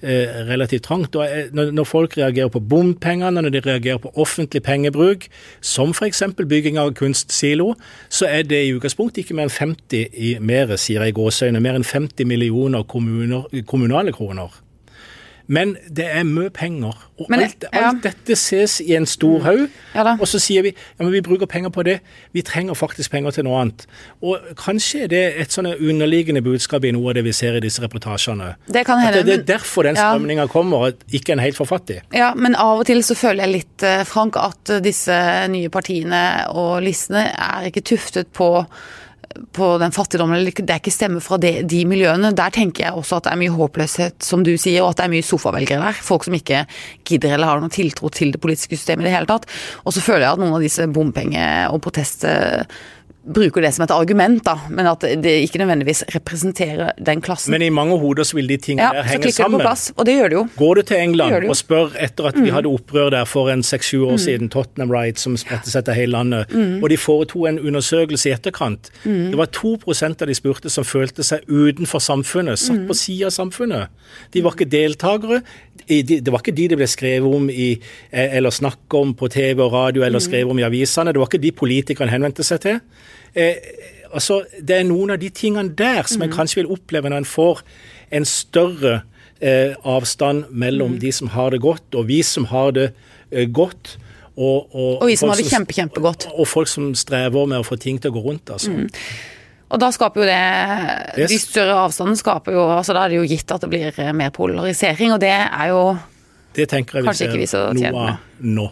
eh, 0.05 0.45
relativt 0.51 0.85
trangt. 0.85 1.17
Og 1.17 1.25
eh, 1.25 1.49
når, 1.55 1.73
når 1.73 1.89
folk 1.89 2.17
reagerer 2.19 2.53
på 2.53 2.61
bompengene, 2.61 3.41
når 3.41 3.57
de 3.57 3.63
reagerer 3.65 4.03
på 4.03 4.13
offentlig 4.21 4.61
pengebruk, 4.65 5.25
som 5.65 5.97
f.eks. 5.97 6.21
bygging 6.45 6.77
av 6.77 6.93
kunstsilo, 6.99 7.73
så 8.13 8.29
er 8.29 8.45
det 8.45 8.61
i 8.67 8.71
utgangspunktet 8.77 9.23
ikke 9.23 9.39
mer 9.41 9.49
enn 9.49 9.57
50 9.57 10.13
i 10.13 10.35
mer, 10.43 10.77
sier 10.77 11.01
jeg 11.01 11.15
i 11.15 11.17
gåseøyne, 11.17 11.63
mer 11.63 11.81
enn 11.81 11.87
50 11.87 12.02
millioner 12.25 12.83
kommuner, 12.83 13.47
kommunale 13.67 14.11
kroner. 14.13 14.49
Men 15.47 15.73
det 15.91 16.05
er 16.07 16.23
mye 16.23 16.49
penger. 16.49 16.95
Og 17.19 17.25
Men, 17.29 17.41
alt, 17.43 17.65
ja. 17.73 17.89
dette 18.03 18.35
ses 18.39 18.77
i 18.81 18.93
en 18.95 19.05
stor 19.05 19.41
haug. 19.43 19.65
Ja 19.93 20.05
og 20.13 20.23
så 20.27 20.39
sier 20.39 20.63
vi 20.63 20.71
ja, 20.71 21.03
men 21.03 21.11
vi 21.11 21.19
bruker 21.21 21.45
penger 21.51 21.69
på 21.69 21.83
det. 21.83 21.97
Vi 22.31 22.41
trenger 22.47 22.73
faktisk 22.79 23.11
penger 23.11 23.31
til 23.35 23.43
noe 23.43 23.59
annet. 23.59 23.83
Og 24.23 24.39
kanskje 24.55 25.03
er 25.03 25.07
det 25.11 25.23
et 25.43 25.51
sånn 25.51 25.67
underliggende 25.73 26.41
budskap 26.45 26.85
i 26.87 26.93
noe 26.95 27.11
av 27.11 27.17
det 27.19 27.25
vi 27.27 27.33
ser 27.35 27.57
i 27.59 27.59
disse 27.59 27.83
reportasjene. 27.83 28.53
Det 28.71 28.85
kan 28.87 28.99
At 28.99 29.09
hende. 29.13 29.19
det, 29.19 29.25
det 29.25 29.35
er 29.41 29.57
derfor 29.57 29.83
den 29.83 29.95
Ja. 29.99 30.47
kommer, 30.47 30.87
at 30.87 30.95
ikke 31.11 31.33
en 31.33 31.39
helt 31.39 31.55
for 31.57 31.65
fattig. 31.65 32.01
Ja, 32.13 32.33
men 32.35 32.55
av 32.55 32.79
og 32.79 32.85
til 32.85 33.03
så 33.03 33.13
føler 33.15 33.43
jeg 33.43 33.51
litt, 33.53 33.83
eh, 33.83 34.03
Frank, 34.05 34.37
at 34.37 34.63
disse 34.81 35.47
nye 35.49 35.69
partiene 35.69 36.47
og 36.55 36.81
listene 36.83 37.27
er 37.35 37.67
ikke 37.69 37.83
tuftet 37.83 38.31
på 38.33 38.65
på 39.55 39.67
den 39.81 39.93
fattigdommen, 39.95 40.37
eller 40.37 40.53
det 40.55 40.69
er 40.69 40.81
ikke 40.81 40.93
stemmer 40.93 41.23
fra 41.23 41.39
de, 41.41 41.51
de 41.69 41.83
miljøene. 41.89 42.33
Der 42.37 42.53
tenker 42.53 42.87
jeg 42.87 42.97
også 42.99 43.19
at 43.19 43.27
det 43.27 43.33
er 43.33 43.41
mye 43.41 43.55
håpløshet, 43.55 44.17
som 44.25 44.45
du 44.45 44.53
sier, 44.57 44.81
og 44.83 44.93
at 44.93 45.01
det 45.01 45.07
er 45.07 45.13
mye 45.15 45.27
sofavelgere 45.27 45.83
der. 45.83 46.01
Folk 46.05 46.27
som 46.27 46.37
ikke 46.37 46.63
gidder 47.07 47.35
eller 47.35 47.49
har 47.49 47.63
noen 47.63 47.73
tiltro 47.73 48.11
til 48.13 48.33
det 48.35 48.41
politiske 48.43 48.77
systemet 48.79 49.07
i 49.07 49.09
det 49.09 49.15
hele 49.17 49.29
tatt. 49.29 49.47
Og 49.83 49.95
så 49.95 50.03
føler 50.05 50.27
jeg 50.27 50.35
at 50.35 50.43
noen 50.43 50.57
av 50.57 50.65
disse 50.65 50.89
bompenge- 50.93 51.47
og 51.73 51.81
protest 51.83 52.27
bruker 53.23 53.61
det 53.63 53.69
som 53.73 53.83
et 53.85 53.91
argument, 53.95 54.41
da, 54.43 54.57
men 54.69 54.87
at 54.89 54.99
det 55.23 55.31
ikke 55.45 55.57
nødvendigvis 55.61 56.03
representerer 56.15 56.91
den 56.99 57.21
klassen. 57.23 57.51
Men 57.51 57.61
i 57.61 57.69
mange 57.71 57.95
hoder 57.99 58.23
så 58.27 58.35
vil 58.35 58.47
de 58.49 58.57
tingene 58.57 58.83
ja, 58.89 59.01
der 59.01 59.07
henge 59.07 59.15
så 59.15 59.21
klikker 59.23 59.43
sammen. 59.43 59.59
Det 59.59 59.63
på 59.63 59.67
plass, 59.69 59.85
og 59.95 60.05
det 60.05 60.15
gjør 60.17 60.29
det 60.33 60.37
jo. 60.37 60.43
Går 60.57 60.75
du 60.75 60.81
til 60.81 60.97
England 60.97 61.47
og 61.49 61.55
spør 61.55 61.95
etter 62.03 62.27
at 62.27 62.35
vi 62.43 62.49
hadde 62.51 62.67
opprør 62.67 63.09
der 63.15 63.25
for 63.29 63.49
en 63.53 63.63
seks-sju 63.63 64.03
Mm. 64.03 64.13
år 64.13 64.17
siden, 64.17 64.49
Tottenham 64.49 64.91
Right, 64.91 65.19
som 65.19 65.37
spredte 65.37 65.71
seg 65.71 65.85
til 65.85 65.93
hele 65.93 66.11
landet, 66.11 66.51
og 66.83 66.89
de 66.89 66.97
foretok 66.97 67.47
en 67.47 67.59
undersøkelse 67.59 68.29
i 68.29 68.33
etterkant. 68.35 68.89
Mm. 69.05 69.31
Det 69.31 69.37
var 69.39 69.45
2% 69.47 70.21
av 70.21 70.27
de 70.27 70.35
spurte 70.35 70.69
som 70.69 70.83
følte 70.83 71.23
seg 71.23 71.39
utenfor 71.47 71.99
samfunnet, 72.03 72.59
satt 72.59 72.79
Mm. 72.83 72.87
på 72.87 72.93
sida 72.95 73.25
av 73.25 73.31
samfunnet. 73.31 73.87
De 74.33 74.41
var 74.41 74.51
ikke 74.51 74.69
deltakere. 74.69 75.41
Det 75.87 76.31
var 76.31 76.39
ikke 76.39 76.55
de 76.55 76.67
det 76.69 76.77
ble 76.77 76.87
skrevet 76.87 77.35
om 77.35 77.49
i, 77.49 77.79
eh, 78.11 78.35
eller 78.37 78.49
snakket 78.49 78.93
om 79.01 79.13
på 79.13 79.27
TV 79.29 79.59
og 79.65 79.73
radio 79.73 80.03
eller 80.03 80.19
Mm. 80.19 80.27
skrevet 80.31 80.49
om 80.51 80.59
i 80.59 80.63
avisene. 80.63 81.11
Det 81.13 81.19
var 81.19 81.27
ikke 81.27 81.41
de 81.41 81.51
politikerne 81.51 82.09
henvendte 82.09 82.43
seg 82.43 82.59
til. 82.61 82.79
Eh, 83.35 83.55
altså, 84.13 84.43
Det 84.61 84.77
er 84.79 84.83
noen 84.83 85.11
av 85.11 85.19
de 85.19 85.29
tingene 85.29 85.75
der 85.75 86.03
som 86.03 86.21
en 86.21 86.29
Mm. 86.29 86.35
kanskje 86.37 86.55
vil 86.55 86.67
oppleve 86.71 87.09
når 87.09 87.17
en 87.17 87.25
får 87.25 87.61
en 88.11 88.25
større 88.25 89.01
eh, 89.41 89.73
avstand 89.83 90.45
mellom 90.51 90.91
Mm. 90.93 90.99
de 90.99 91.11
som 91.11 91.27
har 91.27 91.49
det 91.49 91.59
godt, 91.61 91.95
og 91.95 92.07
vi 92.07 92.21
som 92.21 92.45
har 92.45 92.71
det 92.71 92.93
godt. 93.51 93.97
Og, 94.37 94.73
og, 94.73 95.01
Og 95.01 95.07
vi 95.07 95.15
som 95.15 95.29
har 95.29 95.35
det 95.35 95.45
kjempe, 95.45 95.73
kjempegodt. 95.73 96.27
Og 96.39 96.47
folk 96.47 96.67
som 96.67 96.95
strever 96.95 97.45
med 97.45 97.57
å 97.59 97.63
få 97.65 97.77
ting 97.77 97.99
til 97.99 98.11
å 98.11 98.13
gå 98.15 98.23
rundt. 98.23 98.49
altså. 98.49 98.71
Mm. 98.71 98.89
Og 99.73 99.81
da 99.81 99.89
skaper 99.93 100.21
jo 100.23 100.27
det 100.29 100.41
Yes. 101.17 101.29
De 101.33 101.39
større 101.41 101.77
avstandene 101.83 102.17
skaper 102.17 102.55
jo 102.55 102.63
altså 102.73 102.95
Da 102.95 103.05
er 103.05 103.13
det 103.13 103.19
jo 103.21 103.25
gitt 103.29 103.51
at 103.53 103.61
det 103.61 103.69
blir 103.69 103.89
eh, 103.91 104.13
mer 104.17 104.31
polarisering, 104.33 105.13
og 105.15 105.21
det 105.23 105.33
er 105.33 105.73
jo 105.73 105.81
Det 106.53 106.67
tenker 106.69 107.01
jeg 107.01 107.07
vi 107.09 107.47
ser 107.49 107.73
vi 107.73 107.81
noe 107.89 108.07
av 108.13 108.21
nå. 108.43 108.69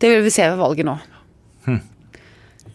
Det 0.00 0.08
vil 0.10 0.22
vi 0.24 0.32
se 0.32 0.46
ved 0.48 0.58
valget 0.58 0.86
nå. 0.88 0.96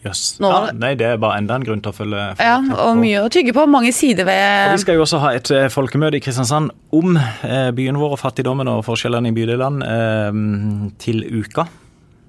Jøss. 0.06 0.36
Nå 0.38 0.50
var 0.52 0.68
Ja, 0.68 0.74
nei, 0.78 0.92
det 0.94 1.06
er 1.08 1.16
bare 1.18 1.40
enda 1.40 1.56
en 1.58 1.64
grunn 1.66 1.80
til 1.82 1.90
å 1.90 1.96
følge, 1.96 2.26
Ja, 2.38 2.58
og 2.84 3.00
mye 3.00 3.24
å 3.24 3.30
tygge 3.32 3.54
på. 3.56 3.64
Mange 3.66 3.90
sider 3.96 4.28
Og 4.28 4.76
Vi 4.76 4.82
skal 4.84 5.00
jo 5.00 5.02
også 5.02 5.18
ha 5.24 5.32
et 5.34 5.50
eh, 5.50 5.66
folkemøte 5.72 6.20
i 6.20 6.22
Kristiansand 6.22 6.70
om 6.94 7.16
eh, 7.18 7.72
byen 7.74 7.98
vår 7.98 8.14
og 8.14 8.20
fattigdommen 8.22 8.70
og 8.70 8.84
forskjellene 8.86 9.32
i 9.32 9.34
bydelene 9.34 10.92
til 11.02 11.24
uka. 11.40 11.66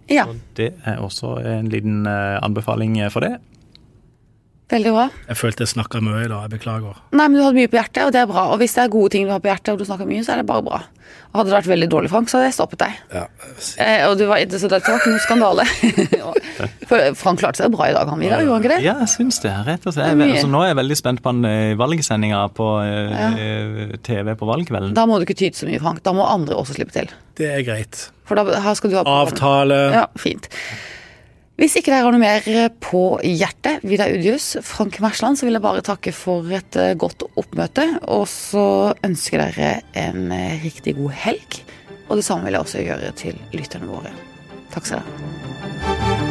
Ja, 0.10 0.26
Det 0.56 0.72
er 0.88 1.04
også 1.04 1.36
en 1.46 1.70
liten 1.70 2.08
anbefaling 2.08 2.98
for 3.12 3.28
det. 3.28 3.36
Veldig 4.74 4.92
bra. 4.96 5.08
Jeg 5.30 5.40
følte 5.40 5.64
jeg 5.66 5.72
snakka 5.74 6.02
mye 6.04 6.26
i 6.26 6.30
dag, 6.32 6.46
jeg 6.48 6.54
beklager. 6.58 7.00
Nei, 7.16 7.26
men 7.30 7.38
du 7.40 7.44
hadde 7.46 7.58
mye 7.58 7.72
på 7.72 7.80
hjertet, 7.80 8.04
og 8.08 8.14
det 8.16 8.22
er 8.24 8.30
bra. 8.30 8.48
Og 8.54 8.60
hvis 8.62 8.76
det 8.78 8.84
er 8.84 8.94
gode 8.94 9.14
ting 9.16 9.28
du 9.28 9.34
har 9.34 9.42
på 9.44 9.52
hjertet, 9.52 9.74
og 9.74 9.80
du 9.82 9.88
snakker 9.88 10.10
mye, 10.10 10.24
så 10.28 10.36
er 10.36 10.42
det 10.42 10.48
bare 10.50 10.66
bra. 10.66 10.80
Og 11.32 11.40
hadde 11.40 11.50
det 11.50 11.56
vært 11.58 11.70
veldig 11.72 11.88
dårlig, 11.92 12.10
Frank, 12.12 12.28
så 12.32 12.40
hadde 12.40 12.50
jeg 12.50 12.56
stoppet 12.58 12.84
deg. 12.84 13.00
Ja, 13.16 13.26
Eh, 13.82 14.04
og 14.06 14.18
du 14.20 14.26
var, 14.30 14.42
så 14.52 14.68
dette 14.70 14.92
var 14.92 15.00
ikke 15.00 15.12
noe 15.14 15.22
skandale. 15.24 15.64
For 16.90 17.14
Frank 17.18 17.40
klarte 17.42 17.62
seg 17.62 17.72
bra 17.74 17.88
i 17.90 17.94
dag, 17.96 18.10
han 18.12 18.20
Vidar, 18.22 18.44
gjorde 18.44 18.58
han 18.58 18.66
ikke 18.66 18.74
det? 18.76 18.80
Ja, 18.86 18.96
jeg 19.04 19.12
syns 19.14 19.40
det. 19.44 19.54
rett 19.68 19.88
og 19.88 19.96
slett. 19.96 20.12
Det 20.14 20.28
er. 20.28 20.34
Altså, 20.36 20.52
nå 20.52 20.62
er 20.64 20.70
jeg 20.72 20.80
veldig 20.82 20.98
spent 21.00 21.24
på 21.26 21.34
den 21.36 21.48
eh, 21.50 21.74
valgsendinga 21.80 22.42
på 22.58 22.68
ja. 22.84 23.32
TV 24.06 24.34
på 24.40 24.50
valgkvelden. 24.52 24.94
Da 24.98 25.08
må 25.10 25.18
du 25.20 25.26
ikke 25.28 25.38
tyte 25.40 25.60
så 25.60 25.70
mye, 25.70 25.80
Frank. 25.84 26.04
Da 26.06 26.14
må 26.16 26.28
andre 26.28 26.60
også 26.60 26.78
slippe 26.78 26.96
til. 26.96 27.10
Det 27.40 27.50
er 27.56 27.66
greit. 27.68 28.08
For 28.28 28.40
da 28.40 28.60
her 28.64 28.78
skal 28.78 28.92
du 28.94 29.00
ha 29.00 29.06
Avtale. 29.22 29.82
Ja, 29.96 30.06
fint. 30.20 30.50
Hvis 31.58 31.74
ikke 31.80 31.90
dere 31.90 32.06
har 32.06 32.14
noe 32.14 32.22
mer 32.22 32.68
på 32.86 33.00
hjertet, 33.26 33.82
Vidar 33.82 34.12
Udjus, 34.14 34.60
Frank 34.62 35.00
Mersland, 35.02 35.40
så 35.40 35.48
vil 35.48 35.58
jeg 35.58 35.64
bare 35.64 35.82
takke 35.82 36.14
for 36.14 36.46
et 36.54 36.78
eh, 36.78 36.94
godt 36.94 37.26
oppmøte. 37.34 37.88
Og 38.14 38.28
så 38.30 38.94
ønsker 39.08 39.42
dere 39.42 39.72
en 39.98 40.30
eh, 40.36 40.62
riktig 40.62 40.94
god 41.02 41.18
helg. 41.26 41.60
Og 42.12 42.22
det 42.22 42.28
samme 42.30 42.46
vil 42.46 42.60
jeg 42.60 42.68
også 42.68 42.86
gjøre 42.86 43.12
til 43.18 43.42
lytterne 43.58 43.90
våre. 43.90 44.14
Takk 44.70 44.86
skal 44.86 45.02
dere 45.02 45.98
ha. 45.98 46.27